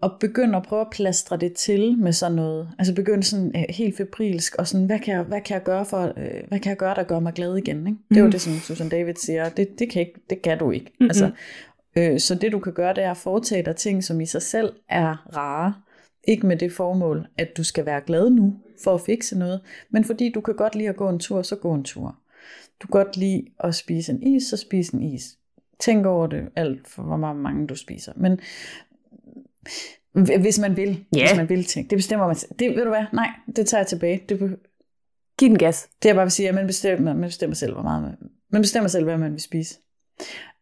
at 0.02 0.10
begynde 0.20 0.56
at 0.56 0.62
prøve 0.62 0.80
at 0.80 0.86
plastre 0.92 1.36
det 1.36 1.52
til 1.52 1.98
med 1.98 2.12
sådan 2.12 2.36
noget, 2.36 2.68
altså 2.78 2.94
begynde 2.94 3.22
sådan 3.22 3.52
øh, 3.56 3.64
helt 3.68 3.96
febrilsk, 3.96 4.54
og 4.54 4.68
sådan, 4.68 4.86
hvad 4.86 4.98
kan 4.98 5.14
jeg, 5.14 5.22
hvad 5.22 5.40
kan 5.40 5.54
jeg 5.54 5.62
gøre 5.62 5.84
for, 5.84 6.12
øh, 6.16 6.42
hvad 6.48 6.58
kan 6.58 6.70
jeg 6.70 6.76
gøre, 6.76 6.94
der 6.94 7.02
gør 7.02 7.20
mig 7.20 7.32
glad 7.32 7.56
igen, 7.56 7.86
ikke? 7.86 7.98
Det 8.08 8.16
er 8.16 8.20
jo 8.20 8.26
Mm. 8.26 8.30
det, 8.32 8.40
som 8.40 8.52
Susan 8.52 8.88
David 8.88 9.14
siger, 9.14 9.48
det, 9.48 9.78
det, 9.78 9.90
kan, 9.90 10.00
ikke, 10.00 10.20
det 10.30 10.42
kan 10.42 10.58
du 10.58 10.70
ikke. 10.70 10.92
Mhm. 11.00 11.10
Altså, 11.10 11.30
øh, 11.96 12.20
så 12.20 12.34
det 12.34 12.52
du 12.52 12.58
kan 12.58 12.72
gøre, 12.72 12.94
det 12.94 13.04
er 13.04 13.10
at 13.10 13.16
foretage 13.16 13.62
dig 13.62 13.76
ting, 13.76 14.04
som 14.04 14.20
i 14.20 14.26
sig 14.26 14.42
selv 14.42 14.72
er 14.88 15.36
rare, 15.36 15.74
ikke 16.28 16.46
med 16.46 16.56
det 16.56 16.72
formål, 16.72 17.26
at 17.38 17.56
du 17.56 17.64
skal 17.64 17.86
være 17.86 18.00
glad 18.00 18.30
nu, 18.30 18.54
for 18.84 18.94
at 18.94 19.00
fikse 19.00 19.38
noget, 19.38 19.60
men 19.90 20.04
fordi 20.04 20.32
du 20.34 20.40
kan 20.40 20.54
godt 20.54 20.74
lide 20.74 20.88
at 20.88 20.96
gå 20.96 21.08
en 21.08 21.18
tur, 21.18 21.42
så 21.42 21.56
gå 21.56 21.74
en 21.74 21.84
tur. 21.84 22.16
Du 22.82 22.86
godt 22.90 23.16
lide 23.16 23.44
at 23.58 23.74
spise 23.74 24.12
en 24.12 24.22
is, 24.22 24.42
så 24.42 24.56
spis 24.56 24.88
en 24.88 25.02
is. 25.02 25.38
Tænk 25.78 26.06
over 26.06 26.26
det 26.26 26.48
alt 26.56 26.88
for 26.88 27.02
hvor 27.02 27.16
mange 27.16 27.66
du 27.66 27.74
spiser. 27.74 28.12
Men 28.16 28.40
hvis 30.40 30.58
man 30.58 30.76
vil, 30.76 31.04
Ja. 31.16 31.26
hvis 31.28 31.36
man 31.36 31.48
vil 31.48 31.64
ting, 31.64 31.90
det 31.90 31.98
bestemmer 31.98 32.26
man. 32.26 32.36
selv. 32.36 32.50
Det 32.58 32.76
ved 32.76 32.84
du 32.84 32.88
hvad? 32.90 33.04
Nej, 33.12 33.30
det 33.56 33.66
tager 33.66 33.80
jeg 33.80 33.86
tilbage. 33.86 34.22
Det, 34.28 34.38
be- 34.38 34.58
Giv 35.38 35.48
den 35.48 35.58
gas. 35.58 35.88
det 36.02 36.08
jeg 36.08 36.14
bare 36.16 36.24
vil 36.24 36.30
sige, 36.32 36.48
at 36.48 36.54
man 36.54 36.66
bestemmer, 36.66 37.14
man 37.14 37.28
bestemmer 37.28 37.54
selv, 37.54 37.72
hvor 37.72 37.82
meget 37.82 38.02
man, 38.02 38.16
man 38.48 38.62
bestemmer 38.62 38.88
selv, 38.88 39.04
hvad 39.04 39.18
man 39.18 39.32
vil 39.32 39.40
spise. 39.40 39.78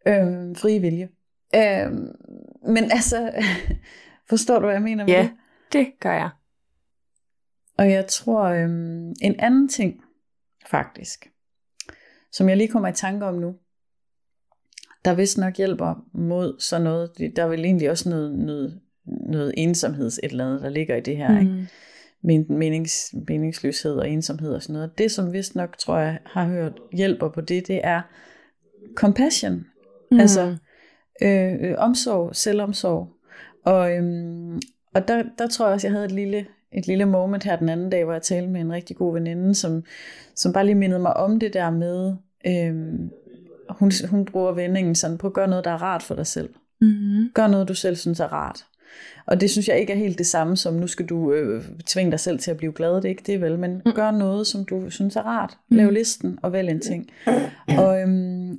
Øhm, 0.09 0.55
frie 0.55 0.81
vilje. 0.81 1.09
Øhm, 1.55 2.09
men 2.75 2.85
altså, 2.93 3.33
forstår 4.31 4.59
du, 4.59 4.65
hvad 4.65 4.75
jeg 4.75 4.83
mener 4.83 5.05
med 5.05 5.13
Ja. 5.15 5.23
det? 5.23 5.31
Det 5.73 5.87
gør 6.01 6.13
jeg. 6.13 6.31
Og 7.79 7.91
jeg 7.91 8.07
tror, 8.07 8.43
øhm, 8.45 9.09
en 9.23 9.35
anden 9.41 9.69
ting, 9.69 10.01
faktisk, 10.67 11.29
som 12.33 12.49
jeg 12.49 12.57
lige 12.57 12.69
kommer 12.69 12.89
i 12.89 12.93
tanke 12.93 13.27
om 13.27 13.35
nu, 13.35 13.55
der 15.05 15.15
vist 15.15 15.39
nok 15.39 15.57
hjælper 15.57 16.05
mod 16.15 16.57
sådan 16.59 16.85
noget, 16.85 17.11
der 17.37 17.43
er 17.43 17.49
vel 17.49 17.65
egentlig 17.65 17.91
også 17.91 18.09
noget, 18.09 18.39
noget, 18.39 18.81
noget 19.07 19.55
ensomheds 19.57 20.19
et 20.23 20.31
eller 20.31 20.47
andet, 20.47 20.63
der 20.63 20.69
ligger 20.69 20.97
i 20.97 21.01
det 21.01 21.17
her, 21.17 21.39
ikke? 21.41 21.53
Mm. 21.53 21.67
Men, 22.23 22.47
menings, 22.49 23.15
meningsløshed 23.29 23.93
og 23.93 24.11
ensomhed 24.11 24.55
og 24.55 24.63
sådan 24.63 24.73
noget. 24.73 24.99
Det, 24.99 25.11
som 25.11 25.33
vist 25.33 25.55
nok, 25.55 25.79
tror 25.79 25.99
jeg, 25.99 26.19
har 26.27 26.47
hørt 26.47 26.73
hjælper 26.93 27.29
på 27.29 27.41
det, 27.41 27.69
det 27.69 27.81
er 27.85 28.03
compassion. 28.95 29.65
Mm. 30.11 30.21
Altså 30.21 30.57
øh, 31.23 31.53
øh, 31.61 31.75
omsorg, 31.79 32.37
selvomsorg. 32.37 33.09
Og, 33.65 33.97
øhm, 33.97 34.61
og 34.95 35.09
der, 35.09 35.23
der 35.39 35.47
tror 35.47 35.67
jeg 35.67 35.75
også, 35.75 35.87
jeg 35.87 35.93
havde 35.93 36.05
et 36.05 36.13
lille, 36.13 36.47
et 36.73 36.87
lille 36.87 37.05
moment 37.05 37.45
her 37.45 37.57
den 37.57 37.69
anden 37.69 37.91
dag, 37.91 38.05
hvor 38.05 38.13
jeg 38.13 38.23
talte 38.23 38.49
med 38.51 38.61
en 38.61 38.73
rigtig 38.73 38.97
god 38.97 39.13
veninde, 39.13 39.55
som, 39.55 39.85
som 40.35 40.53
bare 40.53 40.67
lige 40.67 40.75
mindede 40.75 41.01
mig 41.01 41.17
om 41.17 41.41
det 41.41 41.55
der 41.55 41.71
med, 41.71 42.15
øhm, 42.47 43.11
hun, 43.71 43.93
hun 44.11 44.25
bruger 44.25 44.53
vendingen 44.53 44.95
sådan 44.95 45.19
på 45.19 45.27
at 45.27 45.33
gøre 45.33 45.49
noget, 45.49 45.65
der 45.65 45.71
er 45.71 45.83
rart 45.83 46.03
for 46.03 46.15
dig 46.15 46.27
selv. 46.27 46.49
Mm. 46.81 47.31
Gør 47.35 47.47
noget, 47.47 47.69
du 47.69 47.75
selv 47.75 47.97
synes 47.97 48.21
er 48.21 48.33
rart. 48.33 48.65
Og 49.27 49.41
det 49.41 49.51
synes 49.51 49.69
jeg 49.69 49.79
ikke 49.81 49.93
er 49.93 49.97
helt 49.97 50.19
det 50.19 50.27
samme 50.27 50.57
som, 50.57 50.75
nu 50.75 50.87
skal 50.87 51.07
du 51.07 51.33
øh, 51.33 51.65
tvinge 51.87 52.11
dig 52.11 52.21
selv 52.21 52.39
til 52.39 52.51
at 52.51 52.57
blive 52.57 52.73
glad, 52.73 52.95
det 52.97 53.05
er 53.05 53.09
ikke 53.09 53.23
det 53.27 53.41
vel, 53.41 53.59
men 53.59 53.83
Mm. 53.87 53.93
gør 53.95 54.11
noget, 54.11 54.47
som 54.47 54.65
du 54.65 54.91
synes 54.91 55.17
er 55.17 55.23
rart. 55.23 55.57
Mm. 55.71 55.77
Lav 55.77 55.91
listen 55.91 56.39
og 56.43 56.53
vælg 56.53 56.69
en 56.71 56.81
ting. 56.81 57.11
Og, 57.79 58.01
øhm, 58.01 58.59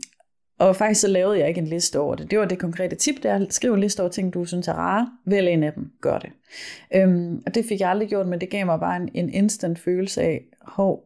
og 0.59 0.75
faktisk 0.75 1.01
så 1.01 1.07
lavede 1.07 1.39
jeg 1.39 1.47
ikke 1.47 1.61
en 1.61 1.67
liste 1.67 1.99
over 1.99 2.15
det. 2.15 2.31
Det 2.31 2.39
var 2.39 2.45
det 2.45 2.59
konkrete 2.59 2.95
tip, 2.95 3.23
der 3.23 3.45
skriv 3.49 3.73
en 3.73 3.79
liste 3.79 3.99
over 4.01 4.09
ting, 4.09 4.33
du 4.33 4.45
synes 4.45 4.67
er 4.67 4.73
rare. 4.73 5.09
Vælg 5.25 5.47
en 5.49 5.63
af 5.63 5.73
dem. 5.73 5.91
Gør 6.01 6.19
det. 6.19 6.29
Øhm, 6.95 7.43
og 7.45 7.55
det 7.55 7.65
fik 7.65 7.79
jeg 7.79 7.89
aldrig 7.89 8.09
gjort, 8.09 8.27
men 8.27 8.41
det 8.41 8.49
gav 8.49 8.65
mig 8.65 8.79
bare 8.79 8.95
en, 8.95 9.09
en 9.13 9.29
instant 9.29 9.79
følelse 9.79 10.21
af, 10.21 10.41
hov, 10.61 11.03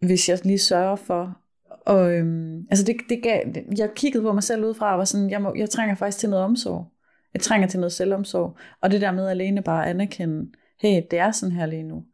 hvis 0.00 0.28
jeg 0.28 0.38
lige 0.44 0.58
sørger 0.58 0.96
for, 0.96 1.38
og 1.86 2.12
øhm, 2.14 2.66
altså 2.70 2.84
det, 2.84 2.96
det 3.08 3.22
gav, 3.22 3.40
jeg 3.78 3.90
kiggede 3.96 4.22
på 4.22 4.32
mig 4.32 4.42
selv 4.42 4.64
udefra 4.64 4.92
og 4.92 4.98
var 4.98 5.04
sådan, 5.04 5.30
jeg, 5.30 5.42
må, 5.42 5.54
jeg 5.56 5.70
trænger 5.70 5.94
faktisk 5.94 6.18
til 6.18 6.30
noget 6.30 6.44
omsorg. 6.44 6.86
Jeg 7.34 7.42
trænger 7.42 7.68
til 7.68 7.80
noget 7.80 7.92
selvomsorg. 7.92 8.56
Og 8.80 8.90
det 8.90 9.00
der 9.00 9.12
med 9.12 9.28
alene 9.28 9.62
bare 9.62 9.84
at 9.84 9.90
anerkende, 9.90 10.46
hey, 10.80 11.02
det 11.10 11.18
er 11.18 11.30
sådan 11.30 11.52
her 11.56 11.66
lige 11.66 11.82
nu. 11.82 12.04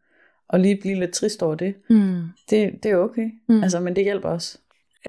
Og 0.48 0.60
lige 0.60 0.78
blive 0.80 1.00
lidt 1.00 1.12
trist 1.12 1.42
over 1.42 1.54
det, 1.54 1.74
Mm. 1.90 2.22
det, 2.50 2.72
det 2.82 2.90
er 2.90 2.96
okay. 2.96 3.28
Mm. 3.48 3.62
Altså, 3.62 3.80
men 3.80 3.96
det 3.96 4.04
hjælper 4.04 4.28
også. 4.28 4.58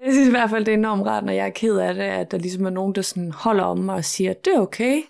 Jeg 0.02 0.12
synes 0.12 0.28
i 0.28 0.30
hvert 0.30 0.50
fald, 0.50 0.64
det 0.64 0.74
er 0.74 0.78
enormt 0.78 1.06
rart, 1.06 1.24
når 1.24 1.32
jeg 1.32 1.46
er 1.46 1.50
ked 1.50 1.76
af 1.78 1.94
det, 1.94 2.02
at 2.02 2.30
der 2.30 2.38
ligesom 2.38 2.64
er 2.66 2.70
nogen, 2.70 2.94
der 2.94 3.02
sådan 3.02 3.30
holder 3.32 3.64
om 3.64 3.78
mig 3.78 3.94
og 3.94 4.04
siger, 4.04 4.32
det 4.32 4.54
er 4.54 4.60
okay. 4.60 5.02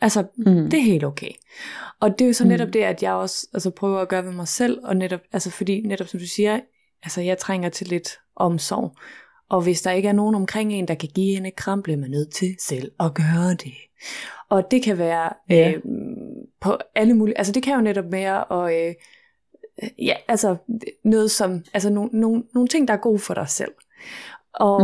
Altså, 0.00 0.24
Mm. 0.36 0.70
det 0.70 0.74
er 0.74 0.82
helt 0.82 1.04
okay. 1.04 1.30
Og 2.00 2.10
det 2.18 2.20
er 2.24 2.26
jo 2.26 2.32
så 2.32 2.44
Mm. 2.44 2.48
netop 2.50 2.68
det, 2.72 2.80
at 2.82 3.02
jeg 3.02 3.12
også 3.12 3.46
altså, 3.54 3.70
prøver 3.70 3.98
at 4.00 4.08
gøre 4.08 4.24
ved 4.24 4.32
mig 4.32 4.48
selv, 4.48 4.78
og 4.84 4.96
netop, 4.96 5.20
altså 5.32 5.50
fordi 5.50 5.80
netop 5.80 6.06
som 6.06 6.20
du 6.20 6.26
siger, 6.26 6.60
altså 7.02 7.20
jeg 7.20 7.38
trænger 7.38 7.68
til 7.68 7.86
lidt 7.86 8.18
omsorg. 8.36 8.96
Og 9.48 9.60
hvis 9.62 9.82
der 9.82 9.90
ikke 9.90 10.08
er 10.08 10.12
nogen 10.12 10.34
omkring 10.34 10.72
en, 10.72 10.88
der 10.88 10.94
kan 10.94 11.08
give 11.14 11.36
en 11.36 11.46
et 11.46 11.56
kram, 11.56 11.82
bliver 11.82 11.96
man 11.98 12.10
nødt 12.10 12.32
til 12.32 12.56
selv 12.60 12.92
at 13.00 13.14
gøre 13.14 13.50
det. 13.54 13.72
Og 14.48 14.70
det 14.70 14.82
kan 14.82 14.98
være 14.98 15.30
Ja. 15.50 15.72
øh, 15.72 15.82
på 16.60 16.76
alle 16.94 17.14
mulige, 17.14 17.38
altså 17.38 17.52
det 17.52 17.62
kan 17.62 17.74
jo 17.74 17.80
netop 17.80 18.12
være, 18.12 18.44
og 18.44 18.74
øh, 18.74 18.94
ja, 19.98 20.14
altså 20.28 20.56
noget 21.04 21.30
som, 21.30 21.64
altså 21.74 21.90
nogle, 21.90 22.10
nogle, 22.12 22.42
nogle 22.54 22.68
ting, 22.68 22.88
der 22.88 22.94
er 22.94 22.98
gode 22.98 23.18
for 23.18 23.34
dig 23.34 23.48
selv. 23.48 23.72
Og 24.54 24.82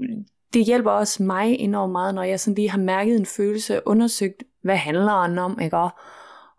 mm. 0.00 0.24
det 0.54 0.64
hjælper 0.64 0.90
også 0.90 1.22
mig 1.22 1.54
enormt 1.54 1.92
meget, 1.92 2.14
når 2.14 2.22
jeg 2.22 2.40
sådan 2.40 2.54
lige 2.54 2.70
har 2.70 2.78
mærket 2.78 3.16
en 3.16 3.26
følelse, 3.26 3.80
undersøgt, 3.86 4.42
hvad 4.62 4.76
handler 4.76 5.26
den 5.26 5.38
om, 5.38 5.60
ikke? 5.60 5.76
Og, 5.76 5.90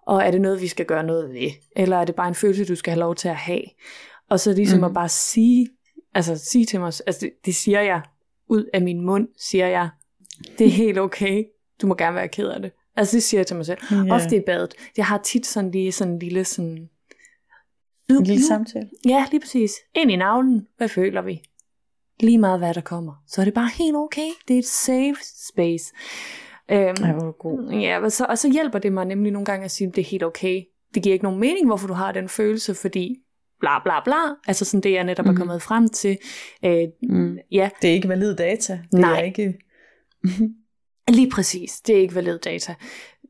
og 0.07 0.23
er 0.23 0.31
det 0.31 0.41
noget, 0.41 0.61
vi 0.61 0.67
skal 0.67 0.85
gøre 0.85 1.03
noget 1.03 1.33
ved? 1.33 1.49
Eller 1.75 1.97
er 1.97 2.05
det 2.05 2.15
bare 2.15 2.27
en 2.27 2.35
følelse, 2.35 2.65
du 2.65 2.75
skal 2.75 2.91
have 2.91 2.99
lov 2.99 3.15
til 3.15 3.27
at 3.27 3.35
have? 3.35 3.63
Og 4.29 4.39
så 4.39 4.53
ligesom 4.53 4.79
mm. 4.79 4.83
At 4.83 4.93
bare 4.93 5.09
sige, 5.09 5.67
altså 6.13 6.37
sige 6.37 6.65
til 6.65 6.79
mig, 6.79 6.87
altså 6.87 7.17
det, 7.21 7.31
det 7.45 7.55
siger 7.55 7.81
jeg 7.81 8.01
ud 8.47 8.65
af 8.73 8.81
min 8.81 9.01
mund, 9.01 9.27
siger 9.37 9.67
jeg, 9.67 9.89
det 10.57 10.67
er 10.67 10.71
helt 10.71 10.99
okay, 10.99 11.45
du 11.81 11.87
må 11.87 11.95
gerne 11.95 12.15
være 12.15 12.27
ked 12.27 12.47
af 12.47 12.61
det. 12.61 12.71
Altså 12.95 13.15
det 13.15 13.23
siger 13.23 13.39
jeg 13.39 13.47
til 13.47 13.55
mig 13.55 13.65
selv. 13.65 13.79
Yeah. 13.93 14.07
Ofte 14.09 14.35
i 14.35 14.41
badet. 14.45 14.73
Jeg 14.97 15.05
har 15.05 15.17
tit 15.17 15.45
sådan 15.45 15.71
lige 15.71 15.91
sådan 15.91 16.13
en 16.13 16.19
lille 16.19 16.45
sådan... 16.45 16.89
En 18.09 18.23
lille 18.23 18.45
samtale. 18.45 18.89
Ja, 19.07 19.25
lige 19.31 19.41
præcis. 19.41 19.71
Ind 19.95 20.11
i 20.11 20.15
navlen. 20.15 20.67
Hvad 20.77 20.89
føler 20.89 21.21
vi? 21.21 21.41
Lige 22.21 22.37
meget 22.37 22.59
hvad 22.59 22.73
der 22.73 22.81
kommer. 22.81 23.13
Så 23.27 23.41
er 23.41 23.45
det 23.45 23.53
bare 23.53 23.69
helt 23.77 23.95
okay. 23.95 24.27
Det 24.47 24.53
er 24.53 24.59
et 24.59 24.65
safe 24.65 25.15
space. 25.51 25.93
Øhm, 26.71 27.03
Ej, 27.03 27.11
hvor 27.13 27.31
god. 27.31 27.71
ja, 27.71 27.99
og 28.03 28.11
så, 28.11 28.25
og 28.29 28.37
så 28.37 28.49
hjælper 28.51 28.79
det 28.79 28.93
mig 28.93 29.05
nemlig 29.05 29.31
nogle 29.31 29.45
gange 29.45 29.65
at 29.65 29.71
sige, 29.71 29.87
at 29.87 29.95
det 29.95 30.01
er 30.01 30.05
helt 30.05 30.23
okay. 30.23 30.63
Det 30.93 31.03
giver 31.03 31.13
ikke 31.13 31.25
nogen 31.25 31.39
mening, 31.39 31.65
hvorfor 31.67 31.87
du 31.87 31.93
har 31.93 32.11
den 32.11 32.29
følelse, 32.29 32.75
fordi 32.75 33.15
bla 33.59 33.79
bla 33.83 34.03
bla. 34.03 34.15
Altså 34.47 34.65
sådan 34.65 34.81
det, 34.83 34.91
jeg 34.91 35.03
netop 35.03 35.25
mm. 35.25 35.29
er 35.29 35.31
Mhm. 35.31 35.37
kommet 35.39 35.61
frem 35.61 35.89
til. 35.89 36.17
Øh, 36.65 36.87
Mm. 37.09 37.37
ja, 37.51 37.69
Det 37.81 37.89
er 37.89 37.93
ikke 37.93 38.09
valid 38.09 38.35
data. 38.35 38.73
Det 38.91 38.99
Nej. 38.99 39.19
er 39.19 39.23
ikke... 39.23 39.53
lige 41.17 41.29
præcis. 41.29 41.81
Det 41.81 41.95
er 41.97 41.99
ikke 42.01 42.15
valid 42.15 42.39
data. 42.39 42.75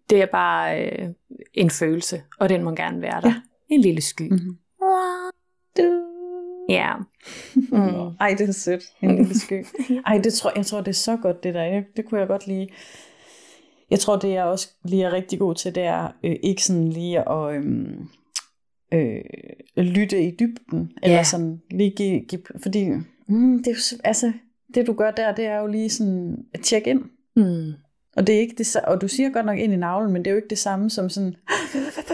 Det 0.09 0.21
er 0.21 0.25
bare 0.31 0.85
øh, 0.85 1.09
en 1.53 1.69
følelse, 1.69 2.23
og 2.39 2.49
den 2.49 2.63
må 2.63 2.71
gerne 2.75 3.01
være 3.01 3.21
der. 3.21 3.27
Ja. 3.27 3.35
En 3.69 3.81
lille 3.81 4.01
sky. 4.01 4.29
Mm-hmm. 4.31 4.57
Du. 5.77 6.07
Ja. 6.69 6.93
Mm. 7.55 8.15
Ej, 8.19 8.35
det 8.37 8.49
er 8.49 8.53
sødt. 8.53 8.83
En 9.01 9.15
lille 9.15 9.39
sky. 9.45 9.65
Ej, 10.05 10.17
det 10.23 10.33
tror, 10.33 10.51
jeg 10.55 10.65
tror, 10.65 10.79
det 10.81 10.87
er 10.87 10.91
så 10.93 11.17
godt, 11.17 11.43
det 11.43 11.53
der. 11.53 11.63
Jeg, 11.63 11.83
det 11.97 12.05
kunne 12.05 12.19
jeg 12.19 12.27
godt 12.27 12.47
lide. 12.47 12.67
Jeg 13.89 13.99
tror, 13.99 14.15
det 14.15 14.29
jeg 14.31 14.43
også 14.43 14.69
lige 14.85 15.03
er 15.03 15.13
rigtig 15.13 15.39
god 15.39 15.55
til, 15.55 15.75
det 15.75 15.83
er 15.83 16.07
øh, 16.23 16.35
ikke 16.43 16.63
sådan 16.63 16.87
lige 16.87 17.29
at 17.29 17.55
øhm, 17.55 18.07
øh, 18.93 19.21
lytte 19.77 20.23
i 20.27 20.35
dybden. 20.39 20.91
Eller 21.03 21.17
Ja. 21.17 21.23
sådan 21.23 21.61
lige 21.71 21.91
give, 21.97 22.19
give 22.19 22.41
fordi 22.63 22.89
mm, 23.27 23.57
det, 23.57 23.67
er 23.67 23.71
jo, 23.71 23.79
så- 23.79 23.99
altså, 24.03 24.33
det 24.73 24.87
du 24.87 24.93
gør 24.93 25.11
der, 25.11 25.35
det 25.35 25.45
er 25.45 25.57
jo 25.59 25.67
lige 25.67 25.89
sådan 25.89 26.37
at 26.53 26.59
tjekke 26.61 26.89
ind. 26.89 27.03
Mm. 27.35 27.71
Og 28.15 28.27
det 28.27 28.35
er 28.35 28.39
ikke 28.39 28.55
det, 28.57 28.75
og 28.75 29.01
du 29.01 29.07
siger 29.07 29.29
godt 29.29 29.45
nok 29.45 29.57
ind 29.57 29.73
i 29.73 29.75
navlen, 29.75 30.13
men 30.13 30.25
det 30.25 30.27
er 30.27 30.31
jo 30.31 30.37
ikke 30.37 30.49
det 30.49 30.57
samme 30.57 30.89
som 30.89 31.09
sådan, 31.09 31.35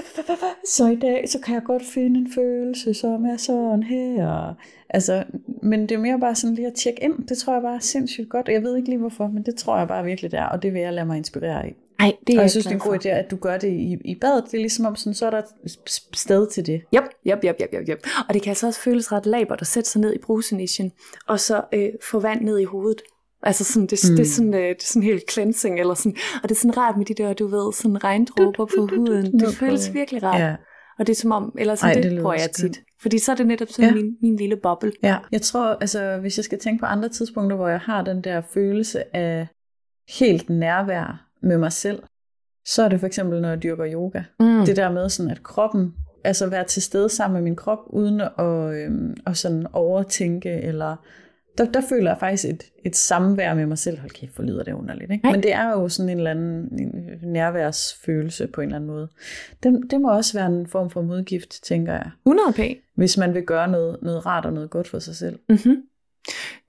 så 0.75 0.87
i 0.87 0.95
dag, 0.95 1.29
så 1.29 1.39
kan 1.39 1.53
jeg 1.53 1.63
godt 1.63 1.83
finde 1.85 2.19
en 2.19 2.31
følelse, 2.35 2.93
som 2.93 3.25
er 3.25 3.37
sådan 3.37 3.83
her. 3.83 4.53
Altså, 4.89 5.23
men 5.63 5.81
det 5.81 5.91
er 5.91 5.99
mere 5.99 6.19
bare 6.19 6.35
sådan 6.35 6.55
lige 6.55 6.67
at 6.67 6.73
tjekke 6.73 7.03
ind. 7.03 7.27
Det 7.27 7.37
tror 7.37 7.53
jeg 7.53 7.61
bare 7.61 7.75
er 7.75 7.79
sindssygt 7.79 8.29
godt. 8.29 8.47
Og 8.47 8.53
jeg 8.53 8.63
ved 8.63 8.77
ikke 8.77 8.89
lige 8.89 8.99
hvorfor, 8.99 9.27
men 9.27 9.43
det 9.43 9.55
tror 9.55 9.77
jeg 9.77 9.87
bare 9.87 10.03
virkelig 10.03 10.31
det 10.31 10.39
er, 10.39 10.45
og 10.45 10.63
det 10.63 10.73
vil 10.73 10.81
jeg 10.81 10.93
lade 10.93 11.05
mig 11.05 11.17
inspirere 11.17 11.63
af. 11.63 11.75
Ej, 11.99 12.13
det 12.27 12.33
er 12.33 12.39
Og 12.39 12.41
jeg 12.41 12.51
synes, 12.51 12.65
det 12.65 12.71
er 12.71 12.75
en 12.75 12.89
god 12.91 13.05
idé, 13.05 13.09
at 13.09 13.31
du 13.31 13.35
gør 13.35 13.57
det 13.57 13.67
i, 13.67 13.97
i 14.05 14.15
badet. 14.15 14.43
Det 14.45 14.53
er 14.53 14.61
ligesom 14.61 14.85
om, 14.85 14.95
sådan, 14.95 15.13
så 15.13 15.25
er 15.25 15.29
der 15.29 15.37
et 15.37 15.77
sted 16.13 16.47
til 16.47 16.65
det. 16.65 16.81
Yep, 16.95 17.03
yep, 17.27 17.43
yep, 17.45 17.55
yep, 17.61 17.73
yep, 17.73 17.89
yep. 17.89 18.07
Og 18.27 18.33
det 18.33 18.41
kan 18.41 18.51
altså 18.51 18.67
også 18.67 18.79
føles 18.79 19.11
ret 19.11 19.25
labert 19.25 19.61
at 19.61 19.67
sætte 19.67 19.89
sig 19.89 20.01
ned 20.01 20.13
i 20.13 20.17
brusenischen, 20.17 20.91
og 21.27 21.39
så 21.39 21.61
øh, 21.73 21.89
få 22.11 22.19
vand 22.19 22.41
ned 22.41 22.59
i 22.59 22.63
hovedet. 22.63 23.01
Altså 23.43 23.63
sådan, 23.63 23.87
det, 23.87 23.99
mm. 24.09 24.15
det, 24.15 24.19
er 24.19 24.23
Mm. 24.23 24.25
sådan, 24.25 24.53
øh, 24.53 24.59
det 24.69 24.81
er 24.83 24.85
sådan 24.85 25.03
helt 25.03 25.31
cleansing, 25.31 25.79
eller 25.79 25.93
sådan, 25.93 26.15
og 26.43 26.49
det 26.49 26.55
er 26.55 26.59
sådan 26.59 26.77
rart 26.77 26.97
med 26.97 27.05
de 27.05 27.13
der, 27.13 27.33
du 27.33 27.47
ved, 27.47 27.73
sådan 27.73 28.03
regndråber 28.03 28.65
på 28.77 28.87
huden. 28.95 29.39
Det 29.39 29.55
føles 29.55 29.93
virkelig 29.93 30.23
rart. 30.23 30.41
Ja. 30.41 30.55
Og 30.99 31.07
det 31.07 31.13
er 31.13 31.21
som 31.21 31.31
om, 31.31 31.55
eller 31.59 31.75
sådan, 31.75 31.95
Ej, 31.97 32.01
det 32.01 32.11
det, 32.11 32.21
bruger 32.21 32.33
jeg 32.33 32.49
skønt. 32.53 32.73
tit. 32.75 32.83
Fordi 33.01 33.19
så 33.19 33.31
er 33.31 33.35
det 33.35 33.47
netop 33.47 33.67
sådan 33.67 33.89
ja. 33.89 33.95
min, 33.95 34.15
min 34.21 34.35
lille 34.35 34.57
boble. 34.63 34.91
Ja, 35.03 35.17
jeg 35.31 35.41
tror, 35.41 35.77
altså 35.81 36.17
hvis 36.21 36.37
jeg 36.37 36.45
skal 36.45 36.59
tænke 36.59 36.79
på 36.79 36.85
andre 36.85 37.09
tidspunkter, 37.09 37.55
hvor 37.55 37.67
jeg 37.67 37.79
har 37.79 38.03
den 38.03 38.23
der 38.23 38.41
følelse 38.53 39.15
af 39.15 39.47
helt 40.19 40.49
nærvær 40.49 41.27
med 41.43 41.57
mig 41.57 41.71
selv, 41.71 42.03
så 42.65 42.83
er 42.83 42.89
det 42.89 42.99
for 42.99 43.07
eksempel, 43.07 43.41
når 43.41 43.49
jeg 43.49 43.63
dyrker 43.63 43.85
yoga. 43.93 44.21
Mm. 44.39 44.65
Det 44.65 44.75
der 44.75 44.91
med 44.91 45.09
sådan, 45.09 45.31
at 45.31 45.43
kroppen, 45.43 45.93
altså 46.23 46.47
være 46.47 46.63
til 46.63 46.81
stede 46.81 47.09
sammen 47.09 47.33
med 47.33 47.41
min 47.41 47.55
krop, 47.55 47.79
uden 47.87 48.21
at, 48.21 48.73
øhm, 48.73 49.17
at 49.25 49.37
sådan 49.37 49.67
overtænke, 49.73 50.49
eller 50.49 50.95
der, 51.57 51.65
der 51.65 51.81
føler 51.89 52.11
jeg 52.11 52.19
faktisk 52.19 52.45
et, 52.45 52.63
et 52.85 52.95
samvær 52.95 53.53
med 53.53 53.65
mig 53.65 53.77
selv. 53.77 53.99
Hold 53.99 54.11
kæft, 54.11 54.35
hvor 54.35 54.43
lyder 54.43 54.63
det 54.63 54.73
underligt, 54.73 55.11
ikke? 55.11 55.31
Men 55.31 55.43
det 55.43 55.53
er 55.53 55.69
jo 55.69 55.89
sådan 55.89 56.09
en 56.09 56.17
eller 56.17 56.31
anden 56.31 56.79
en 56.79 57.19
nærværsfølelse 57.23 58.47
på 58.47 58.61
en 58.61 58.67
eller 58.67 58.75
anden 58.75 58.89
måde. 58.89 59.09
Det, 59.63 59.91
det 59.91 60.01
må 60.01 60.11
også 60.11 60.37
være 60.37 60.47
en 60.47 60.67
form 60.67 60.89
for 60.89 61.01
modgift, 61.01 61.63
tænker 61.63 61.93
jeg, 61.93 62.11
100 62.25 62.53
p. 62.53 62.59
hvis 62.95 63.17
man 63.17 63.33
vil 63.33 63.43
gøre 63.43 63.67
noget, 63.67 63.97
noget 64.01 64.25
rart 64.25 64.45
og 64.45 64.53
noget 64.53 64.69
godt 64.69 64.87
for 64.87 64.99
sig 64.99 65.15
selv. 65.15 65.39
Mm-hmm. 65.49 65.83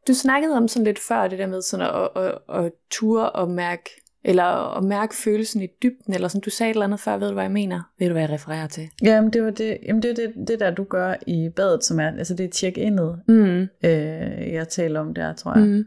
Du 0.09 0.15
snakkede 0.15 0.57
om 0.57 0.69
sådan 0.69 0.85
lidt 0.85 0.99
før 0.99 1.29
det 1.29 1.39
der 1.39 1.47
med 1.47 1.63
sådan 1.63 1.87
at, 1.87 2.09
at, 2.17 2.39
at, 2.49 2.65
at 2.65 2.73
ture 2.91 3.31
og 3.31 3.51
mærke 3.51 3.91
eller 4.29 4.77
at 4.77 4.85
mærke 4.85 5.15
følelsen 5.15 5.63
i 5.63 5.67
dybden, 5.83 6.15
eller 6.15 6.29
som 6.29 6.41
du 6.41 6.51
sagde 6.51 6.71
et 6.71 6.75
eller 6.75 6.85
andet 6.85 7.01
før, 7.01 7.17
ved 7.17 7.29
du 7.29 7.33
hvad 7.35 7.45
jeg 7.45 7.53
mener? 7.53 7.81
Ved 7.99 8.07
du 8.07 8.13
hvad 8.13 8.23
jeg 8.23 8.31
refererer 8.31 8.67
til? 8.67 8.89
Jamen 9.03 9.33
det 9.33 9.45
var 9.45 9.51
det, 9.51 9.79
jamen 9.87 10.03
det, 10.03 10.11
er 10.11 10.15
det, 10.15 10.49
det 10.49 10.61
der 10.61 10.71
du 10.71 10.85
gør 10.85 11.15
i 11.27 11.49
badet, 11.57 11.85
som 11.85 12.01
er, 12.01 12.09
altså 12.19 12.35
det 12.35 12.45
er 12.45 12.51
check-indet, 12.51 13.21
Mm. 13.29 13.61
øh, 13.85 14.53
jeg 14.53 14.69
taler 14.69 15.01
om 15.01 15.15
der, 15.15 15.33
tror 15.33 15.59
jeg. 15.59 15.67
Mm. 15.67 15.85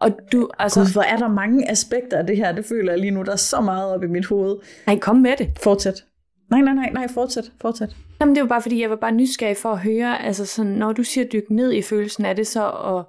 Og 0.00 0.10
du, 0.32 0.50
altså, 0.58 0.80
Gud, 0.80 0.92
hvor 0.92 1.02
er 1.02 1.16
der 1.16 1.28
mange 1.28 1.70
aspekter 1.70 2.18
af 2.18 2.26
det 2.26 2.36
her, 2.36 2.52
det 2.52 2.64
føler 2.64 2.92
jeg 2.92 3.00
lige 3.00 3.10
nu, 3.10 3.22
der 3.22 3.32
er 3.32 3.36
så 3.36 3.60
meget 3.60 3.94
op 3.94 4.02
i 4.02 4.06
mit 4.06 4.26
hoved. 4.26 4.56
nej, 4.86 4.98
kom 4.98 5.16
med 5.16 5.36
det. 5.38 5.50
Fortsæt. 5.62 6.04
Nej, 6.50 6.60
nej, 6.60 6.74
nej, 6.74 6.90
nej, 6.90 7.08
fortsæt, 7.08 7.52
fortsæt. 7.60 7.96
Jamen, 8.20 8.34
det 8.34 8.42
var 8.42 8.48
bare 8.48 8.62
fordi, 8.62 8.82
jeg 8.82 8.90
var 8.90 8.96
bare 8.96 9.12
nysgerrig 9.12 9.56
for 9.56 9.72
at 9.72 9.78
høre, 9.78 10.22
altså 10.22 10.46
sådan, 10.46 10.72
når 10.72 10.92
du 10.92 11.02
siger 11.02 11.26
dyk 11.32 11.50
ned 11.50 11.72
i 11.72 11.82
følelsen, 11.82 12.24
er 12.24 12.32
det 12.32 12.46
så 12.46 12.68
at, 12.70 13.04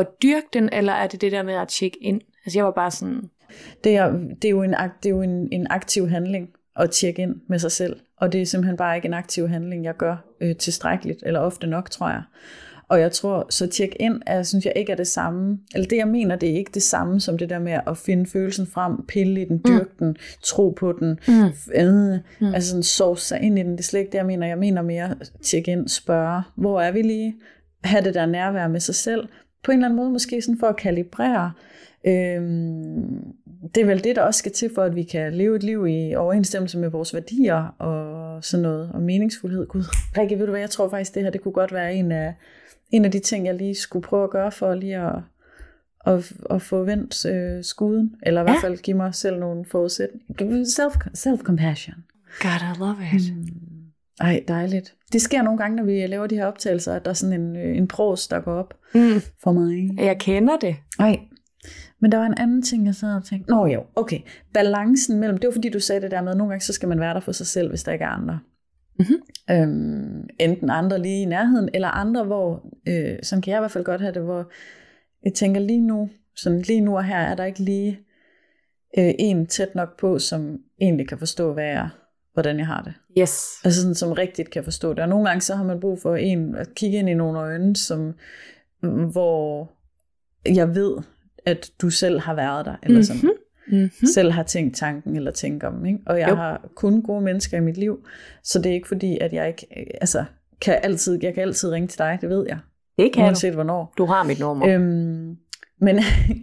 at 0.00 0.06
dyrke 0.22 0.46
den, 0.52 0.68
eller 0.72 0.92
er 0.92 1.06
det 1.06 1.20
det 1.20 1.32
der 1.32 1.42
med 1.42 1.54
at 1.54 1.68
tjekke 1.68 1.98
ind? 2.02 2.20
Altså 2.46 2.58
jeg 2.58 2.64
var 2.64 2.70
bare 2.70 2.90
sådan, 2.90 3.30
Det 3.84 3.96
er, 3.96 4.12
det 4.12 4.44
er 4.44 4.50
jo, 4.50 4.62
en, 4.62 4.70
det 4.70 5.06
er 5.06 5.10
jo 5.10 5.22
en, 5.22 5.48
en 5.52 5.66
aktiv 5.70 6.08
handling 6.08 6.48
at 6.76 6.90
tjekke 6.90 7.22
ind 7.22 7.34
med 7.48 7.58
sig 7.58 7.72
selv, 7.72 7.96
og 8.16 8.32
det 8.32 8.42
er 8.42 8.46
simpelthen 8.46 8.76
bare 8.76 8.96
ikke 8.96 9.08
en 9.08 9.14
aktiv 9.14 9.48
handling, 9.48 9.84
jeg 9.84 9.96
gør 9.96 10.16
øh, 10.40 10.56
tilstrækkeligt, 10.56 11.22
eller 11.26 11.40
ofte 11.40 11.66
nok, 11.66 11.90
tror 11.90 12.08
jeg. 12.08 12.22
Og 12.88 13.00
jeg 13.00 13.12
tror, 13.12 13.46
så 13.50 13.66
tjek 13.66 13.96
ind, 14.00 14.22
er, 14.26 14.42
synes 14.42 14.64
jeg 14.64 14.72
ikke 14.76 14.92
er 14.92 14.96
det 14.96 15.06
samme, 15.06 15.58
eller 15.74 15.88
det 15.88 15.96
jeg 15.96 16.08
mener, 16.08 16.36
det 16.36 16.50
er 16.50 16.54
ikke 16.54 16.70
det 16.74 16.82
samme 16.82 17.20
som 17.20 17.38
det 17.38 17.50
der 17.50 17.58
med 17.58 17.78
at 17.86 17.98
finde 17.98 18.26
følelsen 18.26 18.66
frem, 18.66 19.06
pille 19.08 19.42
i 19.42 19.44
den, 19.44 19.60
dyrke 19.68 19.90
mm. 19.90 20.06
den, 20.06 20.16
tro 20.42 20.70
på 20.70 20.92
den, 20.92 21.18
Mm. 21.28 21.34
øh, 21.74 22.18
mm. 22.40 22.54
altså 22.54 22.70
sådan 22.70 22.82
sovse 22.82 23.26
sig 23.26 23.40
ind 23.40 23.58
i 23.58 23.62
den. 23.62 23.72
Det 23.72 23.78
er 23.78 23.82
slet 23.82 24.00
ikke 24.00 24.12
det, 24.12 24.18
jeg 24.18 24.26
mener. 24.26 24.46
Jeg 24.46 24.58
mener 24.58 24.82
mere 24.82 25.14
tjekke 25.42 25.72
ind, 25.72 25.88
spørge, 25.88 26.42
hvor 26.56 26.80
er 26.80 26.90
vi 26.90 27.02
lige? 27.02 27.34
have 27.84 28.04
det 28.04 28.14
der 28.14 28.26
nærvær 28.26 28.68
med 28.68 28.80
sig 28.80 28.94
selv. 28.94 29.28
På 29.64 29.72
en 29.72 29.78
eller 29.78 29.86
anden 29.86 29.96
måde 29.96 30.10
måske 30.10 30.42
sådan 30.42 30.58
for 30.58 30.66
at 30.66 30.76
kalibrere. 30.76 31.52
Øhm, 32.06 33.22
det 33.74 33.80
er 33.80 33.84
vel 33.86 34.04
det, 34.04 34.16
der 34.16 34.22
også 34.22 34.38
skal 34.38 34.52
til 34.52 34.70
for, 34.74 34.82
at 34.82 34.94
vi 34.96 35.02
kan 35.02 35.34
leve 35.34 35.56
et 35.56 35.62
liv 35.62 35.86
i 35.86 36.14
overensstemmelse 36.14 36.78
med 36.78 36.88
vores 36.88 37.14
værdier 37.14 37.74
og 37.78 38.44
sådan 38.44 38.62
noget, 38.62 38.90
og 38.94 39.02
meningsfuldhed. 39.02 39.66
Gud, 39.66 39.82
Rikke, 40.18 40.38
ved 40.38 40.46
du 40.46 40.50
hvad, 40.50 40.60
jeg 40.60 40.70
tror 40.70 40.88
faktisk, 40.88 41.14
det 41.14 41.22
her 41.22 41.30
det 41.30 41.40
kunne 41.40 41.52
godt 41.52 41.72
være 41.72 41.94
en 41.94 42.12
af, 42.12 42.34
en 42.90 43.04
af 43.04 43.10
de 43.10 43.18
ting, 43.18 43.46
jeg 43.46 43.54
lige 43.54 43.74
skulle 43.74 44.02
prøve 44.02 44.24
at 44.24 44.30
gøre 44.30 44.52
for 44.52 44.74
lige 44.74 44.96
at, 44.96 45.14
at, 46.06 46.32
at 46.50 46.62
få 46.62 46.82
vendt 46.84 47.26
øh, 47.26 47.64
skuden, 47.64 48.14
eller 48.22 48.40
i 48.40 48.44
hvert 48.44 48.60
fald 48.60 48.78
give 48.78 48.96
mig 48.96 49.14
selv 49.14 49.38
nogle 49.38 49.64
forudsætninger. 49.64 50.64
Self, 50.64 50.94
self-compassion. 51.14 51.94
God, 52.40 52.74
I 52.74 52.78
love 52.78 52.96
it. 53.14 53.34
Mm. 53.36 53.46
Ej, 54.20 54.44
dejligt. 54.48 54.94
Det 55.12 55.20
sker 55.22 55.42
nogle 55.42 55.58
gange, 55.58 55.76
når 55.76 55.84
vi 55.84 56.06
laver 56.06 56.26
de 56.26 56.36
her 56.36 56.46
optagelser, 56.46 56.94
at 56.94 57.04
der 57.04 57.10
er 57.10 57.14
sådan 57.14 57.40
en, 57.40 57.56
øh, 57.56 57.76
en 57.76 57.88
pros, 57.88 58.28
der 58.28 58.40
går 58.40 58.52
op 58.52 58.74
Mm. 58.94 59.20
for 59.42 59.52
mig. 59.52 60.04
Jeg 60.04 60.18
kender 60.18 60.56
det. 60.56 60.76
Nej, 60.98 61.18
men 62.00 62.12
der 62.12 62.18
var 62.18 62.26
en 62.26 62.38
anden 62.38 62.62
ting, 62.62 62.86
jeg 62.86 62.94
sad 62.94 63.16
og 63.16 63.24
tænkte. 63.24 63.50
Nå 63.50 63.66
jo, 63.66 63.82
okay. 63.96 64.20
Balancen 64.54 65.20
mellem, 65.20 65.38
det 65.38 65.48
var 65.48 65.52
fordi, 65.52 65.68
du 65.68 65.80
sagde 65.80 66.00
det 66.00 66.10
der 66.10 66.22
med, 66.22 66.30
at 66.30 66.36
nogle 66.36 66.50
gange 66.50 66.64
så 66.64 66.72
skal 66.72 66.88
man 66.88 67.00
være 67.00 67.14
der 67.14 67.20
for 67.20 67.32
sig 67.32 67.46
selv, 67.46 67.68
hvis 67.68 67.82
der 67.82 67.92
ikke 67.92 68.04
er 68.04 68.08
andre. 68.08 68.40
Mhm. 68.98 69.14
Øhm, 69.50 70.28
enten 70.40 70.70
andre 70.70 71.02
lige 71.02 71.22
i 71.22 71.24
nærheden, 71.24 71.68
eller 71.74 71.88
andre, 71.88 72.24
hvor, 72.24 72.66
øh, 72.88 73.18
sådan 73.22 73.42
kan 73.42 73.50
jeg 73.50 73.58
i 73.58 73.60
hvert 73.60 73.70
fald 73.70 73.84
godt 73.84 74.00
have 74.00 74.14
det, 74.14 74.22
hvor 74.22 74.50
jeg 75.24 75.34
tænker 75.34 75.60
lige 75.60 75.80
nu, 75.80 76.10
sådan 76.36 76.60
lige 76.60 76.80
nu 76.80 76.96
og 76.96 77.04
her, 77.04 77.18
er 77.18 77.34
der 77.34 77.44
ikke 77.44 77.60
lige 77.60 77.98
øh, 78.98 79.14
en 79.18 79.46
tæt 79.46 79.74
nok 79.74 79.98
på, 79.98 80.18
som 80.18 80.58
egentlig 80.80 81.08
kan 81.08 81.18
forstå, 81.18 81.52
hvad 81.52 81.64
jeg, 81.64 81.88
hvordan 82.32 82.58
jeg 82.58 82.66
har 82.66 82.82
det. 82.82 82.94
Yes. 83.18 83.44
Altså 83.64 83.80
sådan, 83.80 83.94
som 83.94 84.12
rigtigt 84.12 84.50
kan 84.50 84.64
forstå 84.64 84.90
det. 84.94 84.98
Og 84.98 85.08
nogle 85.08 85.28
gange 85.28 85.40
så 85.40 85.54
har 85.54 85.64
man 85.64 85.80
brug 85.80 86.00
for 86.02 86.16
en 86.16 86.54
at 86.54 86.74
kigge 86.74 86.98
ind 86.98 87.08
i 87.08 87.14
nogle 87.14 87.38
øjne, 87.38 87.76
som, 87.76 88.14
hvor 89.12 89.72
jeg 90.54 90.74
ved, 90.74 90.96
at 91.46 91.70
du 91.82 91.90
selv 91.90 92.20
har 92.20 92.34
været 92.34 92.66
der, 92.66 92.76
eller 92.82 93.02
sådan, 93.02 93.20
Mhm. 93.22 93.30
Mm-hmm. 93.68 94.06
selv 94.14 94.30
har 94.32 94.42
tænkt 94.42 94.76
tanken, 94.76 95.16
eller 95.16 95.30
tænkt 95.30 95.64
om. 95.64 95.86
Ikke? 95.86 95.98
Og 96.06 96.18
jeg 96.20 96.28
Jo. 96.28 96.34
har 96.34 96.68
kun 96.74 97.02
gode 97.02 97.20
mennesker 97.24 97.56
i 97.56 97.60
mit 97.60 97.76
liv, 97.76 98.06
så 98.42 98.58
det 98.62 98.70
er 98.70 98.74
ikke 98.74 98.88
fordi, 98.88 99.18
at 99.20 99.32
jeg 99.32 99.48
ikke, 99.48 99.66
øh, 99.76 99.86
altså, 100.00 100.24
kan 100.60 100.80
altid, 100.82 101.18
jeg 101.22 101.34
kan 101.34 101.42
altid 101.42 101.70
ringe 101.70 101.88
til 101.88 101.98
dig, 101.98 102.18
det 102.20 102.28
ved 102.28 102.46
jeg, 102.48 102.58
Det 102.98 103.12
kan 103.12 103.20
du. 103.20 103.24
uanset 103.26 103.54
hvornår. 103.54 103.94
Du 103.98 104.04
har 104.06 104.22
mit 104.22 104.40
nummer. 104.40 104.66
Øhm, 104.68 105.36
men, 105.80 105.96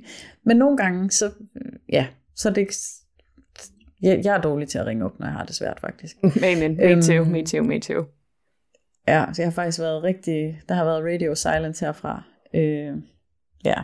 men 0.46 0.58
nogle 0.58 0.78
gange, 0.78 1.12
så, 1.12 1.32
ja, 1.90 2.08
så 2.36 2.50
er 2.50 2.54
det 2.54 2.62
ikke, 2.62 2.74
jeg, 4.02 4.22
jeg 4.24 4.36
er 4.38 4.42
dårlig 4.42 4.68
til 4.68 4.78
at 4.78 4.86
ringe 4.86 5.06
op, 5.06 5.20
når 5.20 5.28
jeg 5.28 5.34
har 5.34 5.46
det 5.46 5.56
svært, 5.56 5.80
faktisk. 5.80 6.16
Amen. 6.54 6.78
Me 6.78 6.84
Øhm, 6.84 7.02
too, 7.02 7.24
me 7.26 7.46
too, 7.46 7.64
me 7.64 7.80
too. 7.80 8.06
Ja, 9.08 9.26
så 9.34 9.42
jeg 9.42 9.48
har 9.48 9.52
faktisk 9.54 9.80
været 9.80 10.04
rigtig, 10.04 10.62
der 10.70 10.76
har 10.76 10.84
været 10.86 11.04
radio 11.04 11.36
silence 11.36 11.86
herfra. 11.86 12.24
Øh, 12.56 12.94
ja. 13.66 13.76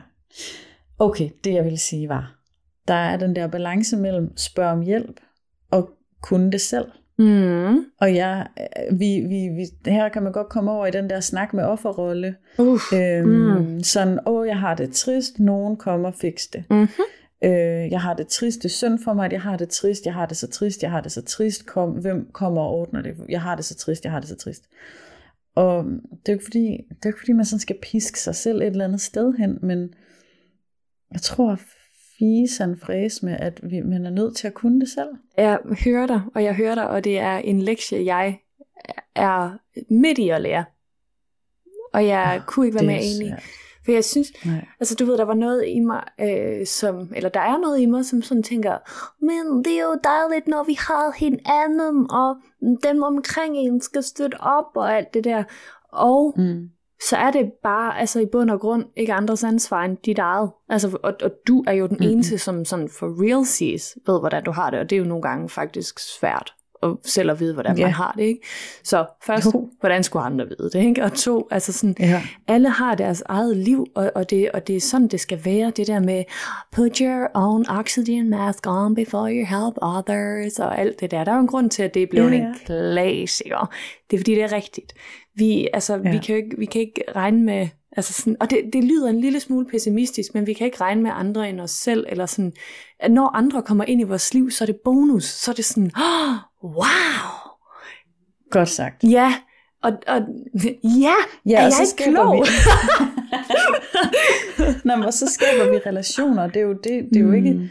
Okay, 1.00 1.30
det 1.44 1.54
jeg 1.54 1.64
ville 1.64 1.78
sige 1.78 2.10
var, 2.10 2.36
der 2.88 2.94
er 2.94 3.18
den 3.18 3.36
der 3.36 3.48
balance 3.48 3.98
mellem 3.98 4.38
spørge 4.38 4.72
om 4.72 4.82
hjælp 4.82 5.20
og 5.72 5.90
kunne 6.22 6.52
det 6.52 6.62
selv. 6.62 6.86
Mm. 7.20 7.78
Og 8.02 8.16
jeg, 8.16 8.48
øh, 8.60 9.00
vi, 9.00 9.20
vi, 9.20 9.50
vi, 9.56 9.92
her 9.92 10.10
kan 10.10 10.24
man 10.24 10.32
godt 10.32 10.50
komme 10.50 10.72
over 10.72 10.86
i 10.86 10.92
den 10.92 11.10
der 11.10 11.20
snak 11.20 11.54
med 11.54 11.64
offerrolle. 11.64 12.36
Uh. 12.58 12.80
Øhm, 12.94 13.28
Mm. 13.28 13.84
Sådan, 13.84 14.20
åh, 14.26 14.48
jeg 14.48 14.60
har 14.60 14.76
det 14.76 14.92
trist, 14.94 15.40
nogen 15.40 15.78
kommer 15.78 16.08
og 16.08 16.16
fix 16.16 16.48
det. 16.54 16.64
Mm-hmm. 16.70 16.88
Øh, 17.44 17.92
jeg 17.92 18.02
har 18.02 18.14
det 18.14 18.28
trist, 18.28 18.58
det 18.58 18.66
er 18.66 18.70
synd 18.70 19.00
for 19.04 19.14
mig, 19.14 19.26
at 19.26 19.34
jeg 19.34 19.42
har 19.42 19.58
det 19.58 19.70
trist, 19.70 20.06
jeg 20.06 20.14
har 20.14 20.26
det 20.26 20.38
så 20.38 20.48
trist, 20.48 20.84
jeg 20.84 20.92
har 20.92 21.02
det 21.02 21.12
så 21.12 21.22
trist, 21.22 21.66
kom, 21.66 21.90
hvem 21.90 22.30
kommer 22.34 22.62
og 22.62 22.70
ordner 22.70 23.02
det? 23.02 23.16
Jeg 23.30 23.42
har 23.42 23.56
det 23.56 23.66
så 23.66 23.76
trist, 23.76 24.04
jeg 24.04 24.12
har 24.12 24.20
det 24.20 24.30
så 24.30 24.36
trist. 24.36 24.64
Og 25.56 25.84
det 26.12 26.30
er 26.30 26.34
jo 26.34 26.34
ikke 26.34 26.46
fordi, 26.46 26.68
det 26.90 27.04
er 27.04 27.08
ikke 27.08 27.20
fordi 27.20 27.32
man 27.32 27.46
sådan 27.46 27.60
skal 27.60 27.76
piske 27.82 28.20
sig 28.20 28.36
selv 28.36 28.62
et 28.62 28.68
eller 28.68 28.86
andet 28.86 29.02
sted 29.02 29.34
hen, 29.34 29.60
men 29.62 29.90
jeg 31.14 31.22
tror 31.22 31.60
fise 32.20 32.64
en 32.64 32.80
fræs 32.80 33.24
med, 33.24 33.38
at 33.40 33.60
vi, 33.64 33.82
man 33.82 34.06
er 34.06 34.10
nødt 34.10 34.36
til 34.38 34.48
at 34.48 34.54
kunne 34.54 34.80
det 34.80 34.90
selv. 34.90 35.10
Jeg 35.38 35.60
hører 35.86 36.08
dig, 36.08 36.22
og 36.36 36.44
jeg 36.44 36.56
hører 36.56 36.76
dig, 36.76 36.90
og 36.90 37.04
det 37.04 37.20
er 37.20 37.38
en 37.38 37.62
lektie, 37.62 38.06
jeg 38.06 38.40
er 39.16 39.58
midt 39.94 40.18
i 40.18 40.30
at 40.30 40.42
lære. 40.42 40.66
Og 41.94 42.08
jeg 42.08 42.34
Ah, 42.34 42.42
kunne 42.46 42.66
ikke 42.66 42.76
være 42.76 42.86
mere 42.86 42.98
er 42.98 43.16
enig. 43.16 43.38
For 43.86 43.92
jeg 43.92 44.06
synes, 44.06 44.46
Nej. 44.46 44.66
altså 44.80 44.96
du 44.96 45.06
ved, 45.06 45.18
der 45.18 45.24
var 45.26 45.34
noget 45.34 45.64
i 45.68 45.80
mig, 45.80 46.04
øh, 46.22 46.66
som, 46.66 47.12
eller 47.16 47.30
der 47.30 47.40
er 47.40 47.58
noget 47.58 47.80
i 47.80 47.86
mig, 47.86 48.06
som 48.06 48.22
sådan 48.22 48.44
tænker, 48.44 48.78
men 49.26 49.66
det 49.66 49.74
er 49.80 49.84
jo 49.84 50.00
dejligt, 50.04 50.48
når 50.48 50.64
vi 50.64 50.74
har 50.74 51.14
hinanden, 51.18 52.12
og 52.12 52.36
dem 52.84 53.04
omkring 53.04 53.58
en 53.58 53.82
skal 53.82 54.04
støtte 54.04 54.36
op, 54.42 54.66
og 54.76 54.96
alt 54.98 55.14
det 55.14 55.24
der. 55.24 55.44
Og 55.92 56.34
Mm. 56.38 56.70
Så 57.10 57.18
er 57.18 57.32
det 57.32 57.52
bare, 57.64 58.00
altså 58.00 58.20
i 58.20 58.26
bund 58.32 58.50
og 58.52 58.60
grund, 58.60 58.86
ikke 58.96 59.14
andres 59.14 59.44
ansvar 59.44 59.84
end 59.84 59.98
dit 60.06 60.20
eget. 60.20 60.50
Altså, 60.70 60.98
og, 61.04 61.14
og 61.24 61.32
du 61.48 61.64
er 61.68 61.72
jo 61.74 61.88
den 61.88 61.98
Mhm. 62.00 62.08
eneste, 62.10 62.38
som 62.38 62.66
sådan 62.66 62.90
for 63.00 63.08
real 63.24 63.46
sees, 63.46 63.98
ved 64.08 64.20
hvordan 64.20 64.44
du 64.44 64.52
har 64.52 64.70
det, 64.70 64.80
og 64.80 64.90
det 64.90 64.96
er 64.96 65.00
jo 65.00 65.06
nogle 65.06 65.22
gange 65.22 65.50
faktisk 65.50 66.00
svært 66.20 66.54
at 66.84 66.90
selv 67.06 67.32
at 67.32 67.40
vide, 67.40 67.54
hvordan 67.54 67.78
Ja. 67.78 67.84
man 67.84 67.92
har 67.94 68.14
det, 68.18 68.24
ikke? 68.24 68.40
Så 68.84 69.06
først, 69.24 69.46
Jo. 69.54 69.70
hvordan 69.80 70.04
skulle 70.04 70.24
andre 70.26 70.46
vide 70.46 70.70
det, 70.74 70.76
ikke? 70.86 71.04
Og 71.04 71.14
to, 71.14 71.48
altså 71.52 71.74
sådan, 71.74 71.96
Ja. 72.00 72.22
alle 72.48 72.70
har 72.70 72.96
deres 72.96 73.24
eget 73.26 73.58
liv, 73.58 73.86
og, 73.96 74.12
og, 74.16 74.30
det, 74.30 74.52
og 74.52 74.68
det 74.68 74.76
er 74.76 74.82
sådan, 74.82 75.08
det 75.08 75.20
skal 75.20 75.40
være. 75.46 75.72
Det 75.72 75.88
der 75.88 76.00
med, 76.00 76.24
put 76.72 76.98
your 76.98 77.28
own 77.34 77.66
oxygen 77.70 78.30
mask 78.30 78.68
on 78.68 78.96
before 78.96 79.32
you 79.32 79.46
help 79.46 79.76
others, 79.82 80.60
og 80.60 80.80
alt 80.80 81.00
det 81.00 81.12
der. 81.12 81.24
Der 81.24 81.32
er 81.32 81.36
jo 81.36 81.42
en 81.42 81.48
grund 81.48 81.70
til, 81.70 81.84
at 81.84 81.94
det 81.94 82.04
er 82.04 82.08
blevet 82.10 82.32
Ja, 82.32 82.38
ja, 82.38 82.46
en 82.46 82.54
klassiker. 82.66 83.74
Det 84.12 84.18
er 84.18 84.20
fordi, 84.20 84.36
det 84.36 84.44
er 84.44 84.52
rigtigt. 84.54 84.94
Vi, 85.36 85.68
altså, 85.74 85.94
ja. 85.94 86.12
vi, 86.12 86.18
kan 86.18 86.36
jo 86.36 86.36
ikke, 86.36 86.56
vi 86.58 86.66
kan 86.66 86.82
ikke 86.82 87.04
regne 87.16 87.42
med, 87.44 87.68
altså 87.98 88.14
sådan, 88.14 88.36
og 88.40 88.50
det, 88.50 88.62
det 88.74 88.84
lyder 88.84 89.10
en 89.10 89.22
lille 89.22 89.40
smule 89.40 89.66
pessimistisk, 89.66 90.34
men 90.34 90.48
vi 90.48 90.54
kan 90.54 90.66
ikke 90.66 90.82
regne 90.82 91.02
med 91.02 91.12
andre 91.14 91.50
end 91.50 91.62
os 91.62 91.72
selv, 91.72 92.06
eller 92.10 92.26
sådan, 92.26 92.54
at 93.00 93.12
når 93.12 93.28
andre 93.36 93.62
kommer 93.64 93.84
ind 93.84 94.02
i 94.02 94.04
vores 94.04 94.34
liv, 94.34 94.52
så 94.52 94.64
er 94.64 94.66
det 94.66 94.78
bonus, 94.84 95.24
så 95.24 95.52
er 95.52 95.56
det 95.56 95.66
sådan, 95.66 95.92
oh, 95.96 96.36
wow, 96.64 96.84
Godt 98.52 98.70
sagt. 98.70 99.04
ja, 99.04 99.34
og, 99.84 99.92
og 100.08 100.22
ja, 100.84 101.14
Ja, 101.46 101.54
er 101.54 101.58
og 101.58 101.64
jeg 101.64 101.72
så 101.72 101.82
ikke 102.02 102.12
klog? 102.12 102.34
vi... 102.36 102.40
Nå, 104.86 104.96
men 104.96 105.12
så 105.12 105.26
skaber 105.28 105.72
vi 105.72 105.78
relationer. 105.86 106.48
Det 106.48 106.58
er 106.58 106.62
jo, 106.62 106.74
det, 106.74 106.84
det 106.84 107.16
er 107.18 107.22
jo 107.22 107.32
ikke, 107.32 107.54
Mm. 107.54 107.70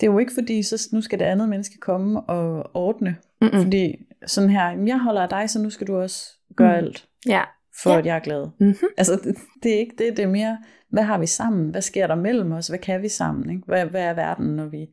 det 0.00 0.06
er 0.06 0.10
jo 0.12 0.18
ikke 0.18 0.32
fordi, 0.34 0.62
så 0.62 0.88
nu 0.92 1.00
skal 1.02 1.18
det 1.18 1.24
andet 1.24 1.48
menneske 1.48 1.78
komme 1.78 2.20
og 2.20 2.70
ordne. 2.74 3.16
Mm-mm. 3.40 3.62
Fordi 3.62 3.94
sådan 4.26 4.50
her, 4.50 4.68
"Jamen, 4.70 4.88
jeg 4.88 4.98
holder 4.98 5.22
af 5.22 5.28
dig, 5.28 5.50
så 5.50 5.58
nu 5.62 5.70
skal 5.70 5.86
du 5.86 5.96
også 6.00 6.24
gøre 6.56 6.80
Mm. 6.80 6.86
alt, 6.86 7.04
Ja. 7.26 7.42
For 7.82 7.90
Ja. 7.90 7.98
at 7.98 8.06
jeg 8.06 8.16
er 8.16 8.20
glad. 8.20 8.46
Mm-hmm. 8.60 8.88
Altså, 8.96 9.20
det, 9.24 9.36
det 9.62 9.74
er 9.74 9.78
ikke 9.78 9.94
det, 9.98 10.16
det 10.16 10.22
er 10.22 10.28
mere, 10.28 10.58
hvad 10.90 11.02
har 11.02 11.18
vi 11.18 11.26
sammen? 11.26 11.70
Hvad 11.70 11.82
sker 11.82 12.06
der 12.06 12.14
mellem 12.14 12.52
os? 12.52 12.68
Hvad 12.68 12.78
kan 12.78 13.02
vi 13.02 13.08
sammen? 13.08 13.50
Ikke? 13.50 13.62
Hvad, 13.66 13.86
hvad 13.86 14.02
er 14.02 14.14
verden, 14.14 14.46
når 14.46 14.66
vi 14.66 14.86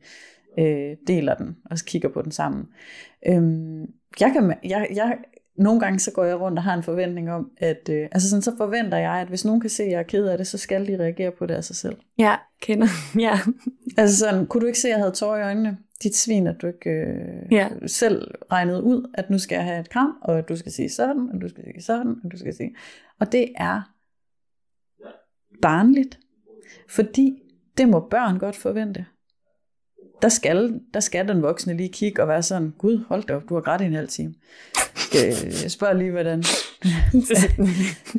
øh, 0.58 0.96
deler 1.06 1.34
den 1.34 1.56
og 1.70 1.76
kigger 1.86 2.08
på 2.08 2.22
den 2.22 2.30
sammen? 2.32 2.64
Øhm, 3.28 3.82
jeg 4.20 4.32
kan, 4.32 4.54
jeg, 4.64 4.88
jeg, 4.94 5.18
nogle 5.58 5.80
gange 5.80 5.98
så 5.98 6.12
går 6.12 6.24
jeg 6.24 6.40
rundt 6.40 6.58
og 6.58 6.64
har 6.64 6.74
en 6.74 6.82
forventning 6.82 7.32
om, 7.32 7.50
at 7.58 7.88
øh, 7.90 8.08
altså 8.12 8.30
sådan, 8.30 8.42
så 8.42 8.52
forventer 8.56 8.98
jeg, 8.98 9.12
at 9.12 9.28
hvis 9.28 9.44
nogen 9.44 9.60
kan 9.60 9.70
se, 9.70 9.82
at 9.82 9.90
jeg 9.90 9.98
er 9.98 10.02
ked 10.02 10.26
af 10.26 10.38
det, 10.38 10.46
så 10.46 10.58
skal 10.58 10.86
de 10.86 10.96
reagere 10.98 11.30
på 11.38 11.46
det 11.46 11.54
af 11.54 11.64
sig 11.64 11.76
selv. 11.76 11.96
Ja, 12.18 12.36
kender. 12.62 12.86
Ja. 13.28 13.38
Altså 13.96 14.16
sådan, 14.16 14.46
kunne 14.46 14.60
du 14.60 14.66
ikke 14.66 14.78
se, 14.78 14.88
at 14.88 14.92
jeg 14.92 14.98
havde 14.98 15.12
tårer 15.12 15.38
i 15.38 15.42
øjnene? 15.42 15.76
Dit 16.02 16.16
svin, 16.16 16.46
at 16.46 16.56
du 16.62 16.66
ikke 16.66 16.90
øh, 16.90 17.52
Ja. 17.52 17.68
selv 17.86 18.34
regnede 18.52 18.82
ud, 18.82 19.10
at 19.14 19.30
nu 19.30 19.38
skal 19.38 19.56
jeg 19.56 19.64
have 19.64 19.80
et 19.80 19.90
kram, 19.90 20.18
og 20.22 20.38
at 20.38 20.48
du 20.48 20.56
skal 20.56 20.72
sige 20.72 20.90
sådan, 20.90 21.30
og 21.34 21.40
du 21.40 21.48
skal 21.48 21.64
sige 21.64 21.82
sådan, 21.82 22.16
og 22.24 22.32
du 22.32 22.38
skal 22.38 22.54
sige... 22.54 22.76
Og 23.20 23.32
det 23.32 23.52
er 23.56 23.82
barnligt, 25.62 26.18
fordi 26.88 27.42
det 27.78 27.88
må 27.88 28.08
børn 28.10 28.38
godt 28.38 28.56
forvente. 28.56 29.06
Der 30.22 30.28
skal, 30.28 30.80
der 30.94 31.00
skal 31.00 31.28
den 31.28 31.42
voksne 31.42 31.76
lige 31.76 31.88
kigge 31.92 32.22
og 32.22 32.28
være 32.28 32.42
sådan, 32.42 32.74
gud, 32.78 33.04
hold 33.08 33.22
da 33.22 33.36
op, 33.36 33.48
du 33.48 33.54
har 33.54 33.60
grædt 33.60 33.82
i 33.82 33.84
en 33.84 33.94
halv 33.94 34.08
time. 34.08 34.34
Jeg 35.62 35.70
spørger 35.70 35.94
lige, 35.94 36.10
hvordan... 36.10 36.38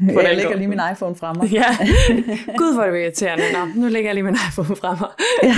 jeg 0.24 0.36
lægger 0.36 0.58
lige 0.58 0.68
min 0.68 0.80
iPhone 0.92 1.16
frem 1.16 1.38
mig. 1.38 1.52
Ja. 1.52 1.78
Gud, 2.60 2.74
hvor 2.74 2.84
er 2.84 2.92
det 2.92 3.00
irriterende. 3.00 3.44
Nå, 3.54 3.82
nu 3.82 3.88
lægger 3.88 4.10
jeg 4.10 4.16
lige 4.16 4.24
min 4.24 4.38
iPhone 4.50 4.76
frem 4.76 4.98
mig. 5.00 5.10
ja. 5.44 5.56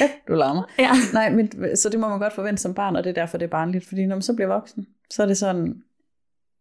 ja, 0.00 0.10
du 0.28 0.34
larmer. 0.34 0.62
Ja. 0.78 0.90
Nej, 1.12 1.30
men, 1.30 1.76
så 1.76 1.88
det 1.88 2.00
må 2.00 2.08
man 2.08 2.18
godt 2.18 2.32
forvente 2.32 2.62
som 2.62 2.74
barn, 2.74 2.96
og 2.96 3.04
det 3.04 3.10
er 3.10 3.14
derfor, 3.14 3.38
det 3.38 3.44
er 3.44 3.50
barnligt. 3.50 3.88
Fordi 3.88 4.06
når 4.06 4.16
man 4.16 4.22
så 4.22 4.34
bliver 4.34 4.48
voksen, 4.48 4.86
så 5.10 5.22
er 5.22 5.26
det 5.26 5.38
sådan... 5.38 5.74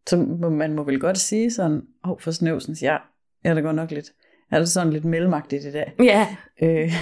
Så 0.08 0.18
man 0.52 0.74
må 0.74 0.84
vel 0.84 1.00
godt 1.00 1.18
sige 1.18 1.52
sådan, 1.52 1.82
åh, 2.06 2.12
oh, 2.12 2.20
for 2.20 2.32
snøvsen, 2.32 2.78
ja, 2.82 2.98
ja, 3.46 3.56
det 3.56 3.64
går 3.64 3.72
nok 3.72 3.92
lidt. 3.92 4.12
Er 4.54 4.60
det 4.60 4.70
sådan 4.70 4.94
lidt 4.94 5.06
mellemagtigt 5.06 5.64
i 5.66 5.72
dag? 5.72 5.94
Ja. 6.04 6.28
Øh, 6.64 6.94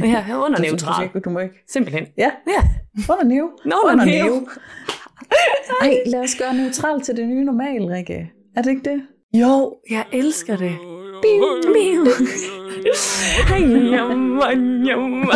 ja, 0.00 0.24
under 0.44 0.60
neutral. 0.60 1.08
du, 1.14 1.18
du 1.24 1.30
må 1.30 1.38
ikke... 1.38 1.54
Simpelthen. 1.68 2.06
Ja, 2.18 2.30
Ja. 2.46 2.68
under 3.12 3.24
nev. 3.24 3.50
Nå, 3.64 3.76
under 3.92 4.04
nev. 4.04 4.48
Ej, 5.82 5.96
lad 6.06 6.20
os 6.20 6.34
gøre 6.38 6.54
neutral 6.54 7.00
til 7.00 7.16
det 7.16 7.28
nye 7.28 7.44
normal, 7.44 7.84
Rikke. 7.86 8.30
Er 8.56 8.62
det 8.62 8.70
ikke 8.70 8.90
det? 8.90 9.02
Jo, 9.40 9.74
jeg 9.90 10.04
elsker 10.12 10.56
det. 10.56 10.72
Biu, 11.22 11.72
biu. 11.72 12.06
Hej, 13.48 13.58
jammer, 13.90 14.50
jammer. 14.86 15.34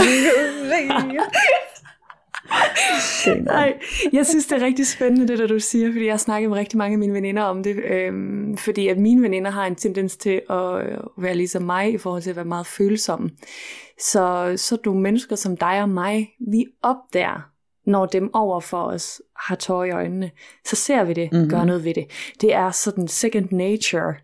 Nej, 3.44 3.78
jeg 4.12 4.26
synes, 4.26 4.46
det 4.46 4.62
er 4.62 4.66
rigtig 4.66 4.86
spændende, 4.86 5.28
det 5.28 5.38
der 5.38 5.46
du 5.46 5.58
siger, 5.58 5.92
fordi 5.92 6.04
jeg 6.04 6.12
har 6.12 6.18
snakket 6.18 6.50
med 6.50 6.58
rigtig 6.58 6.78
mange 6.78 6.92
af 6.92 6.98
mine 6.98 7.14
veninder 7.14 7.42
om 7.42 7.62
det, 7.62 7.76
øhm, 7.76 8.56
fordi 8.56 8.88
at 8.88 8.98
mine 8.98 9.22
veninder 9.22 9.50
har 9.50 9.66
en 9.66 9.74
tendens 9.74 10.16
til 10.16 10.40
at 10.50 10.82
være 11.18 11.34
ligesom 11.34 11.62
mig 11.62 11.92
i 11.92 11.98
forhold 11.98 12.22
til 12.22 12.30
at 12.30 12.36
være 12.36 12.44
meget 12.44 12.66
følsomme. 12.66 13.30
Så, 14.00 14.52
så 14.56 14.78
nogle 14.84 15.00
mennesker 15.00 15.36
som 15.36 15.56
dig 15.56 15.82
og 15.82 15.88
mig, 15.88 16.30
vi 16.50 16.66
opdager, 16.82 17.50
når 17.86 18.06
dem 18.06 18.34
over 18.34 18.60
for 18.60 18.82
os 18.82 19.22
har 19.36 19.56
tårer 19.56 19.84
i 19.84 19.90
øjnene, 19.90 20.30
så 20.64 20.76
ser 20.76 21.04
vi 21.04 21.12
det, 21.12 21.32
mm-hmm. 21.32 21.50
gør 21.50 21.64
noget 21.64 21.84
ved 21.84 21.94
det. 21.94 22.06
Det 22.40 22.54
er 22.54 22.70
sådan 22.70 23.08
second 23.08 23.48
nature. 23.52 24.14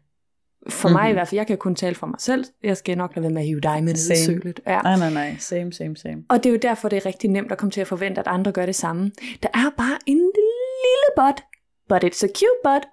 For 0.69 0.89
mm-hmm. 0.89 1.03
mig 1.03 1.11
i 1.11 1.13
hvert 1.13 1.29
fald, 1.29 1.39
jeg 1.39 1.47
kan 1.47 1.59
kun 1.59 1.75
tale 1.75 1.95
for 1.95 2.07
mig 2.07 2.21
selv. 2.21 2.45
Jeg 2.63 2.77
skal 2.77 2.99
nok 2.99 3.17
lade 3.17 3.23
være 3.23 3.33
med 3.33 3.43
at 3.43 3.47
hive 3.47 3.61
dig 3.61 3.85
med 3.85 3.93
ned 3.93 4.11
i 4.11 4.25
sølet. 4.25 4.61
Ja. 4.67 4.81
Nej, 4.81 4.97
nej, 4.97 5.11
nej. 5.11 5.37
Same, 5.39 5.73
same, 5.73 5.97
same. 5.97 6.25
Og 6.29 6.37
det 6.37 6.47
er 6.47 6.51
jo 6.51 6.59
derfor, 6.63 6.89
det 6.89 6.97
er 6.97 7.07
rigtig 7.07 7.31
nemt 7.31 7.53
at 7.53 7.59
komme 7.59 7.71
til 7.71 7.81
at 7.81 7.87
forvente, 7.87 8.21
at 8.21 8.27
andre 8.27 8.53
gør 8.53 8.67
det 8.67 8.75
samme. 8.75 9.11
Der 9.43 9.49
er 9.55 9.71
bare 9.77 9.99
en 10.07 10.17
lille 10.17 11.09
but, 11.17 11.45
but 11.89 12.05
it's 12.05 12.25
a 12.25 12.29
cute 12.29 12.61
but. 12.65 12.89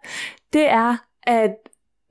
Det 0.54 0.70
er, 0.70 0.98
at 1.24 1.56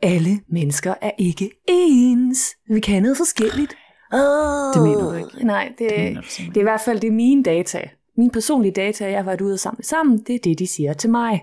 alle 0.02 0.40
mennesker 0.48 0.94
er 1.00 1.10
ikke 1.18 1.50
ens. 1.68 2.56
Vi 2.68 2.80
kan 2.80 3.02
noget 3.02 3.16
forskelligt. 3.16 3.76
Oh, 4.12 4.74
det 4.74 4.82
mener 4.82 5.10
du 5.10 5.12
ikke. 5.12 5.46
Nej, 5.46 5.72
det, 5.78 5.90
det, 5.90 6.24
det 6.38 6.56
er 6.56 6.60
i 6.60 6.62
hvert 6.62 6.80
fald 6.80 7.00
det 7.00 7.08
er 7.08 7.12
mine 7.12 7.42
data. 7.42 7.88
Mine 8.16 8.30
personlige 8.30 8.72
data, 8.72 9.10
jeg 9.10 9.18
har 9.18 9.24
været 9.24 9.40
ude 9.40 9.52
og 9.52 9.58
samle 9.58 9.84
sammen, 9.84 10.18
det 10.18 10.34
er 10.34 10.38
det, 10.38 10.58
de 10.58 10.66
siger 10.66 10.92
til 10.92 11.10
mig. 11.10 11.42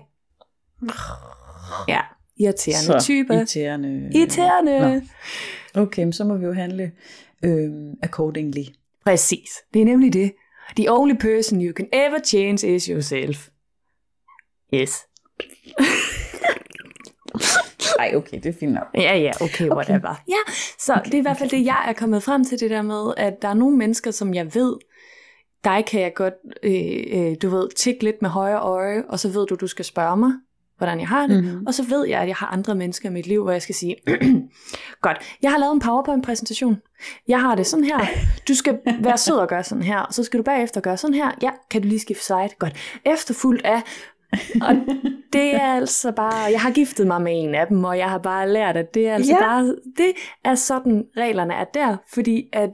Ja, 1.88 2.00
irriterende 2.38 3.00
så, 3.00 3.00
type. 3.00 3.34
Irriterende. 3.34 4.10
Irriterende. 4.14 5.02
Nå. 5.74 5.82
Okay, 5.82 6.12
så 6.12 6.24
må 6.24 6.36
vi 6.36 6.44
jo 6.44 6.52
handle 6.52 6.92
øh, 7.44 7.70
accordingly. 8.02 8.64
Præcis. 9.04 9.50
Det 9.74 9.82
er 9.82 9.86
nemlig 9.86 10.12
det. 10.12 10.32
The 10.76 10.92
only 10.92 11.14
person 11.20 11.62
you 11.62 11.72
can 11.72 11.86
ever 11.92 12.18
change 12.24 12.74
is 12.74 12.84
yourself. 12.84 13.48
Yes. 14.74 14.98
Ej, 17.98 18.12
okay, 18.16 18.36
det 18.36 18.46
er 18.46 18.58
fint 18.60 18.72
nok. 18.72 18.86
Ja, 18.94 19.16
ja, 19.16 19.32
okay, 19.40 19.68
whatever. 19.68 20.10
Okay. 20.10 20.22
Ja, 20.28 20.52
så 20.78 20.92
okay, 20.92 21.04
det 21.04 21.14
er 21.14 21.18
i 21.18 21.20
hvert 21.20 21.38
fald 21.38 21.48
okay. 21.48 21.58
det, 21.58 21.66
jeg 21.66 21.84
er 21.88 21.92
kommet 21.92 22.22
frem 22.22 22.44
til, 22.44 22.60
det 22.60 22.70
der 22.70 22.82
med, 22.82 23.14
at 23.16 23.42
der 23.42 23.48
er 23.48 23.54
nogle 23.54 23.76
mennesker, 23.76 24.10
som 24.10 24.34
jeg 24.34 24.54
ved, 24.54 24.76
dig 25.64 25.84
kan 25.86 26.00
jeg 26.00 26.14
godt, 26.14 26.34
øh, 26.62 27.04
øh, 27.12 27.36
du 27.42 27.48
ved, 27.48 27.68
tikke 27.76 28.04
lidt 28.04 28.22
med 28.22 28.30
højre 28.30 28.60
øje, 28.60 29.04
og 29.08 29.20
så 29.20 29.28
ved 29.28 29.46
du, 29.46 29.54
du 29.54 29.66
skal 29.66 29.84
spørge 29.84 30.16
mig, 30.16 30.32
hvordan 30.78 31.00
jeg 31.00 31.08
har 31.08 31.26
det, 31.26 31.44
mm-hmm. 31.44 31.66
og 31.66 31.74
så 31.74 31.82
ved 31.82 32.06
jeg, 32.06 32.20
at 32.20 32.28
jeg 32.28 32.36
har 32.36 32.46
andre 32.46 32.74
mennesker 32.74 33.08
i 33.08 33.12
mit 33.12 33.26
liv, 33.26 33.42
hvor 33.42 33.52
jeg 33.52 33.62
skal 33.62 33.74
sige, 33.74 33.96
godt, 35.02 35.36
jeg 35.42 35.50
har 35.50 35.58
lavet 35.58 35.72
en 35.72 35.80
PowerPoint-præsentation, 35.80 36.76
jeg 37.28 37.40
har 37.40 37.54
det 37.54 37.66
sådan 37.66 37.84
her, 37.84 37.98
du 38.48 38.54
skal 38.54 38.78
være 39.00 39.18
sød 39.18 39.36
og 39.36 39.48
gøre 39.48 39.64
sådan 39.64 39.84
her, 39.84 39.98
og 39.98 40.14
så 40.14 40.24
skal 40.24 40.38
du 40.38 40.42
bagefter 40.42 40.80
gøre 40.80 40.96
sådan 40.96 41.14
her, 41.14 41.30
ja, 41.42 41.50
kan 41.70 41.82
du 41.82 41.88
lige 41.88 42.00
skifte 42.00 42.24
slide, 42.24 42.48
godt, 42.58 42.76
efterfuldt 43.04 43.64
af, 43.64 43.82
og 44.62 44.76
det 45.32 45.54
er 45.54 45.72
altså 45.72 46.12
bare, 46.12 46.34
jeg 46.34 46.60
har 46.60 46.70
giftet 46.70 47.06
mig 47.06 47.22
med 47.22 47.32
en 47.34 47.54
af 47.54 47.66
dem, 47.66 47.84
og 47.84 47.98
jeg 47.98 48.10
har 48.10 48.18
bare 48.18 48.48
lært, 48.48 48.76
at 48.76 48.94
det 48.94 49.08
er 49.08 49.14
altså 49.14 49.32
ja. 49.32 49.40
bare, 49.40 49.76
det 49.96 50.12
er 50.44 50.54
sådan 50.54 51.04
reglerne 51.16 51.54
er 51.54 51.64
der, 51.64 51.96
fordi 52.12 52.48
at 52.52 52.70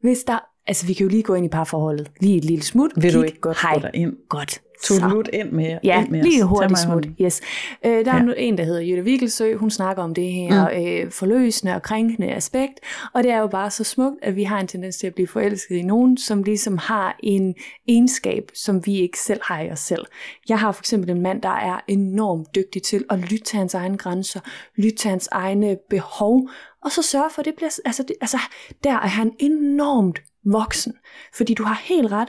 hvis 0.00 0.18
der 0.18 0.38
Altså, 0.66 0.86
vi 0.86 0.92
kan 0.92 1.04
jo 1.04 1.10
lige 1.10 1.22
gå 1.22 1.34
ind 1.34 1.46
i 1.46 1.48
parforholdet. 1.48 2.10
Lige 2.20 2.36
et 2.36 2.44
lille 2.44 2.64
smut. 2.64 2.90
Vil 2.96 3.14
du 3.14 3.22
ikke 3.22 3.40
godt 3.40 3.62
Hej. 3.62 3.80
gå 3.80 3.88
ind? 3.94 4.12
Godt. 4.28 4.60
Tolut 4.82 5.28
ind 5.32 5.50
med, 5.50 5.78
ja, 5.84 6.00
ind 6.00 6.08
med 6.08 6.22
lige 6.22 6.44
hurtigt 6.44 6.78
smut. 6.78 7.06
Yes. 7.20 7.40
Øh, 7.86 8.04
der 8.04 8.12
er 8.12 8.24
ja. 8.24 8.32
en, 8.36 8.58
der 8.58 8.64
hedder 8.64 8.80
Jette 8.80 9.04
Vigelsø. 9.04 9.54
Hun 9.54 9.70
snakker 9.70 10.02
om 10.02 10.14
det 10.14 10.32
her 10.32 10.68
mm. 10.68 11.06
øh, 11.06 11.12
forløsende 11.12 11.74
og 11.74 11.82
krænkende 11.82 12.32
aspekt. 12.32 12.80
Og 13.14 13.22
det 13.22 13.30
er 13.30 13.38
jo 13.38 13.46
bare 13.46 13.70
så 13.70 13.84
smukt, 13.84 14.16
at 14.22 14.36
vi 14.36 14.42
har 14.42 14.60
en 14.60 14.66
tendens 14.66 14.96
til 14.96 15.06
at 15.06 15.14
blive 15.14 15.28
forelsket 15.28 15.76
i 15.76 15.82
nogen, 15.82 16.18
som 16.18 16.42
ligesom 16.42 16.78
har 16.78 17.16
en 17.22 17.54
egenskab, 17.88 18.50
som 18.54 18.86
vi 18.86 19.00
ikke 19.00 19.18
selv 19.20 19.40
har 19.44 19.60
i 19.60 19.70
os 19.70 19.80
selv. 19.80 20.04
Jeg 20.48 20.58
har 20.58 20.72
for 20.72 20.82
eksempel 20.82 21.10
en 21.10 21.22
mand, 21.22 21.42
der 21.42 21.48
er 21.48 21.80
enormt 21.88 22.54
dygtig 22.54 22.82
til 22.82 23.04
at 23.10 23.18
lytte 23.18 23.44
til 23.44 23.58
hans 23.58 23.74
egne 23.74 23.96
grænser, 23.96 24.40
lytte 24.76 24.96
til 24.96 25.10
hans 25.10 25.28
egne 25.32 25.76
behov, 25.90 26.48
og 26.84 26.92
så 26.92 27.02
sørge 27.02 27.30
for, 27.30 27.40
at 27.40 27.46
det 27.46 27.54
bliver... 27.56 27.78
Altså, 27.84 28.02
det, 28.02 28.16
altså 28.20 28.38
der 28.84 28.92
er 28.92 29.06
han 29.06 29.32
enormt 29.38 30.22
voksen. 30.44 30.92
Fordi 31.34 31.54
du 31.54 31.62
har 31.62 31.82
helt 31.84 32.12
ret, 32.12 32.28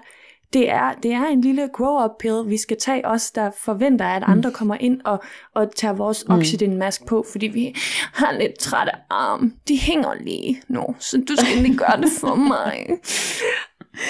det 0.54 0.70
er, 0.70 0.94
det 0.94 1.12
er 1.12 1.26
en 1.26 1.42
lille 1.42 1.70
grow-up 1.74 2.12
pill, 2.20 2.50
vi 2.50 2.58
skal 2.58 2.78
tage 2.78 3.08
os, 3.08 3.32
der 3.32 3.52
forventer, 3.52 4.06
at 4.06 4.24
andre 4.26 4.52
kommer 4.52 4.76
ind 4.76 5.02
og, 5.06 5.24
og 5.56 5.76
tager 5.76 5.94
vores 5.94 6.26
mm. 6.28 6.36
oxygen-mask 6.36 7.06
på, 7.06 7.26
fordi 7.32 7.48
vi 7.48 7.76
har 8.14 8.32
lidt 8.32 8.60
trætte 8.60 8.92
arm. 9.10 9.54
De 9.68 9.78
hænger 9.80 10.14
lige 10.14 10.62
nu, 10.68 10.96
så 11.00 11.18
du 11.18 11.36
skal 11.36 11.58
lige 11.58 11.78
gøre 11.78 12.02
det 12.02 12.12
for 12.20 12.36
mig. 12.54 12.88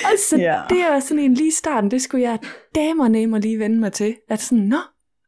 Altså, 0.06 0.38
yeah. 0.40 0.70
det 0.70 0.82
er 0.82 1.00
sådan 1.00 1.24
en 1.24 1.34
lige 1.34 1.52
starten, 1.52 1.92
det 1.92 2.02
skulle 2.02 2.30
jeg 2.30 2.40
damer 2.76 3.08
nemme 3.08 3.40
lige 3.40 3.60
vende 3.60 3.80
mig 3.80 3.94
til. 3.94 4.16
At 4.30 4.42
sådan, 4.42 4.64
nå, 4.64 4.80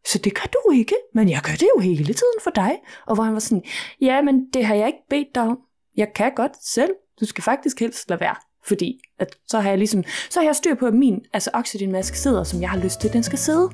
så 0.05 0.17
det 0.17 0.35
gør 0.35 0.47
du 0.53 0.71
ikke, 0.71 0.95
men 1.13 1.29
jeg 1.29 1.41
gør 1.43 1.53
det 1.53 1.67
jo 1.75 1.81
hele 1.81 2.05
tiden 2.05 2.39
for 2.41 2.51
dig. 2.51 2.79
Og 3.07 3.15
hvor 3.15 3.23
han 3.23 3.33
var 3.33 3.39
sådan, 3.39 3.63
ja, 4.01 4.21
men 4.21 4.45
det 4.53 4.65
har 4.65 4.75
jeg 4.75 4.87
ikke 4.87 5.05
bedt 5.09 5.35
dig 5.35 5.43
om. 5.43 5.59
Jeg 5.97 6.07
kan 6.15 6.31
godt 6.35 6.65
selv. 6.65 6.91
Du 7.19 7.25
skal 7.25 7.43
faktisk 7.43 7.79
helst 7.79 8.09
lade 8.09 8.19
være. 8.19 8.35
Fordi 8.67 8.99
at 9.19 9.35
så 9.47 9.59
har 9.59 9.69
jeg 9.69 9.77
ligesom, 9.77 10.03
så 10.29 10.39
har 10.39 10.47
jeg 10.47 10.55
styr 10.55 10.75
på, 10.75 10.85
at 10.85 10.93
min 10.93 11.19
altså 11.33 11.49
oxygenmaske 11.53 12.17
sidder, 12.17 12.43
som 12.43 12.61
jeg 12.61 12.69
har 12.69 12.77
lyst 12.77 13.01
til, 13.01 13.13
den 13.13 13.23
skal 13.23 13.39
sidde. 13.39 13.69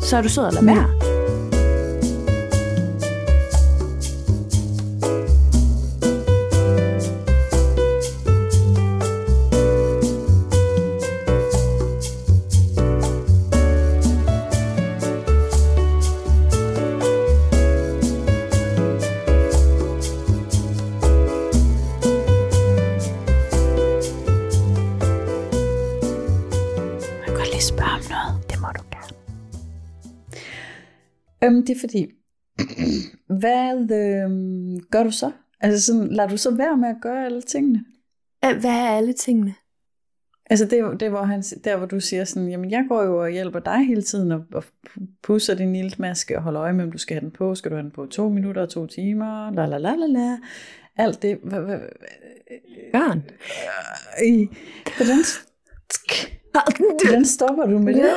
Så 0.00 0.16
er 0.16 0.22
du 0.22 0.28
sød 0.28 0.46
at 0.46 0.52
lade 0.52 0.66
være. 0.66 1.11
Øhm, 31.44 31.66
det 31.66 31.76
er 31.76 31.80
fordi, 31.80 32.06
hvad 33.26 33.90
øhm, 33.92 34.80
gør 34.90 35.02
du 35.02 35.10
så? 35.10 35.30
Altså 35.60 35.86
sådan, 35.86 36.08
lader 36.08 36.28
du 36.28 36.36
så 36.36 36.54
være 36.54 36.76
med 36.76 36.88
at 36.88 36.96
gøre 37.02 37.24
alle 37.24 37.42
tingene? 37.42 37.84
Hvad 38.40 38.70
er 38.70 38.88
alle 38.88 39.12
tingene? 39.12 39.54
Altså 40.50 40.64
det, 40.64 41.00
det 41.00 41.10
hvor 41.10 41.22
han, 41.22 41.42
der 41.42 41.76
hvor 41.76 41.86
du 41.86 42.00
siger 42.00 42.24
sådan, 42.24 42.48
jamen 42.48 42.70
jeg 42.70 42.84
går 42.88 43.02
jo 43.02 43.22
og 43.22 43.30
hjælper 43.30 43.58
dig 43.58 43.86
hele 43.86 44.02
tiden 44.02 44.32
og, 44.32 44.44
og 44.54 44.64
pusser 45.22 45.54
din 45.54 45.74
iltmaske 45.74 46.36
og 46.36 46.42
holder 46.42 46.62
øje 46.62 46.72
med, 46.72 46.84
om 46.84 46.92
du 46.92 46.98
skal 46.98 47.14
have 47.14 47.20
den 47.20 47.30
på. 47.30 47.54
Skal 47.54 47.70
du 47.70 47.76
have 47.76 47.82
den 47.82 47.90
på 47.90 48.06
to 48.06 48.28
minutter, 48.28 48.66
to 48.66 48.86
timer, 48.86 49.50
la 49.50 49.66
la 49.66 49.78
la 49.78 49.94
la 49.94 50.06
la. 50.06 50.38
Alt 50.96 51.22
det. 51.22 51.38
Børn. 52.92 53.22
Øh, 54.24 54.48
hvordan, 54.96 55.18
hvordan 57.04 57.24
stopper 57.24 57.66
du 57.66 57.78
med 57.78 57.94
det? 57.94 58.10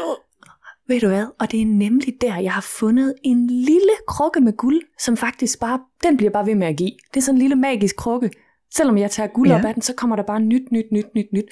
Ved 0.87 0.99
du 0.99 1.07
hvad? 1.07 1.25
Og 1.39 1.51
det 1.51 1.61
er 1.61 1.65
nemlig 1.65 2.13
der, 2.21 2.37
jeg 2.37 2.53
har 2.53 2.61
fundet 2.61 3.13
en 3.23 3.47
lille 3.47 3.91
krukke 4.07 4.41
med 4.41 4.53
guld, 4.53 4.81
som 4.99 5.17
faktisk 5.17 5.59
bare, 5.59 5.79
den 6.03 6.17
bliver 6.17 6.31
bare 6.31 6.45
ved 6.45 6.55
med 6.55 6.67
at 6.67 6.77
give. 6.77 6.91
Det 7.13 7.19
er 7.19 7.21
sådan 7.21 7.35
en 7.35 7.41
lille 7.41 7.55
magisk 7.55 7.95
krukke. 7.95 8.29
Selvom 8.73 8.97
jeg 8.97 9.11
tager 9.11 9.27
guld 9.27 9.49
ja. 9.49 9.55
op 9.55 9.65
af 9.65 9.73
den, 9.73 9.81
så 9.81 9.93
kommer 9.93 10.15
der 10.15 10.23
bare 10.23 10.39
nyt, 10.39 10.71
nyt, 10.71 10.85
nyt, 10.91 11.05
nyt, 11.15 11.25
nyt. 11.33 11.45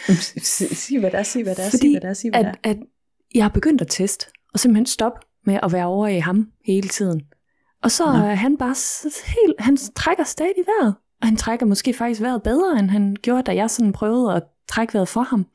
Sig 0.44 1.00
hvad 1.00 1.12
der 1.12 1.18
er, 1.18 1.24
sig 1.24 1.44
hvad 1.44 1.56
der 1.56 1.64
er, 1.64 1.70
sig 1.70 1.92
hvad 1.92 2.02
der 2.02 2.10
er, 2.10 2.14
sig 2.14 2.30
hvad 2.30 2.44
der 2.44 2.50
er. 2.50 2.54
At, 2.64 2.78
at 2.78 2.78
jeg 3.36 3.44
har 3.44 3.50
begyndt 3.50 3.82
at 3.82 3.88
teste, 3.90 4.26
og 4.54 4.60
simpelthen 4.60 4.86
stoppe 4.86 5.20
med 5.46 5.60
at 5.64 5.72
være 5.72 5.86
over 5.86 6.08
i 6.08 6.20
ham 6.20 6.48
hele 6.66 6.90
tiden. 6.90 7.22
Og 7.84 7.92
så 7.92 8.06
Nå. 8.06 8.12
er 8.12 8.36
han 8.36 8.58
bare 8.58 8.76
helt, 9.26 9.56
han 9.60 9.78
trækker 9.78 10.24
stadig 10.24 10.64
vejret. 10.66 10.96
Og 11.22 11.28
han 11.28 11.38
trækker 11.38 11.66
måske 11.66 11.94
faktisk 11.94 12.22
vejret 12.22 12.44
bedre, 12.44 12.80
end 12.80 12.90
han 12.90 13.16
gjorde, 13.22 13.44
da 13.44 13.56
jeg 13.56 13.70
sådan 13.70 13.94
prøvede 13.94 14.36
at 14.36 14.44
trække 14.70 14.94
vejret 14.94 15.08
for 15.08 15.22
ham. 15.22 15.46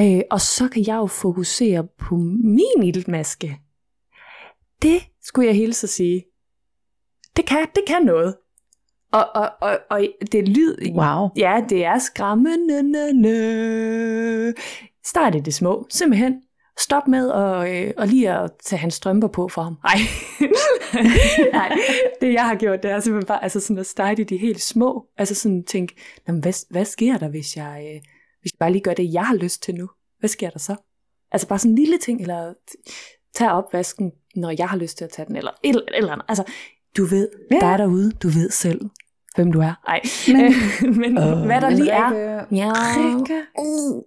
Øh, 0.00 0.20
og 0.30 0.40
så 0.40 0.68
kan 0.68 0.86
jeg 0.86 0.96
jo 0.96 1.06
fokusere 1.06 1.86
på 1.98 2.16
min 2.44 2.82
iltmaske. 2.82 3.60
Det 4.82 5.02
skulle 5.22 5.46
jeg 5.46 5.56
hilse 5.56 5.84
at 5.84 5.90
sige. 5.90 6.24
Det 7.36 7.46
kan, 7.46 7.66
det 7.74 7.82
kan 7.86 8.02
noget. 8.02 8.36
Og, 9.12 9.26
og, 9.34 9.50
og, 9.60 9.78
og 9.90 10.06
det 10.32 10.48
lyd... 10.48 10.76
Wow. 10.94 11.28
Ja, 11.36 11.64
det 11.68 11.84
er 11.84 11.98
skræmmende. 11.98 12.94
Start 15.04 15.34
i 15.34 15.40
det 15.40 15.54
små. 15.54 15.86
Simpelthen. 15.90 16.42
Stop 16.78 17.08
med 17.08 17.30
at, 17.30 17.86
øh, 17.86 17.92
og 17.96 18.06
lige 18.06 18.30
at 18.30 18.50
tage 18.64 18.80
hans 18.80 18.94
strømper 18.94 19.28
på 19.28 19.48
for 19.48 19.62
ham. 19.62 19.76
Nej. 19.84 19.98
Nej, 21.60 21.78
det 22.20 22.32
jeg 22.32 22.46
har 22.46 22.54
gjort, 22.54 22.82
det 22.82 22.90
er 22.90 23.00
simpelthen 23.00 23.26
bare 23.26 23.42
altså 23.42 23.60
sådan 23.60 23.78
at 23.78 23.86
starte 23.86 24.22
i 24.22 24.24
de 24.24 24.36
helt 24.36 24.60
små. 24.60 25.06
Altså 25.18 25.34
sådan 25.34 25.64
tænke, 25.64 25.94
hvad, 26.24 26.66
hvad 26.70 26.84
sker 26.84 27.18
der, 27.18 27.28
hvis 27.28 27.56
jeg, 27.56 27.92
øh, 27.94 28.00
hvis 28.40 28.52
jeg 28.52 28.58
bare 28.58 28.72
lige 28.72 28.82
gør 28.82 28.94
det, 28.94 29.12
jeg 29.12 29.26
har 29.26 29.34
lyst 29.34 29.62
til 29.62 29.74
nu? 29.74 29.90
Hvad 30.18 30.28
sker 30.28 30.50
der 30.50 30.58
så? 30.58 30.76
Altså 31.32 31.48
bare 31.48 31.58
sådan 31.58 31.70
en 31.70 31.78
lille 31.78 31.98
ting, 31.98 32.20
eller 32.20 32.54
tage 33.34 33.52
opvasken, 33.52 34.12
når 34.36 34.54
jeg 34.58 34.68
har 34.68 34.76
lyst 34.76 34.98
til 34.98 35.04
at 35.04 35.10
tage 35.10 35.26
den, 35.26 35.36
eller 35.36 35.50
et 35.62 35.68
eller, 35.68 35.82
eller 35.94 36.12
andet. 36.12 36.24
Altså, 36.28 36.44
du 36.96 37.04
ved, 37.04 37.28
ja. 37.50 37.56
der 37.56 37.66
er 37.66 37.76
derude, 37.76 38.12
du 38.12 38.28
ved 38.28 38.50
selv, 38.50 38.80
hvem 39.34 39.52
du 39.52 39.60
er. 39.60 39.74
Nej, 39.86 40.00
men, 40.28 40.52
men 41.00 41.18
uh, 41.18 41.46
hvad 41.46 41.60
der 41.60 41.70
lige 41.70 41.90
er. 41.90 42.44
Ja. 42.52 42.72
Uh. 43.58 44.02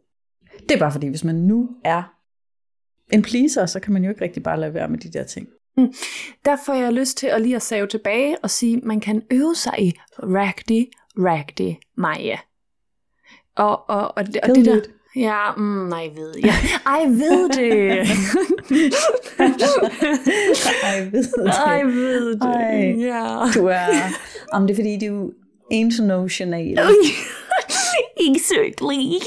Det 0.60 0.72
er 0.72 0.80
bare 0.80 0.92
fordi, 0.92 1.08
hvis 1.08 1.24
man 1.24 1.36
nu 1.36 1.70
er 1.84 2.04
en 3.12 3.22
pleaser, 3.22 3.66
så 3.66 3.80
kan 3.80 3.94
man 3.94 4.04
jo 4.04 4.10
ikke 4.10 4.22
rigtig 4.22 4.44
bare 4.44 4.60
lade 4.60 4.74
være 4.74 4.88
med 4.88 4.98
de 5.00 5.12
der 5.12 5.24
ting. 5.24 5.48
Mm. 5.78 5.94
Der 6.46 6.58
får 6.66 6.74
jeg 6.74 6.94
lyst 6.94 7.18
til 7.18 7.28
at 7.28 7.42
lige 7.42 7.56
at 7.56 7.62
save 7.62 7.88
tilbage 7.88 8.38
og 8.44 8.50
sige, 8.50 8.78
at 8.78 8.84
man 8.84 9.00
kan 9.00 9.22
øve 9.32 9.56
sig 9.56 9.74
i 9.80 9.94
Ragdi, 10.20 10.92
Ragdi, 11.18 11.78
Maja. 11.98 12.38
Og, 13.56 13.90
og, 13.90 14.18
og, 14.18 14.28
det, 14.28 14.42
og 14.44 14.50
det 14.56 14.66
der... 14.66 14.82
Ja, 15.16 15.52
mm, 15.58 15.64
nej, 15.64 16.10
ved 16.16 16.34
jeg. 16.44 16.54
Ej, 16.96 17.06
ved 17.06 17.50
det. 17.50 17.92
Ej, 20.84 21.00
ved 21.12 21.44
det. 21.44 21.54
Ej, 21.66 21.84
ved 21.84 22.32
det. 22.32 22.42
Ej, 22.42 22.96
ja. 23.00 23.52
Du 23.56 23.68
er... 23.68 23.88
Om 24.52 24.68
det 24.68 24.74
er 24.74 24.76
fordi, 24.76 25.08
du 25.08 25.28
er 25.28 25.32
international. 25.70 26.80
Exactly. 28.18 29.20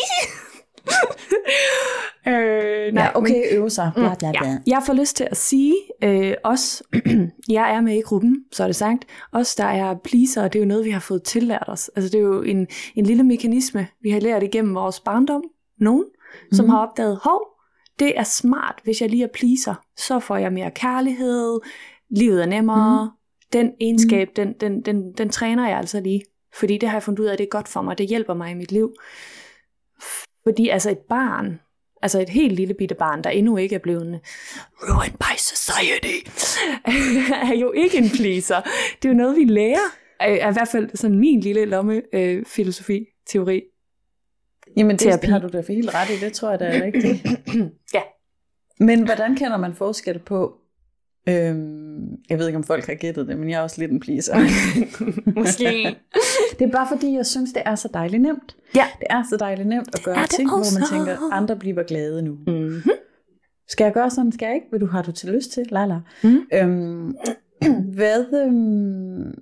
øh, 2.28 2.94
nej, 2.94 3.02
ja, 3.04 3.18
okay, 3.18 3.42
øve 3.52 3.70
sig. 3.70 3.90
Bla, 3.94 4.14
bla, 4.18 4.30
bla. 4.30 4.48
Ja. 4.48 4.58
Jeg 4.66 4.82
får 4.86 4.92
lyst 4.92 5.16
til 5.16 5.28
at 5.30 5.36
sige, 5.36 5.74
øh, 6.04 6.34
os, 6.44 6.82
jeg 7.48 7.74
er 7.74 7.80
med 7.80 7.96
i 7.96 8.00
gruppen, 8.00 8.44
så 8.52 8.62
er 8.62 8.66
det 8.66 8.76
sagt, 8.76 9.04
os 9.32 9.54
der 9.54 9.64
er 9.64 9.94
pleaser, 10.04 10.48
det 10.48 10.58
er 10.58 10.62
jo 10.62 10.68
noget, 10.68 10.84
vi 10.84 10.90
har 10.90 11.00
fået 11.00 11.22
tillært 11.22 11.64
os. 11.66 11.90
Altså 11.96 12.10
det 12.10 12.18
er 12.18 12.22
jo 12.22 12.42
en, 12.42 12.66
en 12.94 13.06
lille 13.06 13.22
mekanisme, 13.22 13.86
vi 14.02 14.10
har 14.10 14.20
lært 14.20 14.42
igennem 14.42 14.74
vores 14.74 15.00
barndom, 15.00 15.42
nogen, 15.80 16.04
som 16.52 16.64
mm. 16.64 16.70
har 16.70 16.78
opdaget, 16.86 17.18
hov, 17.22 17.40
det 17.98 18.18
er 18.18 18.22
smart, 18.22 18.80
hvis 18.84 19.00
jeg 19.00 19.10
lige 19.10 19.24
er 19.24 19.28
pleaser, 19.34 19.74
så 19.96 20.20
får 20.20 20.36
jeg 20.36 20.52
mere 20.52 20.70
kærlighed, 20.70 21.60
livet 22.10 22.42
er 22.42 22.46
nemmere, 22.46 23.04
mm. 23.04 23.10
den 23.52 23.72
egenskab, 23.80 24.28
mm. 24.28 24.34
den, 24.34 24.52
den, 24.60 24.82
den, 24.82 25.12
den 25.12 25.28
træner 25.28 25.68
jeg 25.68 25.78
altså 25.78 26.00
lige, 26.00 26.22
fordi 26.54 26.78
det 26.78 26.88
har 26.88 26.96
jeg 26.96 27.02
fundet 27.02 27.20
ud 27.20 27.26
af, 27.26 27.32
at 27.32 27.38
det 27.38 27.44
er 27.44 27.48
godt 27.48 27.68
for 27.68 27.82
mig, 27.82 27.98
det 27.98 28.08
hjælper 28.08 28.34
mig 28.34 28.50
i 28.50 28.54
mit 28.54 28.72
liv. 28.72 28.92
Fordi 30.44 30.68
altså 30.68 30.90
et 30.90 30.98
barn, 30.98 31.60
altså 32.06 32.20
et 32.20 32.28
helt 32.28 32.52
lille 32.52 32.74
bitte 32.74 32.94
barn, 32.94 33.24
der 33.24 33.30
endnu 33.30 33.56
ikke 33.56 33.74
er 33.74 33.78
blevet 33.78 34.20
ruined 34.82 35.18
by 35.18 35.36
society, 35.38 36.30
er 37.52 37.54
jo 37.60 37.72
ikke 37.72 37.98
en 37.98 38.10
pleaser. 38.10 38.60
Det 39.02 39.08
er 39.08 39.12
jo 39.12 39.14
noget, 39.14 39.36
vi 39.36 39.44
lærer. 39.44 39.88
Er 40.20 40.50
i 40.50 40.52
hvert 40.52 40.68
fald 40.68 40.90
sådan 40.94 41.18
min 41.18 41.40
lille 41.40 41.64
lomme 41.64 42.02
øh, 42.12 42.44
filosofi, 42.44 43.06
teori. 43.26 43.62
Jamen 44.76 44.96
det 44.96 45.00
terapi. 45.00 45.26
har 45.26 45.38
du 45.38 45.48
da 45.48 45.60
for 45.60 45.72
helt 45.72 45.94
ret 45.94 46.10
i, 46.10 46.24
det 46.24 46.32
tror 46.32 46.50
jeg, 46.50 46.58
der 46.58 46.66
er 46.66 46.84
rigtigt. 46.84 47.26
ja. 47.94 48.02
Men 48.80 49.04
hvordan 49.04 49.36
kender 49.36 49.56
man 49.56 49.74
forskel 49.74 50.18
på, 50.18 50.54
øhm, 51.28 52.16
jeg 52.30 52.38
ved 52.38 52.46
ikke 52.46 52.56
om 52.56 52.64
folk 52.64 52.86
har 52.86 52.94
gættet 52.94 53.28
det, 53.28 53.38
men 53.38 53.50
jeg 53.50 53.56
er 53.58 53.62
også 53.62 53.80
lidt 53.80 53.92
en 53.92 54.00
pleaser. 54.00 54.36
Måske. 55.40 55.96
det 56.58 56.64
er 56.66 56.72
bare 56.72 56.88
fordi, 56.88 57.16
jeg 57.16 57.26
synes, 57.26 57.52
det 57.52 57.62
er 57.64 57.74
så 57.74 57.88
dejligt 57.94 58.22
nemt. 58.22 58.56
Ja. 58.74 58.86
Det 59.00 59.06
er 59.10 59.22
så 59.30 59.36
dejligt 59.36 59.68
nemt 59.68 59.94
at 59.94 60.02
gøre 60.04 60.26
ting, 60.26 60.52
også? 60.52 60.78
hvor 60.78 60.80
man 60.80 61.06
tænker, 61.06 61.32
andre 61.32 61.56
bliver 61.56 61.82
glade 61.82 62.22
nu. 62.22 62.32
Mm-hmm. 62.46 62.90
Skal 63.68 63.84
jeg 63.84 63.92
gøre 63.92 64.10
sådan? 64.10 64.32
Skal 64.32 64.46
jeg 64.46 64.54
ikke? 64.54 64.66
Vil 64.70 64.80
du, 64.80 64.86
har 64.86 65.02
du 65.02 65.12
til 65.12 65.28
lyst 65.32 65.52
til? 65.52 65.66
Lala. 65.70 66.00
Mm. 66.22 66.38
Øhm, 66.52 67.16
hvad, 67.96 68.24
øhm, 68.44 69.34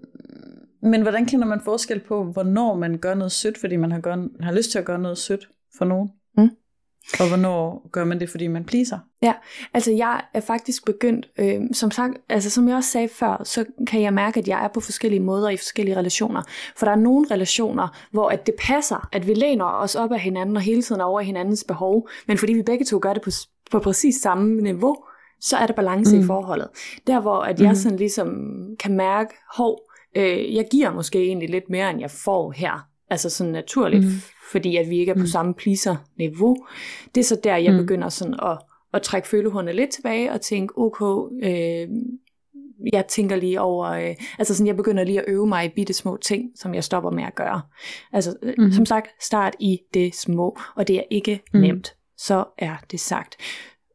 men 0.82 1.02
hvordan 1.02 1.26
kender 1.26 1.46
man 1.46 1.60
forskel 1.64 2.00
på, 2.00 2.24
hvornår 2.24 2.76
man 2.76 2.98
gør 2.98 3.14
noget 3.14 3.32
sødt, 3.32 3.58
fordi 3.58 3.76
man 3.76 3.92
har, 3.92 4.00
gør, 4.00 4.28
har 4.40 4.52
lyst 4.52 4.70
til 4.70 4.78
at 4.78 4.84
gøre 4.84 4.98
noget 4.98 5.18
sødt 5.18 5.48
for 5.78 5.84
nogen? 5.84 6.08
Og 7.20 7.28
hvornår 7.28 7.88
gør 7.92 8.04
man 8.04 8.20
det, 8.20 8.30
fordi 8.30 8.46
man 8.46 8.64
pleaser? 8.64 8.98
Ja, 9.22 9.32
altså 9.74 9.92
jeg 9.92 10.20
er 10.34 10.40
faktisk 10.40 10.84
begyndt, 10.84 11.28
øh, 11.38 11.60
som 11.72 11.90
sagt, 11.90 12.14
altså 12.28 12.50
som 12.50 12.68
jeg 12.68 12.76
også 12.76 12.90
sagde 12.90 13.08
før, 13.08 13.42
så 13.44 13.64
kan 13.86 14.02
jeg 14.02 14.14
mærke, 14.14 14.40
at 14.40 14.48
jeg 14.48 14.64
er 14.64 14.68
på 14.68 14.80
forskellige 14.80 15.20
måder 15.20 15.48
i 15.48 15.56
forskellige 15.56 15.96
relationer. 15.96 16.42
For 16.76 16.86
der 16.86 16.92
er 16.92 16.96
nogle 16.96 17.26
relationer, 17.30 17.88
hvor 18.10 18.28
at 18.28 18.46
det 18.46 18.54
passer, 18.58 19.08
at 19.12 19.26
vi 19.26 19.34
læner 19.34 19.64
os 19.64 19.94
op 19.94 20.12
af 20.12 20.20
hinanden 20.20 20.56
og 20.56 20.62
hele 20.62 20.82
tiden 20.82 21.00
over 21.00 21.20
hinandens 21.20 21.64
behov, 21.68 22.08
men 22.26 22.38
fordi 22.38 22.52
vi 22.52 22.62
begge 22.62 22.84
to 22.84 22.98
gør 23.02 23.12
det 23.12 23.22
på, 23.22 23.30
på 23.70 23.78
præcis 23.78 24.14
samme 24.16 24.60
niveau, 24.60 24.96
så 25.40 25.56
er 25.56 25.66
der 25.66 25.74
balance 25.74 26.16
mm. 26.16 26.22
i 26.22 26.26
forholdet. 26.26 26.68
Der 27.06 27.20
hvor 27.20 27.40
at 27.40 27.60
jeg 27.60 27.68
mm. 27.68 27.74
sådan 27.74 27.98
ligesom 27.98 28.28
kan 28.80 28.96
mærke, 28.96 29.34
hov, 29.56 29.80
øh, 30.16 30.54
jeg 30.54 30.66
giver 30.70 30.92
måske 30.92 31.18
egentlig 31.18 31.50
lidt 31.50 31.70
mere, 31.70 31.90
end 31.90 32.00
jeg 32.00 32.10
får 32.10 32.52
her. 32.52 32.88
Altså 33.10 33.30
sådan 33.30 33.52
naturligt, 33.52 34.04
mm. 34.04 34.10
Fordi 34.50 34.76
at 34.76 34.90
vi 34.90 34.98
ikke 34.98 35.10
er 35.10 35.14
på 35.14 35.20
mm. 35.20 35.26
samme 35.26 35.54
pleaser-niveau. 35.54 36.56
Det 37.14 37.20
er 37.20 37.24
så 37.24 37.40
der, 37.44 37.56
jeg 37.56 37.72
mm. 37.72 37.78
begynder 37.78 38.08
sådan 38.08 38.34
at, 38.42 38.58
at 38.94 39.02
trække 39.02 39.28
følehornet 39.28 39.74
lidt 39.74 39.90
tilbage 39.90 40.32
og 40.32 40.40
tænke, 40.40 40.74
okay, 40.76 41.38
øh, 41.42 41.88
jeg 42.92 43.06
tænker 43.06 43.36
lige 43.36 43.60
over, 43.60 43.86
øh, 43.86 44.16
altså 44.38 44.54
sådan, 44.54 44.66
jeg 44.66 44.76
begynder 44.76 45.04
lige 45.04 45.20
at 45.20 45.24
øve 45.28 45.46
mig 45.46 45.64
i 45.64 45.68
bitte 45.68 45.92
små 45.92 46.16
ting, 46.16 46.50
som 46.56 46.74
jeg 46.74 46.84
stopper 46.84 47.10
med 47.10 47.24
at 47.24 47.34
gøre. 47.34 47.62
Altså, 48.12 48.36
mm. 48.58 48.72
som 48.72 48.86
sagt, 48.86 49.24
start 49.24 49.56
i 49.60 49.78
det 49.94 50.14
små, 50.14 50.58
og 50.76 50.88
det 50.88 50.96
er 50.96 51.02
ikke 51.10 51.40
mm. 51.54 51.60
nemt. 51.60 51.96
Så 52.16 52.44
er 52.58 52.76
det 52.90 53.00
sagt. 53.00 53.36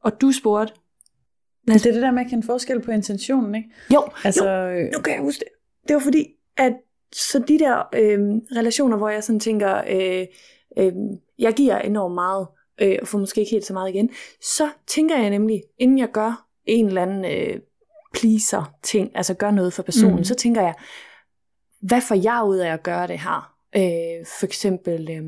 Og 0.03 0.21
du 0.21 0.31
spurgte, 0.31 0.73
men 1.67 1.77
det 1.77 1.85
er 1.85 1.91
det 1.91 2.01
der 2.01 2.11
med 2.11 2.23
at 2.23 2.29
kende 2.29 2.45
forskel 2.45 2.81
på 2.81 2.91
intentionen, 2.91 3.55
ikke? 3.55 3.69
Jo, 3.93 4.03
altså, 4.23 4.49
jo, 4.49 4.89
nu 4.93 5.01
kan 5.01 5.13
jeg 5.13 5.21
huske 5.21 5.39
det. 5.39 5.47
Det 5.87 5.93
var 5.93 5.99
fordi, 5.99 6.27
at 6.57 6.73
så 7.13 7.39
de 7.47 7.59
der 7.59 7.77
øh, 7.93 8.19
relationer, 8.57 8.97
hvor 8.97 9.09
jeg 9.09 9.23
sådan 9.23 9.39
tænker, 9.39 9.81
øh, 9.89 10.25
øh, 10.77 10.93
jeg 11.39 11.53
giver 11.53 11.77
enormt 11.79 12.15
meget, 12.15 12.47
øh, 12.81 12.97
og 13.01 13.07
får 13.07 13.19
måske 13.19 13.41
ikke 13.41 13.51
helt 13.51 13.65
så 13.65 13.73
meget 13.73 13.89
igen, 13.89 14.09
så 14.41 14.69
tænker 14.87 15.17
jeg 15.17 15.29
nemlig, 15.29 15.63
inden 15.77 15.97
jeg 15.97 16.11
gør 16.11 16.47
en 16.65 16.87
eller 16.87 17.01
anden 17.01 17.25
øh, 17.25 17.59
pleaser 18.13 18.73
ting, 18.83 19.11
altså 19.15 19.33
gør 19.33 19.51
noget 19.51 19.73
for 19.73 19.83
personen, 19.83 20.15
mm. 20.15 20.23
så 20.23 20.35
tænker 20.35 20.61
jeg, 20.61 20.73
hvad 21.81 22.01
får 22.01 22.15
jeg 22.15 22.43
ud 22.47 22.57
af 22.57 22.73
at 22.73 22.83
gøre 22.83 23.07
det 23.07 23.19
her? 23.19 23.55
Øh, 23.75 24.25
for 24.39 24.45
eksempel, 24.45 25.09
øh, 25.11 25.23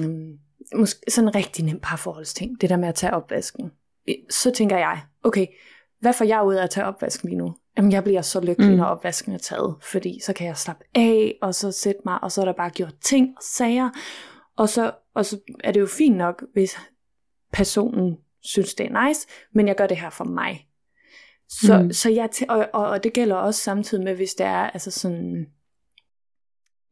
øh, 0.00 0.38
måske 0.74 1.00
sådan 1.10 1.28
en 1.28 1.34
rigtig 1.34 1.64
nem 1.64 1.80
parforholdsting, 1.82 2.60
det 2.60 2.70
der 2.70 2.76
med 2.76 2.88
at 2.88 2.94
tage 2.94 3.14
opvasken. 3.14 3.70
Så 4.30 4.50
tænker 4.50 4.78
jeg, 4.78 5.00
okay, 5.24 5.46
hvad 6.00 6.12
får 6.12 6.24
jeg 6.24 6.44
ud 6.44 6.54
af 6.54 6.62
at 6.62 6.70
tage 6.70 6.86
opvasken 6.86 7.28
lige 7.28 7.38
nu? 7.38 7.54
Jamen, 7.78 7.92
jeg 7.92 8.04
bliver 8.04 8.22
så 8.22 8.40
lykkelig, 8.40 8.70
mm. 8.70 8.76
når 8.76 8.84
opvasken 8.84 9.32
er 9.32 9.38
taget, 9.38 9.76
fordi 9.82 10.20
så 10.22 10.32
kan 10.32 10.46
jeg 10.46 10.56
slappe 10.56 10.84
af, 10.94 11.38
og 11.42 11.54
så 11.54 11.72
sætte 11.72 12.00
mig, 12.04 12.22
og 12.22 12.32
så 12.32 12.40
er 12.40 12.44
der 12.44 12.52
bare 12.52 12.70
gjort 12.70 12.94
ting 13.00 13.28
og 13.36 13.42
sager, 13.42 13.90
og 14.56 14.68
så, 14.68 14.92
og 15.14 15.26
så 15.26 15.38
er 15.64 15.72
det 15.72 15.80
jo 15.80 15.86
fint 15.86 16.16
nok, 16.16 16.44
hvis 16.52 16.78
personen 17.52 18.16
synes, 18.42 18.74
det 18.74 18.86
er 18.86 19.06
nice, 19.06 19.26
men 19.54 19.68
jeg 19.68 19.76
gør 19.76 19.86
det 19.86 19.96
her 19.96 20.10
for 20.10 20.24
mig. 20.24 20.68
Så, 21.48 21.82
mm. 21.82 21.92
så 21.92 22.10
jeg, 22.10 22.28
og, 22.48 22.68
og, 22.72 22.86
og 22.86 23.04
det 23.04 23.12
gælder 23.12 23.36
også 23.36 23.60
samtidig 23.60 24.04
med, 24.04 24.14
hvis 24.14 24.34
det 24.34 24.46
er 24.46 24.70
altså 24.70 24.90
sådan, 24.90 25.46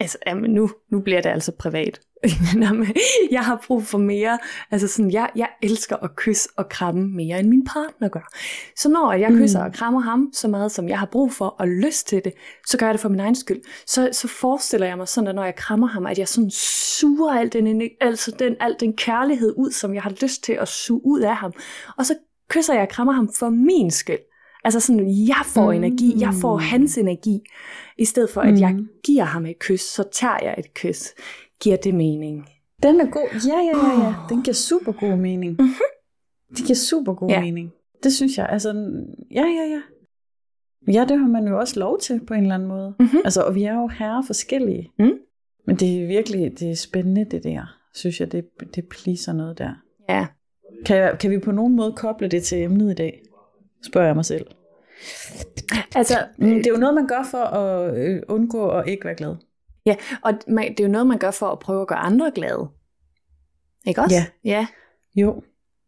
altså 0.01 0.19
jamen 0.27 0.51
nu, 0.51 0.71
nu 0.93 1.01
bliver 1.01 1.21
det 1.21 1.31
altså 1.31 1.53
privat. 1.53 2.01
jeg 3.31 3.41
har 3.41 3.65
brug 3.67 3.83
for 3.83 3.99
mere. 3.99 4.39
Altså 4.71 4.89
sådan, 4.89 5.11
jeg, 5.11 5.31
jeg 5.37 5.49
elsker 5.63 5.97
at 5.97 6.17
kysse 6.17 6.49
og 6.57 6.69
kramme 6.69 7.09
mere, 7.09 7.41
end 7.41 7.49
min 7.49 7.65
partner 7.65 8.09
gør. 8.09 8.29
Så 8.77 8.89
når 8.89 9.13
jeg 9.13 9.31
kysser 9.31 9.59
mm. 9.59 9.67
og 9.67 9.73
krammer 9.73 10.01
ham 10.01 10.31
så 10.33 10.49
meget, 10.49 10.73
som 10.73 10.89
jeg 10.89 10.99
har 10.99 11.07
brug 11.07 11.33
for 11.33 11.47
og 11.47 11.69
lyst 11.69 12.09
til 12.09 12.25
det, 12.25 12.33
så 12.67 12.79
gør 12.79 12.87
jeg 12.87 12.95
det 12.95 13.01
for 13.01 13.09
min 13.09 13.21
egen 13.21 13.35
skyld. 13.35 13.61
Så, 13.87 14.09
så 14.13 14.29
forestiller 14.29 14.87
jeg 14.87 14.97
mig 14.97 15.09
sådan, 15.09 15.29
at 15.29 15.35
når 15.35 15.45
jeg 15.45 15.55
krammer 15.55 15.87
ham, 15.87 16.07
at 16.07 16.19
jeg 16.19 16.29
sådan 16.29 16.51
suger 16.51 17.33
al 17.33 17.53
den, 17.53 17.83
altså 18.01 18.31
den, 18.39 18.57
al 18.61 18.77
den 18.81 18.93
kærlighed 18.97 19.55
ud, 19.57 19.71
som 19.71 19.95
jeg 19.95 20.03
har 20.03 20.13
lyst 20.23 20.45
til 20.45 20.53
at 20.53 20.69
suge 20.69 21.01
ud 21.05 21.21
af 21.21 21.37
ham. 21.37 21.53
Og 21.99 22.07
så 22.07 22.15
kysser 22.49 22.75
jeg 22.75 22.83
og 22.83 22.89
krammer 22.89 23.13
ham 23.13 23.29
for 23.39 23.49
min 23.49 23.91
skyld. 23.91 24.19
Altså 24.65 24.81
sådan, 24.81 25.29
jeg 25.29 25.43
får 25.45 25.73
mm. 25.73 25.77
energi, 25.77 26.15
jeg 26.21 26.35
får 26.41 26.57
hans 26.57 26.99
energi. 26.99 27.41
I 27.99 28.05
stedet 28.05 28.31
for, 28.31 28.41
at 28.41 28.55
mm. 28.55 28.61
jeg 28.61 28.77
giver 29.05 29.25
ham 29.25 29.47
et 29.47 29.59
kys, 29.59 29.81
så 29.81 30.05
tager 30.13 30.39
jeg 30.43 30.55
et 30.59 30.75
kys. 30.75 31.15
Giver 31.61 31.77
det 31.77 31.95
mening? 31.95 32.49
Den 32.83 33.01
er 33.01 33.11
god. 33.11 33.29
Ja, 33.49 33.59
ja, 33.59 33.89
ja, 33.89 34.07
ja. 34.07 34.15
Den 34.35 34.43
giver 34.43 34.55
super 34.55 34.93
god 34.93 35.17
mening. 35.17 35.51
Mm-hmm. 35.59 35.73
Det 36.57 36.67
giver 36.67 36.77
super 36.77 37.15
god 37.15 37.29
ja. 37.31 37.41
mening. 37.41 37.73
Det 38.03 38.13
synes 38.13 38.39
jeg. 38.39 38.49
Altså, 38.49 38.69
ja, 39.31 39.43
ja, 39.45 39.65
ja. 39.71 39.81
Ja, 40.93 41.05
det 41.09 41.19
har 41.19 41.29
man 41.29 41.49
jo 41.49 41.59
også 41.59 41.81
lov 41.81 42.01
til 42.01 42.21
på 42.27 42.35
en 42.35 42.43
eller 42.43 42.55
anden 42.55 42.69
måde. 42.69 42.95
Mm-hmm. 43.01 43.21
Altså, 43.25 43.43
og 43.43 43.55
vi 43.55 43.65
er 43.65 43.75
jo 43.75 43.87
herre 43.87 44.25
forskellige. 44.27 44.93
Mm. 44.99 45.13
Men 45.67 45.77
det 45.77 46.03
er 46.03 46.07
virkelig 46.07 46.59
det 46.61 46.71
er 46.71 46.77
spændende, 46.77 47.25
det 47.25 47.45
der. 47.45 47.79
synes 47.95 48.21
jeg, 48.21 48.33
det, 48.33 48.45
det 48.75 48.89
pleaser 48.89 49.33
noget 49.33 49.59
der. 49.59 49.71
Ja. 50.09 50.27
Kan, 50.85 51.17
kan 51.21 51.31
vi 51.31 51.39
på 51.39 51.53
nogen 51.53 51.77
måde 51.77 51.93
koble 51.93 52.29
det 52.29 52.43
til 52.43 52.63
emnet 52.63 52.91
i 52.91 52.95
dag? 52.95 53.23
Spørger 53.83 54.07
jeg 54.07 54.17
mig 54.17 54.25
selv. 54.25 54.47
Altså, 55.95 56.15
Det 56.39 56.67
er 56.67 56.71
jo 56.71 56.77
noget, 56.77 56.95
man 56.95 57.07
gør 57.07 57.29
for 57.31 57.39
at 57.39 57.99
øh, 57.99 58.23
undgå 58.29 58.69
at 58.69 58.89
ikke 58.89 59.05
være 59.05 59.15
glad. 59.15 59.35
Ja, 59.87 59.97
og 60.23 60.33
man, 60.49 60.69
det 60.71 60.81
er 60.81 60.85
jo 60.85 60.91
noget, 60.91 61.07
man 61.07 61.19
gør 61.19 61.31
for 61.31 61.49
at 61.49 61.59
prøve 61.59 61.83
at 61.83 61.89
gøre 61.89 61.99
andre 61.99 62.33
glade. 62.35 62.69
Ikke 63.87 64.01
også? 64.01 64.17
Ja. 64.17 64.27
Ja. 64.45 64.67
Jo. 65.15 65.43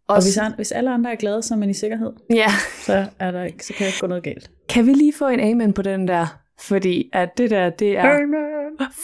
Og 0.09 0.22
hvis, 0.22 0.38
an, 0.38 0.53
hvis 0.57 0.72
alle 0.72 0.90
andre 0.90 1.12
er 1.12 1.16
glade, 1.16 1.42
så 1.42 1.55
er 1.55 1.59
man 1.59 1.70
i 1.70 1.74
sikkerhed. 1.74 2.12
ja. 2.30 2.49
Så, 2.80 3.07
er 3.18 3.30
der 3.30 3.42
ikke, 3.44 3.66
så 3.66 3.72
kan 3.72 3.84
der 3.84 3.86
ikke 3.86 4.01
gå 4.01 4.07
noget 4.07 4.24
galt. 4.24 4.51
Kan 4.68 4.86
vi 4.86 4.92
lige 4.92 5.12
få 5.12 5.28
en 5.28 5.40
amen 5.40 5.72
på 5.72 5.82
den 5.82 6.09
der? 6.09 6.26
Fordi 6.61 7.11
at 7.12 7.38
det 7.38 7.51
der, 7.51 7.70
det 7.70 7.99
er 7.99 8.05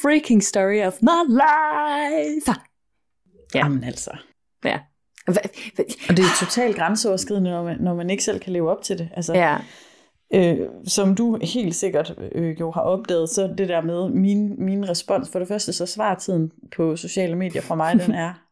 freaking 0.03 0.43
story 0.43 0.87
of 0.87 1.03
my 1.03 1.29
life. 1.29 2.53
Ja. 3.55 3.59
Jamen 3.59 3.85
altså. 3.85 4.11
Ja. 4.65 4.79
Hva, 5.25 5.41
hva, 5.75 5.85
Og 6.09 6.17
det 6.17 6.25
er 6.25 6.45
totalt 6.45 6.77
grænseoverskridende, 6.77 7.51
når 7.51 7.65
man, 7.65 7.77
når 7.81 7.95
man 7.95 8.11
ikke 8.11 8.25
selv 8.25 8.41
kan 8.41 8.53
leve 8.53 8.71
op 8.71 8.83
til 8.83 8.99
det. 8.99 9.09
Altså, 9.17 9.35
ja. 9.35 9.57
Øh, 10.35 10.59
som 10.87 11.15
du 11.15 11.39
helt 11.43 11.75
sikkert 11.75 12.15
øh, 12.33 12.61
jo 12.61 12.71
har 12.71 12.81
opdaget, 12.81 13.31
så 13.31 13.55
det 13.59 13.69
der 13.69 13.81
med 13.81 14.09
min, 14.09 14.65
min 14.65 14.89
respons, 14.89 15.29
for 15.29 15.39
det 15.39 15.49
første, 15.49 15.73
så 15.73 15.87
svartiden 15.87 16.53
på 16.77 16.97
sociale 16.97 17.37
medier 17.37 17.63
fra 17.63 17.75
mig, 17.75 18.01
den 18.01 18.13
er 18.15 18.33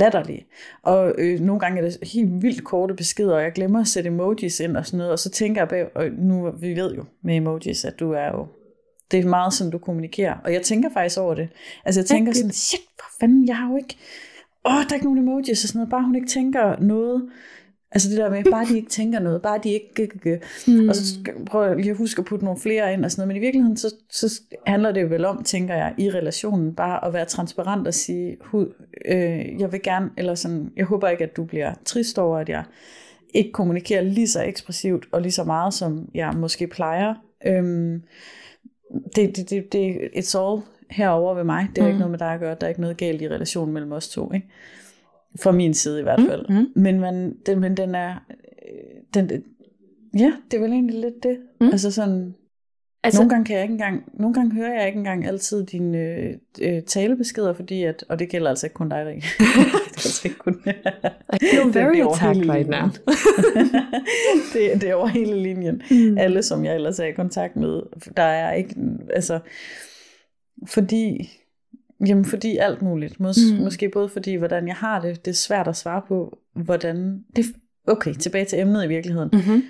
latterlig. 0.00 0.46
Og 0.82 1.14
øh, 1.18 1.40
nogle 1.40 1.60
gange 1.60 1.80
er 1.80 1.84
det 1.84 1.98
helt 2.12 2.42
vildt 2.42 2.64
korte 2.64 2.94
beskeder, 2.94 3.34
og 3.34 3.42
jeg 3.42 3.52
glemmer 3.52 3.80
at 3.80 3.88
sætte 3.88 4.08
emojis 4.08 4.60
ind 4.60 4.76
og 4.76 4.86
sådan 4.86 4.98
noget, 4.98 5.12
og 5.12 5.18
så 5.18 5.30
tænker 5.30 5.60
jeg 5.60 5.68
bag, 5.68 5.96
og 5.96 6.04
nu, 6.18 6.50
vi 6.50 6.76
ved 6.76 6.94
jo 6.94 7.04
med 7.22 7.36
emojis, 7.36 7.84
at 7.84 8.00
du 8.00 8.12
er 8.12 8.26
jo, 8.26 8.46
det 9.10 9.20
er 9.20 9.28
meget 9.28 9.52
sådan, 9.52 9.70
du 9.70 9.78
kommunikerer, 9.78 10.36
og 10.44 10.52
jeg 10.52 10.62
tænker 10.62 10.88
faktisk 10.92 11.20
over 11.20 11.34
det. 11.34 11.48
Altså 11.84 12.00
jeg 12.00 12.06
tænker 12.06 12.32
sådan, 12.32 12.50
shit, 12.50 12.80
for 13.00 13.06
fanden, 13.20 13.48
jeg 13.48 13.56
har 13.56 13.70
jo 13.70 13.76
ikke, 13.76 13.96
åh, 14.64 14.72
der 14.72 14.90
er 14.90 14.94
ikke 14.94 15.06
nogen 15.06 15.18
emojis 15.18 15.64
og 15.64 15.68
sådan 15.68 15.78
noget, 15.78 15.90
bare 15.90 16.04
hun 16.04 16.14
ikke 16.14 16.28
tænker 16.28 16.80
noget, 16.80 17.28
altså 17.92 18.10
det 18.10 18.18
der 18.18 18.30
med, 18.30 18.44
bare 18.50 18.66
de 18.66 18.76
ikke 18.76 18.90
tænker 18.90 19.18
noget, 19.18 19.42
bare 19.42 19.60
de 19.64 19.70
ikke, 19.70 20.40
Mm. 20.66 20.88
og 20.88 20.96
så 20.96 21.14
prøver 21.46 21.66
jeg 21.66 21.76
lige 21.76 21.90
at 21.90 21.96
huske 21.96 22.18
at 22.18 22.24
putte 22.24 22.44
nogle 22.44 22.60
flere 22.60 22.92
ind 22.92 23.04
og 23.04 23.10
sådan 23.10 23.20
noget. 23.20 23.28
Men 23.28 23.36
i 23.36 23.40
virkeligheden, 23.40 23.76
så, 23.76 23.94
så 24.10 24.40
handler 24.66 24.92
det 24.92 25.10
vel 25.10 25.24
om, 25.24 25.44
tænker 25.44 25.74
jeg, 25.74 25.94
i 25.98 26.10
relationen, 26.10 26.74
bare 26.74 27.04
at 27.04 27.12
være 27.12 27.24
transparent 27.24 27.86
og 27.86 27.94
sige, 27.94 28.36
hud, 28.40 28.66
øh, 29.04 29.60
jeg 29.60 29.72
vil 29.72 29.82
gerne, 29.82 30.10
eller 30.16 30.34
sådan, 30.34 30.70
jeg 30.76 30.84
håber 30.84 31.08
ikke, 31.08 31.24
at 31.24 31.36
du 31.36 31.44
bliver 31.44 31.74
trist 31.84 32.18
over, 32.18 32.38
at 32.38 32.48
jeg 32.48 32.64
ikke 33.34 33.52
kommunikerer 33.52 34.02
lige 34.02 34.28
så 34.28 34.42
ekspressivt 34.42 35.06
og 35.12 35.22
lige 35.22 35.32
så 35.32 35.44
meget, 35.44 35.74
som 35.74 36.08
jeg 36.14 36.32
måske 36.36 36.66
plejer. 36.66 37.14
Øhm, 37.46 38.02
det, 39.16 39.36
det, 39.36 39.50
det, 39.50 39.72
det, 39.72 39.96
it's 40.16 40.38
all 40.38 40.60
herover 40.90 41.34
ved 41.34 41.44
mig. 41.44 41.68
Det 41.76 41.78
er. 41.78 41.82
Mm. 41.82 41.88
ikke 41.88 41.98
noget 41.98 42.10
med 42.10 42.18
dig 42.18 42.32
at 42.34 42.40
gøre. 42.40 42.56
Der 42.60 42.66
er 42.66 42.68
ikke 42.68 42.80
noget 42.80 42.96
galt 42.96 43.22
i 43.22 43.28
relationen 43.28 43.72
mellem 43.74 43.92
os 43.92 44.08
to. 44.08 44.32
Ikke? 44.32 44.46
Fra 45.40 45.52
min 45.52 45.74
side 45.74 46.00
i 46.00 46.02
hvert 46.02 46.18
Mm, 46.20 46.26
fald. 46.26 46.46
mm. 46.48 46.66
Men, 46.82 47.00
man, 47.00 47.36
den, 47.46 47.60
men 47.60 47.76
den 47.76 47.94
er... 47.94 48.14
øh, 48.72 49.00
Den, 49.14 49.30
ja, 50.18 50.32
det 50.50 50.56
er 50.56 50.60
vel 50.62 50.72
egentlig 50.72 51.00
lidt 51.00 51.22
det. 51.22 51.38
Mm. 51.60 51.66
Altså 51.66 51.90
sådan... 51.90 52.34
altså, 53.04 53.20
Nogle 53.20 53.30
gange 53.30 53.44
kan 53.44 53.54
jeg 53.56 53.62
ikke 53.62 53.72
engang, 53.72 54.02
nogle 54.14 54.34
gange 54.34 54.54
hører 54.54 54.74
jeg 54.78 54.86
ikke 54.86 54.98
engang 54.98 55.26
altid 55.26 55.66
dine 55.66 55.98
øh, 55.98 56.34
øh, 56.62 56.82
talebeskeder, 56.82 57.52
fordi 57.54 57.82
at, 57.82 58.04
og 58.08 58.18
det 58.18 58.28
gælder 58.28 58.48
altså 58.50 58.66
ikke 58.66 58.74
kun 58.74 58.88
dig, 58.88 59.06
Rik. 59.06 59.14
det 59.38 59.46
er 59.58 59.88
altså 59.94 60.28
ikke 60.28 60.38
kun... 60.38 60.54
I 60.64 60.66
feel 61.40 61.66
det 61.66 61.76
er 61.76 61.84
very 61.84 62.12
attacked 62.12 62.50
right 62.50 62.68
now. 62.68 62.88
det, 64.52 64.80
det 64.80 64.90
er 64.90 64.94
over 64.94 65.06
hele 65.06 65.42
linjen. 65.42 65.82
Mm. 65.90 66.18
Alle, 66.18 66.42
som 66.42 66.64
jeg 66.64 66.74
ellers 66.74 66.98
er 66.98 67.04
i 67.04 67.12
kontakt 67.12 67.56
med, 67.56 67.82
der 68.16 68.22
er 68.22 68.52
ikke, 68.52 68.74
altså, 69.14 69.38
fordi, 70.66 71.30
jamen 72.06 72.24
fordi 72.24 72.56
alt 72.56 72.82
muligt. 72.82 73.20
Mås, 73.20 73.38
Mm. 73.52 73.64
Måske 73.64 73.88
både 73.88 74.08
fordi, 74.08 74.34
hvordan 74.34 74.66
jeg 74.66 74.76
har 74.76 75.00
det, 75.00 75.24
det 75.24 75.30
er 75.30 75.34
svært 75.34 75.68
at 75.68 75.76
svare 75.76 76.02
på, 76.08 76.38
hvordan, 76.54 77.24
det, 77.36 77.44
okay, 77.86 78.14
tilbage 78.14 78.44
til 78.44 78.60
emnet 78.60 78.84
i 78.84 78.88
virkeligheden. 78.88 79.30
Mm-hmm. 79.32 79.62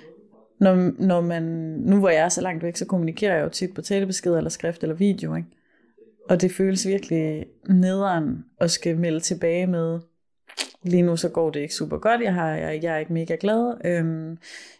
Når, 0.59 1.01
når 1.05 1.21
man, 1.21 1.43
nu 1.85 1.99
hvor 1.99 2.09
jeg 2.09 2.25
er 2.25 2.29
så 2.29 2.41
langt 2.41 2.63
væk, 2.63 2.75
så 2.75 2.85
kommunikerer 2.85 3.35
jeg 3.35 3.43
jo 3.43 3.49
tit 3.49 3.73
på 3.73 3.81
talebesked 3.81 4.33
eller 4.35 4.49
skrift 4.49 4.83
eller 4.83 4.95
video, 4.95 5.35
ikke? 5.35 5.47
Og 6.29 6.41
det 6.41 6.51
føles 6.51 6.87
virkelig 6.87 7.45
nederen 7.69 8.45
at 8.61 8.71
skal 8.71 8.97
melde 8.97 9.19
tilbage 9.19 9.67
med, 9.67 9.99
lige 10.83 11.03
nu 11.03 11.17
så 11.17 11.29
går 11.29 11.49
det 11.49 11.59
ikke 11.59 11.73
super 11.73 11.97
godt, 11.97 12.21
jeg, 12.21 12.33
har, 12.33 12.49
jeg, 12.49 12.83
jeg 12.83 12.93
er 12.93 12.97
ikke 12.97 13.13
mega 13.13 13.35
glad, 13.39 13.73
øhm, 13.85 14.37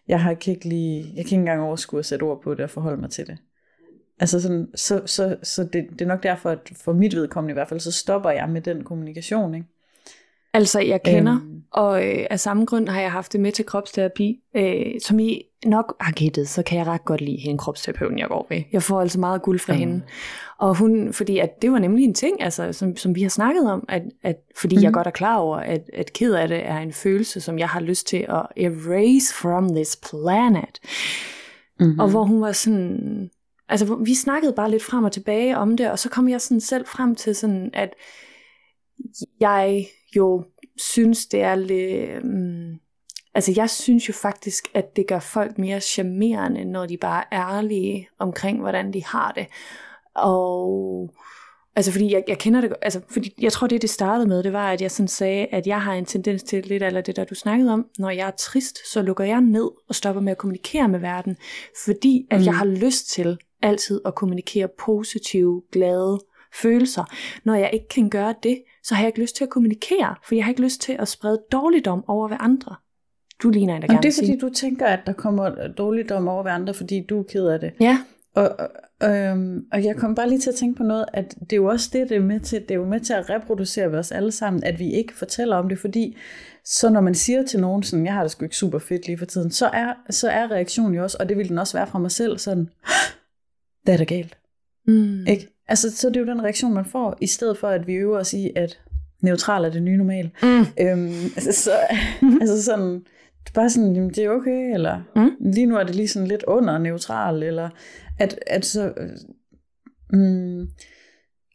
jeg, 0.08 0.22
har, 0.22 0.34
kan 0.34 0.54
ikke 0.54 0.70
lige, 0.70 1.00
jeg 1.00 1.06
kan 1.06 1.18
ikke 1.18 1.36
engang 1.36 1.62
overskue 1.62 2.00
at 2.00 2.06
sætte 2.06 2.24
ord 2.24 2.42
på 2.42 2.54
det 2.54 2.60
og 2.60 2.70
forholde 2.70 3.02
mig 3.02 3.10
til 3.10 3.28
det. 3.28 3.38
Altså 4.20 4.42
sådan, 4.42 4.68
så, 4.76 5.02
så, 5.06 5.36
så 5.44 5.64
det, 5.64 5.86
det 5.92 6.02
er 6.02 6.06
nok 6.06 6.24
derfor, 6.24 6.50
at 6.50 6.72
for 6.84 6.94
mit 6.94 7.16
vedkommende 7.16 7.52
i 7.52 7.54
hvert 7.54 7.70
fald, 7.70 7.80
så 7.80 7.92
stopper 7.92 8.30
jeg 8.30 8.50
med 8.50 8.62
den 8.62 8.84
kommunikation, 8.84 9.56
ikke? 9.56 9.68
Altså, 10.56 10.80
jeg 10.82 11.04
kender, 11.04 11.34
Øhm. 11.36 11.64
og 11.72 12.08
øh, 12.08 12.26
af 12.30 12.40
samme 12.40 12.66
grund 12.66 12.88
har 12.90 13.02
jeg 13.02 13.12
haft 13.12 13.34
det 13.34 13.40
med 13.42 13.52
til 13.52 13.66
kropsterapi. 13.66 14.40
Øh, 14.56 14.86
som 15.02 15.20
I 15.20 15.42
nok 15.66 15.96
har 16.00 16.12
gættet, 16.12 16.50
så 16.50 16.64
kan 16.64 16.78
jeg 16.78 16.88
ret 16.88 17.06
godt 17.06 17.22
lide 17.22 17.38
hende 17.38 17.58
kropsterapeuten, 17.58 18.20
jeg 18.20 18.28
går 18.28 18.48
ved. 18.50 18.62
Jeg 18.72 18.84
får 18.84 19.02
altså 19.02 19.20
meget 19.20 19.42
guld 19.42 19.60
fra 19.60 19.74
Mm. 19.74 19.80
hende. 19.80 20.02
Og 20.58 20.78
hun, 20.78 21.14
fordi 21.14 21.38
at 21.40 21.62
det 21.62 21.72
var 21.72 21.80
nemlig 21.80 22.04
en 22.06 22.14
ting, 22.14 22.44
altså, 22.44 22.74
som, 22.74 22.98
som 22.98 23.16
vi 23.16 23.22
har 23.22 23.30
snakket 23.30 23.72
om, 23.72 23.86
at, 23.90 24.02
at 24.24 24.36
fordi 24.58 24.76
mm. 24.76 24.82
jeg 24.82 24.90
Mhm. 24.90 24.94
godt 24.94 25.08
er 25.08 25.12
klar 25.12 25.38
over, 25.38 25.58
at, 25.58 25.90
at 25.94 26.14
ked 26.14 26.34
af 26.34 26.48
det 26.48 26.68
er 26.68 26.78
en 26.78 26.94
følelse, 26.94 27.42
som 27.42 27.60
jeg 27.60 27.68
har 27.70 27.80
lyst 27.80 28.08
til 28.08 28.18
at 28.30 28.46
erase 28.58 29.34
from 29.42 29.70
this 29.76 30.00
planet. 30.10 30.80
Mm-hmm. 31.80 32.00
Og 32.00 32.10
hvor 32.10 32.24
hun 32.24 32.42
var 32.42 32.52
sådan... 32.52 33.30
Altså, 33.70 33.96
vi 33.96 34.16
snakkede 34.16 34.54
bare 34.54 34.72
lidt 34.72 34.84
frem 34.84 35.04
og 35.04 35.12
tilbage 35.12 35.58
om 35.58 35.78
det, 35.78 35.92
og 35.92 36.00
så 36.00 36.10
kom 36.10 36.30
jeg 36.30 36.42
sådan 36.42 36.62
selv 36.62 36.86
frem 36.86 37.16
til 37.16 37.36
sådan, 37.36 37.70
at 37.74 37.94
jeg 39.40 39.86
jo 40.16 40.44
synes, 40.78 41.26
det 41.26 41.42
er 41.42 41.56
lidt... 41.56 42.24
Um, 42.24 42.80
altså, 43.36 43.54
jeg 43.56 43.70
synes 43.70 44.08
jo 44.10 44.14
faktisk, 44.14 44.68
at 44.74 44.96
det 44.96 45.08
gør 45.08 45.20
folk 45.20 45.58
mere 45.58 45.82
charmerende, 45.82 46.66
når 46.66 46.86
de 46.86 46.98
bare 46.98 47.24
er 47.32 47.48
ærlige 47.50 48.08
omkring, 48.20 48.60
hvordan 48.60 48.94
de 48.94 49.04
har 49.04 49.32
det. 49.32 49.48
Og... 50.16 51.14
Altså 51.76 51.92
fordi 51.92 52.14
jeg, 52.14 52.24
jeg 52.28 52.38
kender 52.38 52.62
det, 52.62 52.74
altså 52.82 53.02
fordi 53.10 53.34
jeg 53.42 53.52
tror 53.52 53.68
det 53.68 53.82
det 53.82 53.90
startede 53.90 54.28
med, 54.28 54.44
det 54.44 54.54
var 54.54 54.72
at 54.72 54.82
jeg 54.82 54.92
sådan 54.92 55.08
sagde, 55.08 55.46
at 55.52 55.68
jeg 55.68 55.82
har 55.82 55.94
en 55.94 56.06
tendens 56.06 56.44
til 56.44 56.66
lidt 56.66 56.84
eller 56.84 57.02
det 57.02 57.16
der 57.16 57.24
du 57.24 57.36
snakkede 57.36 57.74
om, 57.74 57.86
når 58.00 58.10
jeg 58.10 58.28
er 58.28 58.32
trist, 58.32 58.92
så 58.94 59.02
lukker 59.02 59.24
jeg 59.24 59.42
ned 59.42 59.70
og 59.90 59.96
stopper 59.96 60.22
med 60.22 60.32
at 60.32 60.38
kommunikere 60.38 60.90
med 60.90 61.00
verden, 61.00 61.38
fordi 61.86 62.28
at 62.32 62.40
Mm. 62.40 62.46
jeg 62.46 62.56
har 62.56 62.66
lyst 62.66 63.10
til 63.10 63.38
altid 63.64 64.02
at 64.06 64.16
kommunikere 64.16 64.68
positive, 64.80 65.62
glade 65.72 66.20
følelser. 66.54 67.04
Når 67.44 67.56
jeg 67.56 67.70
ikke 67.74 67.88
kan 67.88 68.10
gøre 68.10 68.36
det, 68.44 68.64
så 68.84 68.96
har 68.96 69.04
jeg 69.04 69.08
ikke 69.08 69.22
lyst 69.22 69.36
til 69.36 69.44
at 69.44 69.50
kommunikere, 69.50 70.16
for 70.28 70.36
jeg 70.36 70.44
har 70.44 70.52
ikke 70.52 70.62
lyst 70.62 70.82
til 70.82 70.96
at 71.00 71.08
sprede 71.08 71.42
dårligdom 71.52 72.04
over 72.08 72.28
ved 72.28 72.38
andre. 72.40 72.76
Du 73.44 73.50
ligner 73.50 73.76
en, 73.76 73.82
der 73.82 73.88
gerne 73.88 73.98
det 73.98 74.06
er 74.06 74.08
vil 74.08 74.14
sige. 74.14 74.28
fordi, 74.28 74.40
du 74.40 74.50
tænker, 74.50 74.86
at 74.86 75.00
der 75.06 75.14
kommer 75.14 75.68
dårligdom 75.68 76.28
over 76.28 76.44
ved 76.44 76.52
andre, 76.52 76.74
fordi 76.74 77.06
du 77.10 77.20
er 77.20 77.24
ked 77.24 77.48
af 77.48 77.60
det. 77.60 77.72
Ja, 77.80 78.00
Og, 78.36 78.56
og, 78.60 79.10
øhm, 79.10 79.66
og 79.72 79.84
jeg 79.84 79.96
kom 79.96 80.16
bare 80.16 80.30
lige 80.30 80.40
til 80.40 80.50
at 80.50 80.56
tænke 80.56 80.78
på 80.78 80.84
noget, 80.84 81.06
at 81.14 81.36
det 81.40 81.54
er 81.54 81.58
jo 81.58 81.66
også 81.66 81.90
det, 81.94 82.10
det 82.10 82.18
er 82.18 82.22
med 82.22 82.40
til, 82.40 82.62
det 82.62 82.72
er 82.72 82.76
jo 82.76 82.86
med 82.86 83.00
til 83.00 83.14
at 83.14 83.30
reproducere 83.30 83.92
ved 83.92 84.00
os 84.00 84.12
alle 84.12 84.32
sammen, 84.32 84.64
at 84.64 84.80
vi 84.80 84.92
ikke 84.92 85.18
fortæller 85.18 85.56
om 85.56 85.70
det, 85.70 85.80
fordi 85.80 86.18
så 86.66 86.90
når 86.90 87.02
man 87.02 87.16
siger 87.16 87.44
til 87.44 87.60
nogen 87.60 87.84
sådan, 87.84 88.06
jeg 88.06 88.14
har 88.14 88.22
det 88.22 88.32
sgu 88.32 88.44
ikke 88.46 88.58
super 88.58 88.80
fedt 88.80 89.08
lige 89.08 89.18
for 89.18 89.26
tiden, 89.26 89.52
så 89.52 89.68
er, 89.68 89.94
så 90.10 90.30
er 90.30 90.52
reaktionen 90.52 90.96
jo 90.96 91.04
også, 91.04 91.18
og 91.20 91.30
det 91.30 91.38
vil 91.38 91.50
den 91.50 91.58
også 91.58 91.78
være 91.78 91.88
fra 91.88 92.00
mig 92.00 92.12
selv, 92.12 92.38
sådan, 92.38 92.70
det 93.86 93.94
er 93.94 93.98
da 93.98 94.04
galt. 94.04 94.38
mm. 94.88 95.28
Ikke? 95.28 95.48
Altså, 95.68 95.96
så 95.98 96.08
er 96.08 96.12
det 96.12 96.20
jo 96.20 96.26
den 96.26 96.44
reaktion, 96.44 96.74
man 96.74 96.86
får, 96.86 97.18
i 97.22 97.28
stedet 97.28 97.58
for, 97.58 97.68
at 97.68 97.88
vi 97.88 97.94
øver 97.94 98.20
os 98.20 98.34
i, 98.34 98.52
at 98.56 98.80
neutral 99.22 99.66
er 99.66 99.70
det 99.70 99.84
nye 99.84 99.98
normal. 99.98 100.32
Mm. 100.44 100.66
Øhm, 100.80 101.24
altså, 101.36 101.52
så, 101.52 101.72
altså 102.42 102.64
sådan, 102.64 102.94
det 103.44 103.50
er 103.50 103.54
bare 103.54 103.70
sådan, 103.70 103.96
jamen, 103.96 104.10
det 104.10 104.18
er 104.24 104.30
okay, 104.30 104.74
eller 104.74 105.02
Mm. 105.16 105.52
lige 105.54 105.66
nu 105.66 105.78
er 105.78 105.84
det 105.84 105.96
lige 105.96 106.08
sådan 106.08 106.28
lidt 106.28 106.44
under 106.48 106.78
neutral, 106.78 107.44
eller 107.44 107.70
at, 108.20 108.40
at 108.48 108.66
så, 108.66 108.94
øh, 108.98 109.10
mm, 110.20 110.68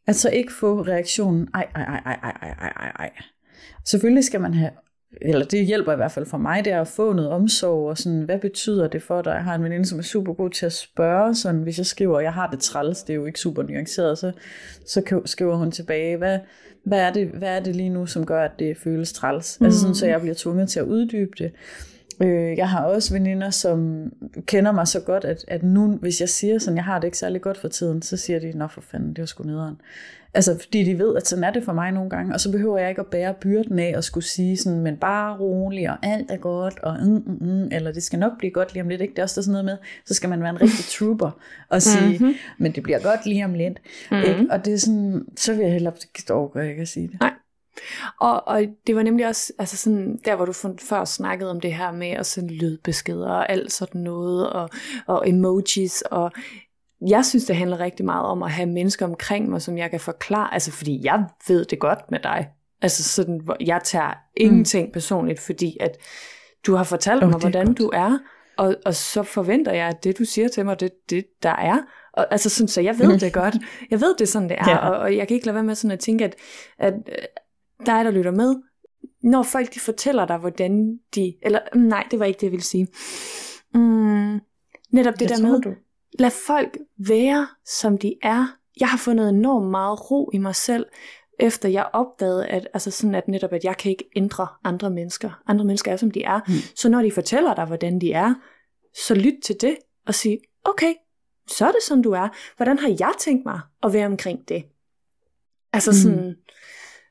at 0.07 0.17
så 0.17 0.31
ikke 0.31 0.53
få 0.53 0.83
reaktionen, 0.83 1.49
ej, 1.55 1.67
ej, 1.75 1.83
ej, 1.83 2.01
ej, 2.07 2.33
ej, 2.43 2.51
ej, 2.61 2.69
ej, 2.77 2.93
ej. 2.99 3.11
Selvfølgelig 3.85 4.25
skal 4.25 4.41
man 4.41 4.55
have, 4.55 4.71
eller 5.21 5.45
det 5.45 5.67
hjælper 5.67 5.93
i 5.93 5.97
hvert 5.97 6.13
fald 6.13 6.27
for 6.27 6.39
mig, 6.39 6.65
det 6.65 6.73
er 6.73 6.81
at 6.81 6.89
få 6.89 7.13
noget 7.13 7.31
omsorg, 7.31 7.89
og 7.89 7.99
sådan, 7.99 8.23
hvad 8.23 8.39
betyder 8.39 8.89
det 8.89 9.03
for 9.03 9.23
dig? 9.23 9.31
Jeg 9.31 9.45
har 9.45 9.55
en 9.55 9.65
veninde, 9.65 9.87
som 9.87 9.99
er 9.99 10.03
super 10.03 10.33
god 10.33 10.51
til 10.51 10.67
at 10.67 10.73
spørge, 10.73 11.35
sådan, 11.35 11.63
hvis 11.63 11.79
jeg 11.79 11.87
skriver, 11.87 12.21
jeg 12.21 12.33
har 12.33 12.51
det 12.51 12.61
træls, 12.61 13.03
det 13.03 13.13
er 13.13 13.17
jo 13.17 13.27
ikke 13.27 13.41
super 13.41 13.63
nuanceret, 13.63 14.19
så, 14.19 14.33
så 14.87 15.21
skriver 15.25 15.57
hun 15.57 15.71
tilbage, 15.71 16.17
hvad, 16.17 16.39
hvad, 16.85 17.01
er 17.01 17.13
det, 17.13 17.29
hvad 17.29 17.57
er 17.57 17.61
det 17.61 17.77
lige 17.77 17.89
nu, 17.89 18.07
som 18.07 18.27
gør, 18.27 18.45
at 18.45 18.53
det 18.59 18.77
føles 18.77 19.13
træls? 19.13 19.61
Mm. 19.61 19.65
Altså 19.65 19.81
sådan, 19.81 19.95
så 19.95 20.07
jeg 20.07 20.21
bliver 20.21 20.35
tvunget 20.35 20.69
til 20.69 20.81
at 20.81 20.87
uddybe 20.87 21.33
det. 21.39 21.53
Øh, 22.21 22.59
jeg 22.59 22.69
har 22.69 22.85
også 22.85 23.13
veninder, 23.15 23.51
som 23.51 24.11
kender 24.47 24.73
mig 24.73 24.89
så 24.89 25.01
godt, 25.01 25.25
at, 25.25 25.45
at 25.49 25.63
nu, 25.63 25.97
hvis 25.97 26.21
jeg 26.21 26.29
siger 26.29 26.59
sådan, 26.59 26.77
jeg 26.77 26.85
har 26.85 26.99
det 26.99 27.07
ikke 27.07 27.19
særlig 27.19 27.41
godt 27.41 27.59
for 27.59 27.69
tiden, 27.69 28.03
så 28.03 28.17
siger 28.17 28.39
de, 28.39 28.53
nå 28.59 28.67
for 28.67 28.81
fanden, 28.81 29.09
det 29.09 29.19
var 29.19 29.27
sgu 29.27 29.45
nederen. 29.45 29.77
Altså, 30.35 30.59
fordi 30.61 30.85
de 30.85 30.99
ved, 30.99 31.17
at 31.17 31.27
sådan 31.27 31.45
er 31.45 31.51
det 31.51 31.65
for 31.65 31.73
mig 31.73 31.93
nogle 31.93 32.11
gange, 32.11 32.35
og 32.35 32.41
så 32.41 32.53
behøver 32.53 32.79
jeg 32.79 32.89
ikke 32.89 33.01
at 33.01 33.07
bære 33.07 33.35
byrden 33.35 33.79
af 33.79 33.95
at 33.97 34.05
skulle 34.05 34.25
sige 34.25 34.57
sådan, 34.57 34.81
men 34.81 34.97
bare 34.97 35.39
rolig, 35.39 35.91
og 35.91 35.97
alt 36.03 36.31
er 36.31 36.37
godt, 36.37 36.79
og 36.79 36.97
mm, 37.03 37.23
mm, 37.27 37.39
mm, 37.41 37.69
eller 37.73 37.93
det 37.93 38.03
skal 38.03 38.19
nok 38.19 38.33
blive 38.39 38.51
godt 38.51 38.73
lige 38.73 38.83
om 38.83 38.89
lidt, 38.89 39.01
ikke? 39.01 39.13
Det 39.13 39.19
er 39.19 39.23
også 39.23 39.41
der 39.41 39.43
sådan 39.43 39.53
noget 39.53 39.65
med, 39.65 39.77
så 40.07 40.15
skal 40.15 40.31
man 40.31 40.41
være 40.41 40.51
en 40.51 40.61
rigtig 40.61 40.85
trooper, 40.99 41.31
og 41.69 41.83
sige, 41.83 42.19
mm-hmm. 42.19 42.35
men 42.59 42.73
det 42.73 42.83
bliver 42.83 42.99
godt 42.99 43.27
lige 43.27 43.45
om 43.45 43.55
lidt, 43.55 43.79
mm-hmm. 44.11 44.29
ikke? 44.29 44.47
Og 44.51 44.65
det 44.65 44.73
er 44.73 44.79
sådan, 44.79 45.27
så 45.37 45.55
vil 45.55 45.63
jeg 45.63 45.73
hellere, 45.73 45.95
det 46.17 46.31
overgå, 46.31 46.59
jeg 46.59 46.77
kan 46.77 46.87
sige 46.87 47.09
det. 47.09 47.21
Nej. 47.21 47.33
Og, 48.21 48.49
og 48.49 48.63
det 48.87 48.97
var 48.97 49.03
nemlig 49.03 49.27
også, 49.27 49.53
altså 49.59 49.77
sådan, 49.77 50.19
der 50.25 50.37
hvor 50.37 50.45
du 50.45 50.53
før 50.81 51.05
snakkede 51.05 51.51
om 51.51 51.61
det 51.61 51.75
her 51.75 51.93
med 51.93 52.11
at 52.11 52.27
sende 52.27 52.55
lydbeskeder 52.55 53.31
og 53.31 53.53
alt 53.53 53.73
sådan 53.73 54.01
noget, 54.01 54.51
og, 54.51 54.71
og 55.07 55.29
emojis, 55.29 56.03
og 56.03 56.33
jeg 57.09 57.25
synes, 57.25 57.45
det 57.45 57.57
handler 57.57 57.81
rigtig 57.81 58.05
meget 58.07 58.27
om 58.27 58.43
at 58.43 58.51
have 58.51 58.69
mennesker 58.69 59.07
omkring 59.07 59.51
mig, 59.51 59.63
som 59.63 59.79
jeg 59.79 59.91
kan 59.91 60.01
forklare, 60.01 60.55
altså 60.55 60.73
fordi 60.73 61.01
jeg 61.05 61.25
ved 61.49 61.65
det 61.65 61.79
godt 61.79 62.11
med 62.11 62.19
dig. 62.23 62.49
Altså 62.83 63.03
sådan, 63.03 63.41
hvor 63.45 63.57
jeg 63.61 63.81
tager 63.85 64.13
ingenting 64.37 64.87
mm. 64.87 64.93
personligt, 64.93 65.41
fordi 65.41 65.77
at 65.81 65.97
du 66.67 66.75
har 66.75 66.85
fortalt 66.85 67.23
oh, 67.23 67.31
mig, 67.31 67.39
hvordan 67.39 67.67
godt. 67.67 67.79
du 67.79 67.91
er, 67.95 68.19
og, 68.59 68.77
og 68.87 68.95
så 68.95 69.23
forventer 69.23 69.73
jeg, 69.73 69.89
at 69.89 70.05
det 70.05 70.19
du 70.19 70.25
siger 70.25 70.49
til 70.49 70.65
mig, 70.65 70.81
det 70.81 70.93
det, 71.11 71.25
der 71.43 71.51
er. 71.51 71.79
Og, 72.13 72.27
altså 72.31 72.51
sådan, 72.51 72.69
så 72.69 72.81
jeg 72.81 72.99
ved 72.99 73.13
mm. 73.13 73.19
det 73.19 73.33
godt. 73.33 73.57
Jeg 73.91 74.01
ved 74.01 74.15
det 74.19 74.29
sådan, 74.29 74.49
det 74.49 74.57
er, 74.61 74.71
ja. 74.71 74.77
og, 74.77 74.99
og 74.99 75.17
jeg 75.17 75.29
kan 75.29 75.35
ikke 75.35 75.47
lade 75.47 75.55
være 75.55 75.65
med 75.65 75.75
sådan 75.75 75.91
at 75.91 75.99
tænke, 75.99 76.25
at, 76.25 76.35
at 76.79 76.95
dig, 77.87 78.05
der 78.05 78.11
lytter 78.11 78.31
med, 78.31 78.57
når 79.23 79.43
folk 79.43 79.75
de 79.75 79.81
fortæller 79.81 80.27
dig, 80.27 80.39
hvordan 80.39 80.99
de, 81.15 81.35
eller 81.43 81.61
mm, 81.75 81.81
nej, 81.81 82.07
det 82.11 82.19
var 82.19 82.25
ikke 82.25 82.39
det, 82.39 82.43
jeg 82.43 82.53
ville 82.53 82.65
sige. 82.65 82.89
Mm, 83.75 84.41
netop 84.91 85.15
det 85.15 85.31
jeg 85.31 85.39
der 85.39 85.43
med, 85.43 85.61
du. 85.61 85.75
lad 86.19 86.31
folk 86.31 86.79
være, 86.99 87.49
som 87.65 87.99
de 87.99 88.15
er. 88.23 88.47
Jeg 88.81 88.89
har 88.89 88.99
fundet 88.99 89.29
enormt 89.29 89.71
meget 89.71 90.11
ro 90.11 90.31
i 90.35 90.39
mig 90.39 90.55
selv, 90.55 90.87
efter 91.39 91.69
jeg 91.69 91.91
opdagede, 91.93 92.47
at, 92.47 92.69
altså 92.75 92.91
sådan 92.91 93.15
at 93.15 93.29
netop, 93.29 93.53
at 93.53 93.65
jeg 93.65 93.77
kan 93.77 93.91
ikke 93.91 94.11
ændre 94.17 94.47
andre 94.65 94.91
mennesker. 94.91 95.43
Andre 95.47 95.65
mennesker 95.65 95.93
er, 95.93 95.97
som 95.97 96.11
de 96.11 96.23
er. 96.23 96.41
Mm. 96.49 96.55
Så 96.77 96.89
når 96.89 97.03
de 97.03 97.13
fortæller 97.13 97.55
dig, 97.55 97.65
hvordan 97.65 98.01
de 98.01 98.13
er, 98.13 98.35
så 99.07 99.15
lyt 99.15 99.35
til 99.45 99.57
det, 99.61 99.77
og 100.07 100.15
sig, 100.15 100.39
okay, 100.65 100.95
så 101.49 101.67
er 101.67 101.73
det 101.73 101.81
sådan, 101.89 102.03
du 102.03 102.13
er. 102.13 102.29
Hvordan 102.57 102.79
har 102.79 102.89
jeg 102.89 103.13
tænkt 103.19 103.45
mig 103.45 103.61
at 103.83 103.93
være 103.93 104.07
omkring 104.07 104.49
det? 104.49 104.65
Altså 105.73 106.03
sådan, 106.03 106.27
mm. 106.27 106.35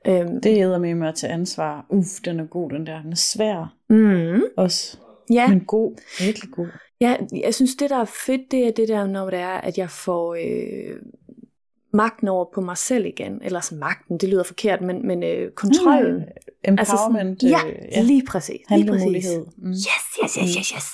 Øhm, 0.08 0.42
det 0.42 0.58
æder 0.58 0.78
med 0.78 0.96
mig 0.96 1.08
at 1.08 1.16
tage 1.16 1.34
ansvar. 1.34 1.86
Uff, 1.90 2.08
den 2.26 2.40
er 2.40 2.46
god, 2.46 2.72
den 2.72 2.88
der. 2.88 3.02
Den 3.02 3.12
er 3.12 3.16
svær. 3.16 3.76
Mm. 3.90 4.42
Også. 4.58 4.98
Ja. 5.34 5.48
Men 5.48 5.60
god. 5.60 5.98
Virkelig 6.26 6.52
god. 6.52 6.68
Ja, 7.02 7.16
jeg 7.44 7.56
synes, 7.56 7.76
det 7.76 7.90
der 7.90 7.98
er 7.98 8.12
fedt, 8.26 8.52
det 8.52 8.68
er 8.68 8.72
det 8.72 8.88
der, 8.88 9.08
når 9.08 9.30
det 9.30 9.40
er, 9.40 9.58
at 9.58 9.78
jeg 9.78 9.90
får 9.90 10.36
øh, 10.36 10.96
magten 11.94 12.28
over 12.28 12.46
på 12.54 12.62
mig 12.62 12.78
selv 12.78 13.06
igen. 13.06 13.42
Eller 13.44 13.60
altså 13.60 13.76
magten, 13.76 14.18
det 14.18 14.30
lyder 14.30 14.44
forkert, 14.44 14.82
men, 14.82 15.08
men 15.08 15.24
øh, 15.24 15.52
kontrollen. 15.52 16.16
Mm, 16.16 16.22
empowerment. 16.64 16.80
Altså 16.80 16.98
sådan, 16.98 17.38
ja, 17.44 17.70
øh, 17.70 17.76
ja, 17.92 18.02
lige 18.02 18.24
præcis. 18.28 18.62
Handlemulighed. 18.68 19.46
Mm. 19.58 19.70
Yes, 19.70 19.86
yes, 20.24 20.36
yes, 20.36 20.56
yes, 20.58 20.70
yes. 20.70 20.86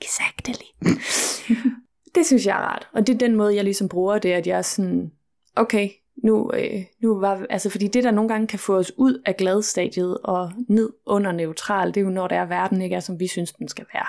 Exactly. 0.00 0.88
det 2.14 2.26
synes 2.26 2.46
jeg 2.46 2.56
er 2.56 2.60
rart. 2.60 2.88
Og 2.92 3.06
det 3.06 3.14
er 3.14 3.18
den 3.18 3.36
måde, 3.36 3.54
jeg 3.54 3.64
ligesom 3.64 3.88
bruger 3.88 4.18
det, 4.18 4.32
at 4.32 4.46
jeg 4.46 4.58
er 4.58 4.62
sådan, 4.62 5.10
okay, 5.56 5.88
nu, 6.24 6.50
øh, 6.54 6.84
nu 7.02 7.20
var, 7.20 7.46
altså 7.50 7.70
fordi 7.70 7.86
det 7.86 8.04
der 8.04 8.10
nogle 8.10 8.28
gange 8.28 8.46
kan 8.46 8.58
få 8.58 8.76
os 8.76 8.92
ud 8.96 9.22
af 9.26 9.36
gladstadiet 9.36 10.18
og 10.18 10.52
ned 10.68 10.92
under 11.06 11.32
neutral, 11.32 11.88
det 11.88 11.96
er 11.96 12.04
jo 12.04 12.10
når 12.10 12.28
der 12.28 12.36
er 12.36 12.46
verden 12.46 12.82
ikke 12.82 12.96
er 12.96 13.00
som 13.00 13.20
vi 13.20 13.26
synes 13.26 13.52
den 13.52 13.68
skal 13.68 13.86
være. 13.94 14.06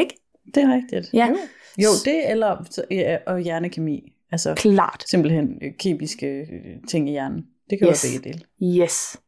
Ikke? 0.00 0.16
Det 0.54 0.62
er 0.62 0.74
rigtigt. 0.74 1.14
Ja. 1.14 1.26
Jo, 1.28 1.36
jo 1.82 1.88
det 2.04 2.30
eller 2.30 2.80
ja, 2.90 3.18
og 3.26 3.40
hjernekemi. 3.40 4.12
Altså 4.32 4.54
Klart. 4.54 5.04
simpelthen 5.08 5.58
øh, 5.62 5.72
kemiske 5.78 6.26
øh, 6.26 6.88
ting 6.88 7.08
i 7.08 7.12
hjernen. 7.12 7.46
Det 7.70 7.78
kan 7.78 7.88
yes. 7.88 8.04
være 8.04 8.20
begge 8.22 8.32
dele. 8.32 8.80
Yes. 8.82 9.20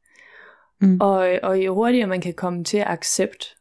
Mm. 0.80 0.98
Og, 1.00 1.38
og 1.42 1.64
jo 1.64 1.74
hurtigere 1.74 2.06
man 2.06 2.20
kan 2.20 2.34
komme 2.34 2.64
til 2.64 2.78
at 2.78 2.86
accept, 2.86 3.56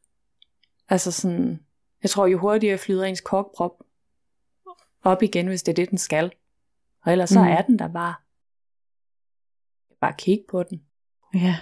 altså 0.89 1.11
sådan, 1.11 1.59
jeg 2.03 2.09
tror 2.09 2.27
jo 2.27 2.37
hurtigere 2.37 2.77
flyder 2.77 3.03
ens 3.03 3.21
korkprop 3.21 3.71
op 5.03 5.23
igen, 5.23 5.47
hvis 5.47 5.63
det 5.63 5.71
er 5.71 5.75
det, 5.75 5.89
den 5.89 5.97
skal. 5.97 6.31
Og 7.05 7.11
ellers 7.11 7.31
mm. 7.31 7.33
så 7.33 7.39
er 7.39 7.61
den 7.61 7.79
der 7.79 7.87
bare 7.87 8.13
bare 10.03 10.13
kigge 10.17 10.43
på 10.49 10.63
den. 10.63 10.81
Ja. 11.35 11.55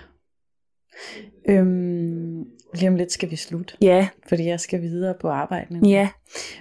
Øhm, 1.49 2.45
lige 2.73 2.89
om 2.89 2.95
lidt 2.95 3.11
skal 3.11 3.31
vi 3.31 3.35
slutte. 3.35 3.73
Ja. 3.81 4.09
Fordi 4.29 4.45
jeg 4.45 4.59
skal 4.59 4.81
videre 4.81 5.15
på 5.21 5.29
arbejde. 5.29 5.89
Ja. 5.89 6.09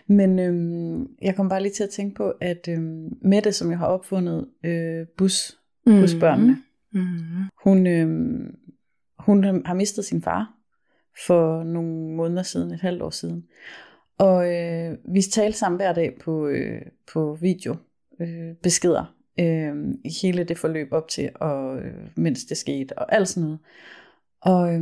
Men 0.07 0.39
øhm, 0.39 1.07
jeg 1.22 1.37
kom 1.37 1.49
bare 1.49 1.62
lige 1.62 1.72
til 1.72 1.85
at 1.85 1.91
tænke 1.91 2.14
på, 2.14 2.33
at 2.41 2.68
øhm, 2.68 3.09
Mette, 3.22 3.53
som 3.53 3.70
jeg 3.70 3.78
har 3.78 3.87
opfundet 3.87 4.49
øh, 4.64 5.07
bus, 5.18 5.59
mm. 5.87 6.01
busbørnene, 6.01 6.57
mm. 6.93 7.09
hun, 7.64 7.87
øhm, 7.87 8.55
hun 9.18 9.45
har 9.66 9.74
mistet 9.74 10.05
sin 10.05 10.22
far 10.22 10.55
for 11.26 11.62
nogle 11.62 12.16
måneder 12.16 12.43
siden, 12.43 12.70
et 12.70 12.81
halvt 12.81 13.03
år 13.03 13.11
siden. 13.11 13.45
Og 14.18 14.55
øh, 14.55 14.97
vi 15.14 15.22
talte 15.22 15.59
sammen 15.59 15.76
hver 15.76 15.93
dag 15.93 16.18
på, 16.20 16.47
øh, 16.47 16.83
på 17.12 17.39
video 17.41 17.76
øh, 18.20 18.55
beskeder 18.62 19.20
øh, 19.41 19.95
hele 20.22 20.45
det 20.45 20.59
forløb 20.59 20.93
op 20.93 21.09
til, 21.09 21.30
og 21.34 21.78
øh, 21.78 21.95
mens 22.16 22.45
det 22.45 22.57
skete, 22.57 22.99
og 22.99 23.14
alt 23.14 23.28
sådan 23.28 23.43
noget. 23.43 23.59
Og 24.41 24.74
øh, 24.74 24.80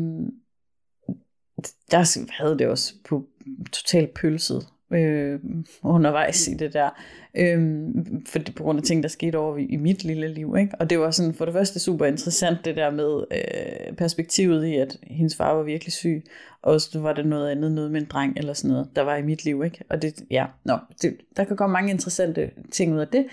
der 1.90 2.30
havde 2.42 2.58
det 2.58 2.66
også 2.66 2.94
på 3.08 3.26
totalt 3.72 4.14
pølset 4.14 4.66
øh, 4.92 5.40
undervejs 5.82 6.48
i 6.48 6.54
det 6.54 6.72
der. 6.72 6.90
Øh, 7.34 7.88
for 8.26 8.38
det, 8.38 8.54
på 8.54 8.62
grund 8.62 8.78
af 8.78 8.82
ting, 8.82 9.02
der 9.02 9.08
skete 9.08 9.36
over 9.36 9.56
i, 9.56 9.64
i 9.64 9.76
mit 9.76 10.04
lille 10.04 10.28
liv. 10.28 10.56
Ikke? 10.58 10.74
Og 10.80 10.90
det 10.90 10.98
var 10.98 11.10
sådan 11.10 11.34
for 11.34 11.44
det 11.44 11.54
første 11.54 11.80
super 11.80 12.06
interessant, 12.06 12.58
det 12.64 12.76
der 12.76 12.90
med 12.90 13.24
øh, 13.30 13.96
perspektivet 13.96 14.66
i, 14.66 14.74
at 14.74 14.98
hendes 15.02 15.36
far 15.36 15.54
var 15.54 15.62
virkelig 15.62 15.92
syg. 15.92 16.24
Og 16.62 16.80
så 16.80 17.00
var 17.00 17.12
det 17.12 17.26
noget 17.26 17.50
andet, 17.50 17.72
noget 17.72 17.90
med 17.90 18.00
en 18.00 18.06
dreng 18.06 18.36
eller 18.36 18.52
sådan 18.52 18.70
noget, 18.70 18.88
der 18.96 19.02
var 19.02 19.16
i 19.16 19.22
mit 19.22 19.44
liv. 19.44 19.64
Ikke? 19.64 19.84
Og 19.90 20.02
det, 20.02 20.22
ja, 20.30 20.46
nå, 20.64 20.78
det, 21.02 21.16
der 21.36 21.44
kan 21.44 21.56
komme 21.56 21.72
mange 21.72 21.90
interessante 21.90 22.50
ting 22.72 22.94
ud 22.94 22.98
af 22.98 23.08
det. 23.08 23.26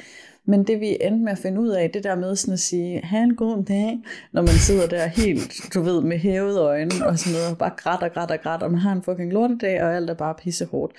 Men 0.46 0.64
det 0.64 0.80
vi 0.80 0.98
endte 1.02 1.24
med 1.24 1.32
at 1.32 1.38
finde 1.38 1.62
ud 1.62 1.70
af, 1.70 1.90
det 1.92 2.04
der 2.04 2.16
med 2.16 2.36
sådan 2.36 2.54
at 2.54 2.60
sige, 2.60 3.02
have 3.02 3.24
en 3.24 3.36
god 3.36 3.64
dag, 3.64 4.00
når 4.32 4.42
man 4.42 4.54
sidder 4.54 4.88
der 4.88 5.08
helt, 5.08 5.54
du 5.74 5.82
ved, 5.82 6.02
med 6.02 6.18
hævede 6.18 6.60
øjne 6.60 7.06
og 7.06 7.20
sådan 7.20 7.34
noget, 7.34 7.52
og 7.52 7.58
bare 7.58 7.72
græt 7.78 8.04
og 8.04 8.14
græt 8.14 8.32
og 8.32 8.42
græt, 8.42 8.64
og 8.64 8.72
man 8.72 8.80
har 8.80 8.92
en 8.92 9.04
fucking 9.04 9.34
lortedag, 9.34 9.84
og 9.84 9.96
alt 9.96 10.10
er 10.10 10.14
bare 10.14 10.36
pisse 10.36 10.66
hårdt. 10.66 10.94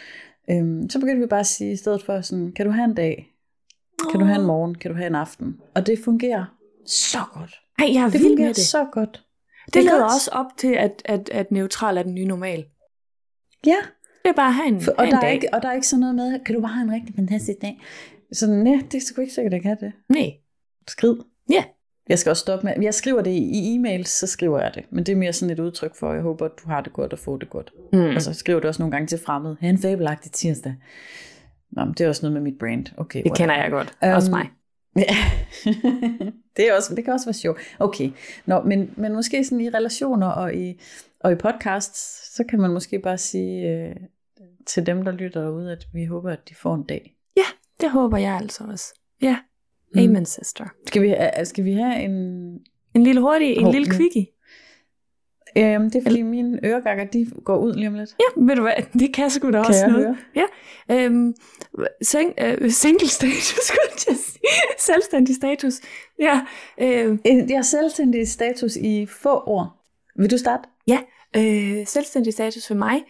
Øhm, 0.50 0.90
så 0.90 1.00
begyndte 1.00 1.20
vi 1.20 1.26
bare 1.26 1.40
at 1.40 1.46
sige, 1.46 1.72
i 1.72 1.76
stedet 1.76 2.02
for 2.02 2.20
sådan, 2.20 2.52
kan 2.52 2.66
du 2.66 2.72
have 2.72 2.84
en 2.84 2.94
dag? 2.94 3.32
Kan 4.10 4.20
du 4.20 4.26
have 4.26 4.40
en 4.40 4.46
morgen? 4.46 4.74
Kan 4.74 4.90
du 4.90 4.96
have 4.96 5.06
en 5.06 5.14
aften? 5.14 5.60
Og 5.74 5.86
det 5.86 5.98
fungerer 6.04 6.44
så 6.86 7.18
godt. 7.34 7.60
Ej, 7.78 7.94
jeg 7.94 8.02
er 8.02 8.10
det 8.10 8.20
vild 8.20 8.38
med 8.38 8.48
det. 8.48 8.56
så 8.56 8.86
godt. 8.92 9.24
Det, 9.66 9.74
det 9.74 9.84
leder 9.84 10.04
også 10.04 10.30
op 10.32 10.46
til, 10.58 10.72
at, 10.72 11.02
at, 11.04 11.28
at 11.28 11.50
neutral 11.50 11.98
er 11.98 12.02
den 12.02 12.14
nye 12.14 12.24
normal. 12.24 12.64
Ja. 13.66 13.76
Det 14.22 14.30
er 14.30 14.32
bare 14.32 14.48
at 14.48 14.54
have 14.54 14.68
en, 14.68 14.74
og 14.76 14.82
have 14.98 15.10
der 15.10 15.16
en 15.16 15.20
dag. 15.20 15.28
Er 15.28 15.32
ikke, 15.32 15.48
og 15.54 15.62
der 15.62 15.68
er 15.68 15.72
ikke 15.72 15.86
sådan 15.86 16.00
noget 16.00 16.14
med, 16.14 16.44
kan 16.44 16.54
du 16.54 16.60
bare 16.60 16.72
have 16.72 16.84
en 16.84 16.92
rigtig 16.92 17.14
fantastisk 17.14 17.58
dag? 17.62 17.82
Så 18.32 18.46
nej, 18.46 18.82
det 18.92 18.94
er 18.94 19.00
sgu 19.00 19.20
ikke 19.20 19.34
sikkert, 19.34 19.54
at 19.54 19.64
jeg 19.64 19.76
kan 19.76 19.86
det. 19.86 19.92
Nej. 20.08 20.32
Skrid. 20.88 21.16
Ja. 21.50 21.64
Jeg 22.08 22.18
skal 22.18 22.30
også 22.30 22.40
stoppe 22.40 22.66
med, 22.66 22.74
jeg 22.82 22.94
skriver 22.94 23.22
det 23.22 23.30
i 23.30 23.76
e-mails, 23.76 24.08
så 24.08 24.26
skriver 24.26 24.60
jeg 24.60 24.72
det. 24.74 24.84
Men 24.90 25.06
det 25.06 25.12
er 25.12 25.16
mere 25.16 25.32
sådan 25.32 25.52
et 25.52 25.58
udtryk 25.58 25.94
for, 25.96 26.08
at 26.08 26.14
jeg 26.14 26.22
håber, 26.22 26.44
at 26.44 26.52
du 26.64 26.68
har 26.68 26.80
det 26.80 26.92
godt 26.92 27.12
og 27.12 27.18
får 27.18 27.36
det 27.36 27.50
godt. 27.50 27.72
Mm. 27.92 28.16
Og 28.16 28.22
så 28.22 28.34
skriver 28.34 28.60
det 28.60 28.68
også 28.68 28.82
nogle 28.82 28.92
gange 28.92 29.06
til 29.06 29.18
fremmede. 29.26 29.56
Ha' 29.60 29.68
en 29.68 29.78
fabelagtig 29.78 30.32
tirsdag. 30.32 30.74
Nå, 31.72 31.84
men 31.84 31.94
det 31.94 32.00
er 32.00 32.08
også 32.08 32.22
noget 32.22 32.32
med 32.32 32.40
mit 32.40 32.58
brand. 32.58 32.86
Okay, 32.96 33.22
det 33.22 33.36
kender 33.36 33.54
jeg 33.54 33.70
godt. 33.70 33.98
Um, 34.02 34.08
også 34.08 34.30
mig. 34.30 34.48
Ja. 34.96 35.16
det, 36.56 36.68
er 36.68 36.76
også, 36.76 36.94
det 36.94 37.04
kan 37.04 37.12
også 37.12 37.26
være 37.26 37.34
sjovt. 37.34 37.60
Okay. 37.78 38.10
Nå, 38.46 38.62
men, 38.62 38.94
men 38.96 39.12
måske 39.12 39.44
sådan 39.44 39.60
i 39.60 39.68
relationer 39.68 40.26
og 40.26 40.54
i, 40.54 40.80
og 41.20 41.32
i 41.32 41.34
podcasts, 41.34 42.34
så 42.36 42.44
kan 42.44 42.60
man 42.60 42.70
måske 42.70 42.98
bare 42.98 43.18
sige 43.18 43.68
øh, 43.68 43.96
til 44.66 44.86
dem, 44.86 45.04
der 45.04 45.12
lytter 45.12 45.40
derude, 45.40 45.72
at 45.72 45.86
vi 45.92 46.04
håber, 46.04 46.30
at 46.30 46.48
de 46.48 46.54
får 46.54 46.74
en 46.74 46.82
dag. 46.82 47.15
Det 47.80 47.90
håber 47.90 48.18
jeg 48.18 48.36
altså 48.36 48.64
også. 48.64 48.94
Ja. 49.22 49.36
Mm. 49.94 50.00
Amen, 50.00 50.26
sister. 50.26 50.64
Skal 50.86 51.02
vi, 51.02 51.14
skal 51.44 51.64
vi 51.64 51.72
have 51.72 52.02
en... 52.02 52.12
En 52.94 53.02
lille 53.02 53.20
hurtig, 53.20 53.56
en 53.56 53.66
oh, 53.66 53.72
lille 53.72 53.90
quickie? 53.90 54.26
Øhm, 55.58 55.90
det 55.90 55.98
er 55.98 56.02
fordi 56.02 56.22
mine 56.22 56.60
øregakker, 56.64 57.04
de 57.04 57.30
går 57.44 57.58
ud 57.58 57.74
lige 57.74 57.88
om 57.88 57.94
lidt. 57.94 58.16
Ja, 58.20 58.42
ved 58.42 58.56
du 58.56 58.62
hvad, 58.62 58.72
det 59.00 59.14
kan 59.14 59.30
sgu 59.30 59.46
da 59.46 59.52
kan 59.52 59.60
også 59.60 59.86
noget. 59.86 60.06
Høre? 60.06 60.46
Ja. 60.88 61.04
Øhm, 61.04 61.34
sing, 62.02 62.34
øh, 62.40 62.70
single 62.70 63.08
status, 63.08 63.54
skulle 63.66 63.80
jeg 64.08 64.16
sige. 64.16 64.40
Selvstændig 64.78 65.36
status. 65.36 65.80
Ja. 66.18 66.40
Øh. 66.80 67.18
Jeg 67.26 67.56
har 67.56 67.62
selvstændig 67.62 68.28
status 68.28 68.76
i 68.76 69.06
få 69.06 69.34
år. 69.46 69.86
Vil 70.18 70.30
du 70.30 70.38
starte? 70.38 70.62
Ja, 70.88 70.98
øh, 71.36 71.86
selvstændig 71.86 72.32
status 72.32 72.66
for 72.66 72.74
mig, 72.74 73.04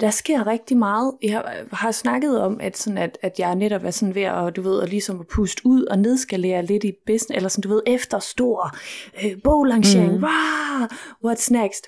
der 0.00 0.10
sker 0.10 0.46
rigtig 0.46 0.76
meget. 0.76 1.14
Jeg 1.22 1.44
har 1.72 1.92
snakket 1.92 2.40
om, 2.40 2.60
at, 2.60 2.76
sådan 2.76 2.98
at, 2.98 3.18
at 3.22 3.38
jeg 3.38 3.54
netop 3.54 3.84
er 3.84 3.90
sådan 3.90 4.14
ved 4.14 4.22
at, 4.22 4.56
du 4.56 4.62
ved, 4.62 4.82
at 4.82 4.90
ligesom 4.90 5.20
at 5.20 5.26
puste 5.26 5.62
ud 5.64 5.84
og 5.84 5.98
nedskalere 5.98 6.64
lidt 6.64 6.84
i 6.84 6.92
business, 7.06 7.36
eller 7.36 7.48
sådan, 7.48 7.62
du 7.62 7.68
ved, 7.68 7.82
efter 7.86 8.18
stor 8.18 8.76
øh, 9.24 9.32
boglancering, 9.44 10.12
mm. 10.12 10.22
wow, 10.22 10.86
what's 11.24 11.52
next? 11.52 11.86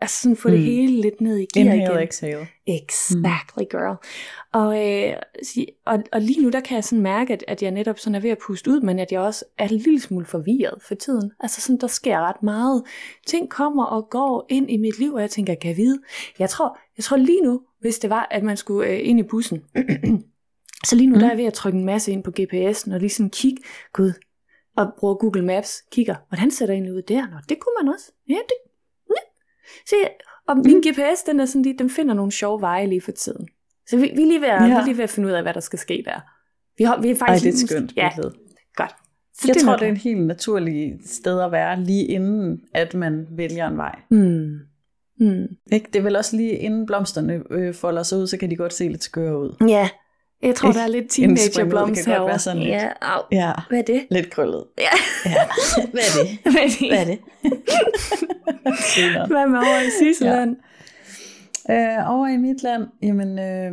altså 0.00 0.22
sådan 0.22 0.36
få 0.36 0.48
mm. 0.48 0.54
det 0.54 0.62
hele 0.64 1.00
lidt 1.00 1.20
ned 1.20 1.36
i 1.36 1.46
gear 1.54 1.64
Inhale, 1.64 1.92
igen. 1.92 2.08
exhale. 2.08 2.46
Exactly, 2.66 3.62
girl. 3.70 3.96
Og, 4.52 4.88
øh, 4.88 5.16
og, 5.86 5.98
og 6.12 6.20
lige 6.20 6.42
nu, 6.42 6.50
der 6.50 6.60
kan 6.60 6.74
jeg 6.74 6.84
sådan 6.84 7.02
mærke, 7.02 7.32
at, 7.32 7.44
at 7.48 7.62
jeg 7.62 7.70
netop 7.70 7.98
sådan 7.98 8.14
er 8.14 8.20
ved 8.20 8.30
at 8.30 8.38
puste 8.46 8.70
ud, 8.70 8.80
men 8.80 8.98
at 8.98 9.12
jeg 9.12 9.20
også 9.20 9.44
er 9.58 9.68
en 9.68 9.76
lille 9.76 10.00
smule 10.00 10.26
forvirret 10.26 10.82
for 10.82 10.94
tiden. 10.94 11.32
Altså 11.40 11.60
sådan, 11.60 11.80
der 11.80 11.86
sker 11.86 12.20
ret 12.20 12.42
meget. 12.42 12.82
Ting 13.26 13.50
kommer 13.50 13.84
og 13.84 14.10
går 14.10 14.46
ind 14.48 14.70
i 14.70 14.76
mit 14.76 14.98
liv, 14.98 15.14
og 15.14 15.20
jeg 15.20 15.30
tænker, 15.30 15.54
kan 15.54 15.68
jeg 15.68 15.76
vide? 15.76 15.98
Jeg 16.38 16.50
tror, 16.50 16.78
jeg 17.02 17.04
tror 17.04 17.16
lige 17.16 17.42
nu, 17.42 17.60
hvis 17.80 17.98
det 17.98 18.10
var, 18.10 18.28
at 18.30 18.42
man 18.42 18.56
skulle 18.56 18.90
øh, 18.90 19.08
ind 19.08 19.20
i 19.20 19.22
bussen, 19.22 19.62
så 20.88 20.96
lige 20.96 21.06
nu, 21.06 21.14
mm. 21.14 21.18
der 21.20 21.26
er 21.26 21.30
jeg 21.30 21.38
ved 21.38 21.44
at 21.44 21.52
trykke 21.52 21.78
en 21.78 21.84
masse 21.84 22.12
ind 22.12 22.24
på 22.24 22.30
GPS'en, 22.40 22.94
og 22.94 23.00
lige 23.00 23.10
sådan 23.10 23.30
kigge, 23.30 23.62
gud, 23.92 24.12
og 24.76 24.92
bruger 24.98 25.14
Google 25.14 25.42
Maps, 25.44 25.82
kigger, 25.92 26.14
hvordan 26.28 26.50
ser 26.50 26.66
det 26.66 26.72
egentlig 26.72 26.94
ud 26.94 27.02
der? 27.02 27.20
Nå, 27.30 27.36
det 27.48 27.58
kunne 27.60 27.74
man 27.84 27.94
også. 27.94 28.12
Ja, 28.28 28.34
det, 28.34 28.56
ja. 29.10 29.22
Så 29.86 29.96
og 30.48 30.56
min 30.56 30.76
Mm. 30.76 30.80
GPS, 30.80 31.22
den 31.26 31.40
er 31.40 31.44
sådan 31.46 31.62
lige, 31.62 31.78
den 31.78 31.90
finder 31.90 32.14
nogle 32.14 32.32
sjove 32.32 32.60
veje 32.60 32.86
lige 32.86 33.00
for 33.00 33.12
tiden. 33.12 33.48
Så 33.88 33.96
vi, 33.96 34.02
vi, 34.02 34.22
er 34.22 34.26
lige 34.26 34.40
ved 34.40 34.48
at, 34.48 34.60
Ja. 34.62 34.66
vi 34.66 34.72
er 34.72 34.84
lige 34.84 34.96
ved 34.96 35.04
at 35.04 35.10
finde 35.10 35.28
ud 35.28 35.32
af, 35.32 35.42
hvad 35.42 35.54
der 35.54 35.60
skal 35.60 35.78
ske 35.78 36.02
der. 36.06 36.20
Vi, 36.78 36.84
har, 36.84 37.00
vi 37.00 37.08
er 37.10 37.14
Ej, 37.14 37.18
faktisk... 37.18 37.44
det 37.44 37.62
er 37.62 37.66
skønt 37.76 37.92
Ja, 37.96 38.10
godt. 38.74 38.94
Så 39.34 39.44
Jeg 39.48 39.56
tror, 39.56 39.70
nok- 39.72 39.80
det 39.80 39.86
er 39.86 39.90
en 39.90 39.96
helt 39.96 40.26
naturlig 40.26 40.92
sted 41.06 41.40
at 41.40 41.52
være, 41.52 41.80
lige 41.80 42.06
inden 42.06 42.60
at 42.74 42.94
man 42.94 43.26
vælger 43.30 43.68
en 43.68 43.76
vej. 43.76 44.00
Hmm. 44.10 44.58
Hmm. 45.18 45.46
Ikke? 45.72 45.86
Det 45.92 45.98
er 45.98 46.02
vel 46.02 46.16
også 46.16 46.36
lige 46.36 46.52
inden 46.52 46.86
blomsterne 46.86 47.42
øh, 47.50 47.74
folder 47.74 48.02
sig 48.02 48.18
ud, 48.18 48.26
så 48.26 48.36
kan 48.36 48.50
de 48.50 48.56
godt 48.56 48.72
se 48.72 48.88
lidt 48.88 49.04
skøre 49.04 49.38
ud. 49.38 49.56
Ja, 49.68 49.88
jeg 50.42 50.54
tror, 50.54 50.68
Ikke? 50.68 50.78
der 50.78 50.84
er 50.84 50.88
lidt 50.88 51.10
teenagerblomst 51.10 51.96
det 51.96 52.04
kan 52.04 52.04
godt 52.04 52.06
herovre. 52.06 52.28
være 52.28 52.38
sådan 52.38 52.62
lidt. 52.62 52.70
Ja, 52.74 52.88
au. 53.02 53.22
Ja, 53.32 53.52
Hvad 53.68 53.78
er 53.78 53.82
det? 53.82 54.06
lidt 54.10 54.30
krøllet. 54.30 54.64
Ja. 54.78 54.82
Ja. 55.26 55.30
Hvad 55.92 56.00
er 56.00 56.22
det? 56.22 56.52
Hvad 56.52 56.62
er 56.62 56.66
det? 56.68 56.88
Hvad 56.90 56.98
er 56.98 57.04
det? 57.04 57.18
Hvad 59.30 59.46
med 59.48 59.58
over 59.58 59.80
i 59.86 59.90
Sisseland? 59.98 60.56
Øh, 61.70 62.10
over 62.10 62.26
i 62.28 62.36
mit 62.36 62.62
land, 62.62 62.82
jamen, 63.02 63.38
øh, 63.38 63.72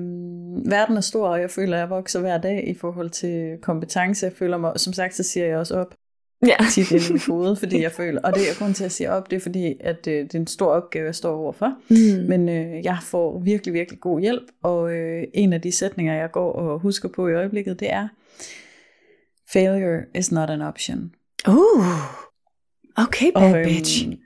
verden 0.72 0.98
er 0.98 1.02
stor, 1.02 1.28
og 1.28 1.42
jeg 1.42 1.50
føler, 1.50 1.74
at 1.78 1.80
jeg 1.80 1.90
vokser 1.90 2.20
hver 2.20 2.38
dag 2.38 2.68
i 2.68 2.74
forhold 2.74 3.10
til 3.10 3.58
kompetence. 3.62 4.26
Jeg 4.26 4.34
føler 4.34 4.58
mig, 4.58 4.72
som 4.76 4.94
sagt, 4.94 5.16
så 5.16 5.24
siger 5.24 5.46
jeg 5.46 5.58
også 5.58 5.76
op 5.76 5.96
Ja. 6.48 6.56
tit 6.74 6.92
ind 6.92 7.02
i 7.10 7.14
mit 7.14 7.26
hoved, 7.26 7.56
fordi 7.56 7.82
jeg 7.82 7.92
føler, 8.02 8.22
og 8.22 8.34
det 8.34 8.42
er 8.50 8.60
grund 8.60 8.74
til 8.74 8.84
at 8.84 8.92
sige 8.92 9.12
op, 9.12 9.30
det 9.30 9.36
er 9.36 9.40
fordi, 9.40 9.74
at 9.80 10.08
øh, 10.08 10.14
det 10.24 10.36
er 10.36 10.40
en 10.40 10.48
stor 10.48 10.72
opgave, 10.72 11.06
jeg 11.06 11.16
står 11.16 11.36
overfor. 11.38 11.74
Mm. 11.90 12.28
Men 12.30 12.50
øh, 12.50 12.84
jeg 12.86 12.98
får 13.04 13.40
virkelig, 13.40 13.74
virkelig 13.74 14.00
god 14.00 14.22
hjælp, 14.22 14.44
og 14.64 14.92
øh, 14.94 15.24
en 15.34 15.54
af 15.54 15.62
de 15.62 15.72
sætninger, 15.72 16.14
jeg 16.14 16.32
går 16.32 16.54
og 16.54 16.80
husker 16.80 17.10
på 17.10 17.28
i 17.28 17.34
øjeblikket, 17.34 17.80
det 17.80 17.94
er, 17.94 18.08
failure 19.54 20.02
is 20.16 20.32
not 20.32 20.50
an 20.50 20.62
option. 20.62 21.12
Uh. 21.48 21.56
Okay, 22.98 23.32
bad 23.36 23.44
Og, 23.60 23.64
bitch. 23.66 24.06
øhm, 24.08 24.18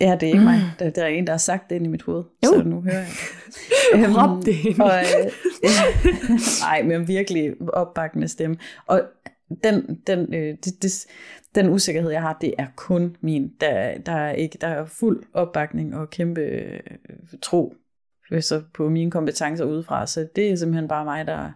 ja, 0.00 0.12
det 0.14 0.22
er 0.22 0.26
ikke 0.26 0.38
Mm. 0.38 0.44
mig. 0.44 0.60
Der, 0.78 0.90
der 0.90 1.02
er 1.02 1.06
en, 1.08 1.26
der 1.26 1.32
har 1.32 1.38
sagt 1.38 1.70
det 1.70 1.76
ind 1.76 1.84
i 1.84 1.88
mit 1.88 2.02
hoved, 2.02 2.24
Jo. 2.46 2.50
så 2.52 2.62
nu 2.66 2.80
hører 2.80 2.94
jeg 2.98 3.06
det. 3.94 4.04
Øhm, 4.04 4.14
Råb 4.14 4.44
det 4.46 4.56
ind. 4.64 4.80
og, 4.80 4.90
øh, 5.00 5.30
Nej, 6.60 6.82
men 6.82 7.08
virkelig 7.08 7.52
opbakkende 7.72 8.28
stemme. 8.28 8.56
Og 8.86 9.02
den, 9.64 9.98
den, 10.06 10.34
øh, 10.34 10.56
det, 10.64 10.82
det, 10.82 11.06
den 11.54 11.68
usikkerhed, 11.68 12.10
jeg 12.10 12.22
har, 12.22 12.38
det 12.40 12.54
er 12.58 12.66
kun 12.76 13.16
min. 13.20 13.52
Der, 13.60 13.98
der, 13.98 14.12
er, 14.12 14.32
ikke, 14.32 14.58
der 14.60 14.66
er 14.66 14.86
fuld 14.86 15.22
opbakning 15.32 15.96
og 15.96 16.10
kæmpe 16.10 16.40
øh, 16.40 16.80
tro 17.42 17.74
øh, 18.30 18.42
så 18.42 18.62
på 18.74 18.88
mine 18.88 19.10
kompetencer 19.10 19.64
udefra. 19.64 20.06
Så 20.06 20.28
det 20.36 20.50
er 20.50 20.56
simpelthen 20.56 20.88
bare 20.88 21.04
mig, 21.04 21.26
der 21.26 21.50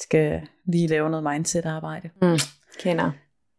skal 0.00 0.40
lige 0.64 0.86
lave 0.86 1.10
noget 1.10 1.24
mindset-arbejde. 1.24 2.10
Mm. 2.22 2.38
Kender. 2.78 3.10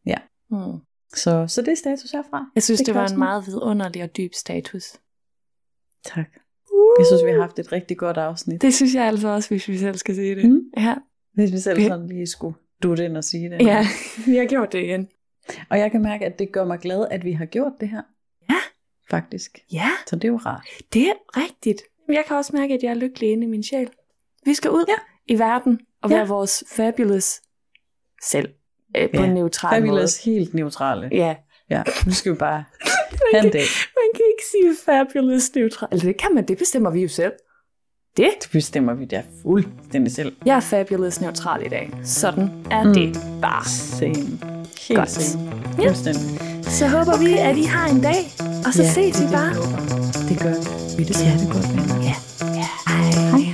Ja. 0.05 0.17
Mm. 0.49 0.79
Så, 1.13 1.45
så 1.47 1.61
det 1.61 1.71
er 1.71 1.75
status 1.75 2.11
herfra. 2.11 2.45
Jeg 2.55 2.63
synes, 2.63 2.79
det, 2.79 2.87
det 2.87 2.95
var 2.95 3.07
en 3.07 3.19
meget 3.19 3.47
vidunderlig 3.47 4.03
og 4.03 4.17
dyb 4.17 4.33
status. 4.33 4.83
Tak. 6.05 6.29
Jeg 6.99 7.05
synes, 7.05 7.25
vi 7.25 7.31
har 7.31 7.41
haft 7.41 7.59
et 7.59 7.71
rigtig 7.71 7.97
godt 7.97 8.17
afsnit. 8.17 8.61
Det 8.61 8.73
synes 8.73 8.95
jeg 8.95 9.03
altså 9.03 9.27
også, 9.27 9.49
hvis 9.49 9.67
vi 9.67 9.77
selv 9.77 9.97
skal 9.97 10.15
sige 10.15 10.35
det. 10.35 10.49
Mm. 10.49 10.61
Ja. 10.77 10.95
Hvis 11.33 11.51
vi 11.51 11.57
selv 11.57 11.81
sådan 11.81 12.07
lige 12.07 12.27
skulle 12.27 12.55
dutte 12.83 13.05
ind 13.05 13.17
og 13.17 13.23
sige 13.23 13.49
det. 13.49 13.61
ja, 13.61 13.85
vi 14.27 14.35
har 14.35 14.45
gjort 14.45 14.71
det 14.73 14.83
igen. 14.83 15.07
Og 15.69 15.79
jeg 15.79 15.91
kan 15.91 16.01
mærke, 16.01 16.25
at 16.25 16.39
det 16.39 16.51
gør 16.51 16.65
mig 16.65 16.79
glad, 16.79 17.07
at 17.11 17.25
vi 17.25 17.31
har 17.31 17.45
gjort 17.45 17.71
det 17.79 17.89
her. 17.89 18.01
Ja. 18.49 18.55
Faktisk. 19.09 19.59
Ja, 19.73 19.89
Så 20.07 20.15
det 20.15 20.23
er 20.23 20.27
jo 20.31 20.37
rart. 20.37 20.67
det 20.93 21.01
er 21.07 21.13
rigtigt. 21.37 21.81
Jeg 22.09 22.23
kan 22.27 22.35
også 22.37 22.55
mærke, 22.55 22.73
at 22.73 22.83
jeg 22.83 22.89
er 22.89 22.93
lykkelig 22.93 23.31
inde 23.31 23.43
i 23.43 23.47
min 23.49 23.63
sjæl. 23.63 23.89
Vi 24.45 24.53
skal 24.53 24.71
ud 24.71 24.85
Ja. 24.87 24.93
i 25.33 25.39
verden 25.39 25.79
og 26.03 26.09
Ja. 26.09 26.15
være 26.15 26.27
vores 26.27 26.63
fabulous 26.75 27.41
selv. 28.23 28.49
Øh, 28.97 29.09
på 29.09 29.21
Ja. 29.21 29.27
en 29.27 29.33
neutral 29.33 29.81
Fabulous, 29.81 30.23
helt 30.25 30.53
neutrale. 30.53 31.01
måde. 31.01 31.15
Ja. 31.15 31.35
Ja, 31.69 31.83
nu 32.05 32.11
skal 32.11 32.31
vi 32.31 32.37
bare 32.37 32.63
have 33.33 33.45
en 33.45 33.51
dag. 33.51 33.61
Man 33.95 34.09
kan 34.15 34.25
ikke 34.31 34.43
sige 34.51 34.75
fabulous 34.85 35.55
neutral. 35.55 35.89
Eller 35.91 36.05
det 36.05 36.17
kan 36.17 36.35
man, 36.35 36.47
det 36.47 36.57
bestemmer 36.57 36.89
vi 36.89 37.01
jo 37.01 37.07
selv. 37.07 37.33
Det? 38.17 38.29
Det 38.41 38.49
bestemmer 38.51 38.93
vi 38.93 39.05
der 39.05 39.21
fuldstændig 39.41 40.13
selv. 40.13 40.35
Jeg 40.45 40.55
er 40.55 40.59
fabulous 40.59 41.21
neutral 41.21 41.65
i 41.65 41.69
dag. 41.69 41.91
Sådan 42.03 42.49
er 42.71 42.83
Mm. 42.83 42.93
det 42.93 43.15
bare. 43.41 43.65
Same. 43.65 44.60
Helt 44.87 44.99
Godt. 44.99 45.37
Ja. 45.79 45.87
Fuldstændig. 45.87 46.39
Så 46.69 46.87
håber 46.87 47.17
vi, 47.17 47.33
at 47.37 47.57
I 47.57 47.63
har 47.63 47.87
en 47.87 48.01
dag, 48.01 48.33
og 48.65 48.73
så 48.73 48.83
Ja, 48.83 48.93
ses 48.93 49.15
det 49.15 49.27
vi 49.27 49.31
bare. 49.33 49.53
det, 50.29 50.39
gør 50.39 50.97
vi. 50.97 51.03
Det 51.03 51.15
siger 51.15 51.37
det 51.37 51.49
godt, 51.51 51.69
venner. 51.69 52.03
Ja. 52.03 52.15
ja. 52.41 52.67
Hej. 52.87 53.45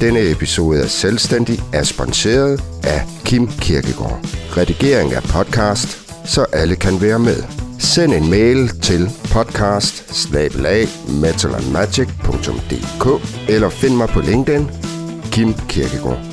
Denne 0.00 0.30
episode 0.30 0.82
af 0.82 0.88
Selvstændig 0.90 1.58
er 1.72 1.82
sponsoreret 1.82 2.62
af 2.82 3.02
Kim 3.24 3.48
Kirkegaard. 3.48 4.18
Redigering 4.56 5.12
af 5.12 5.22
podcast, 5.22 5.88
så 6.24 6.46
alle 6.52 6.76
kan 6.76 7.00
være 7.00 7.18
med. 7.18 7.42
Send 7.78 8.12
en 8.12 8.30
mail 8.30 8.68
til 8.82 9.10
podcast 9.30 10.26
eller 13.48 13.68
find 13.68 13.96
mig 13.96 14.08
på 14.08 14.20
LinkedIn 14.20 14.70
Kim 15.32 15.54
Kirkegaard. 15.68 16.29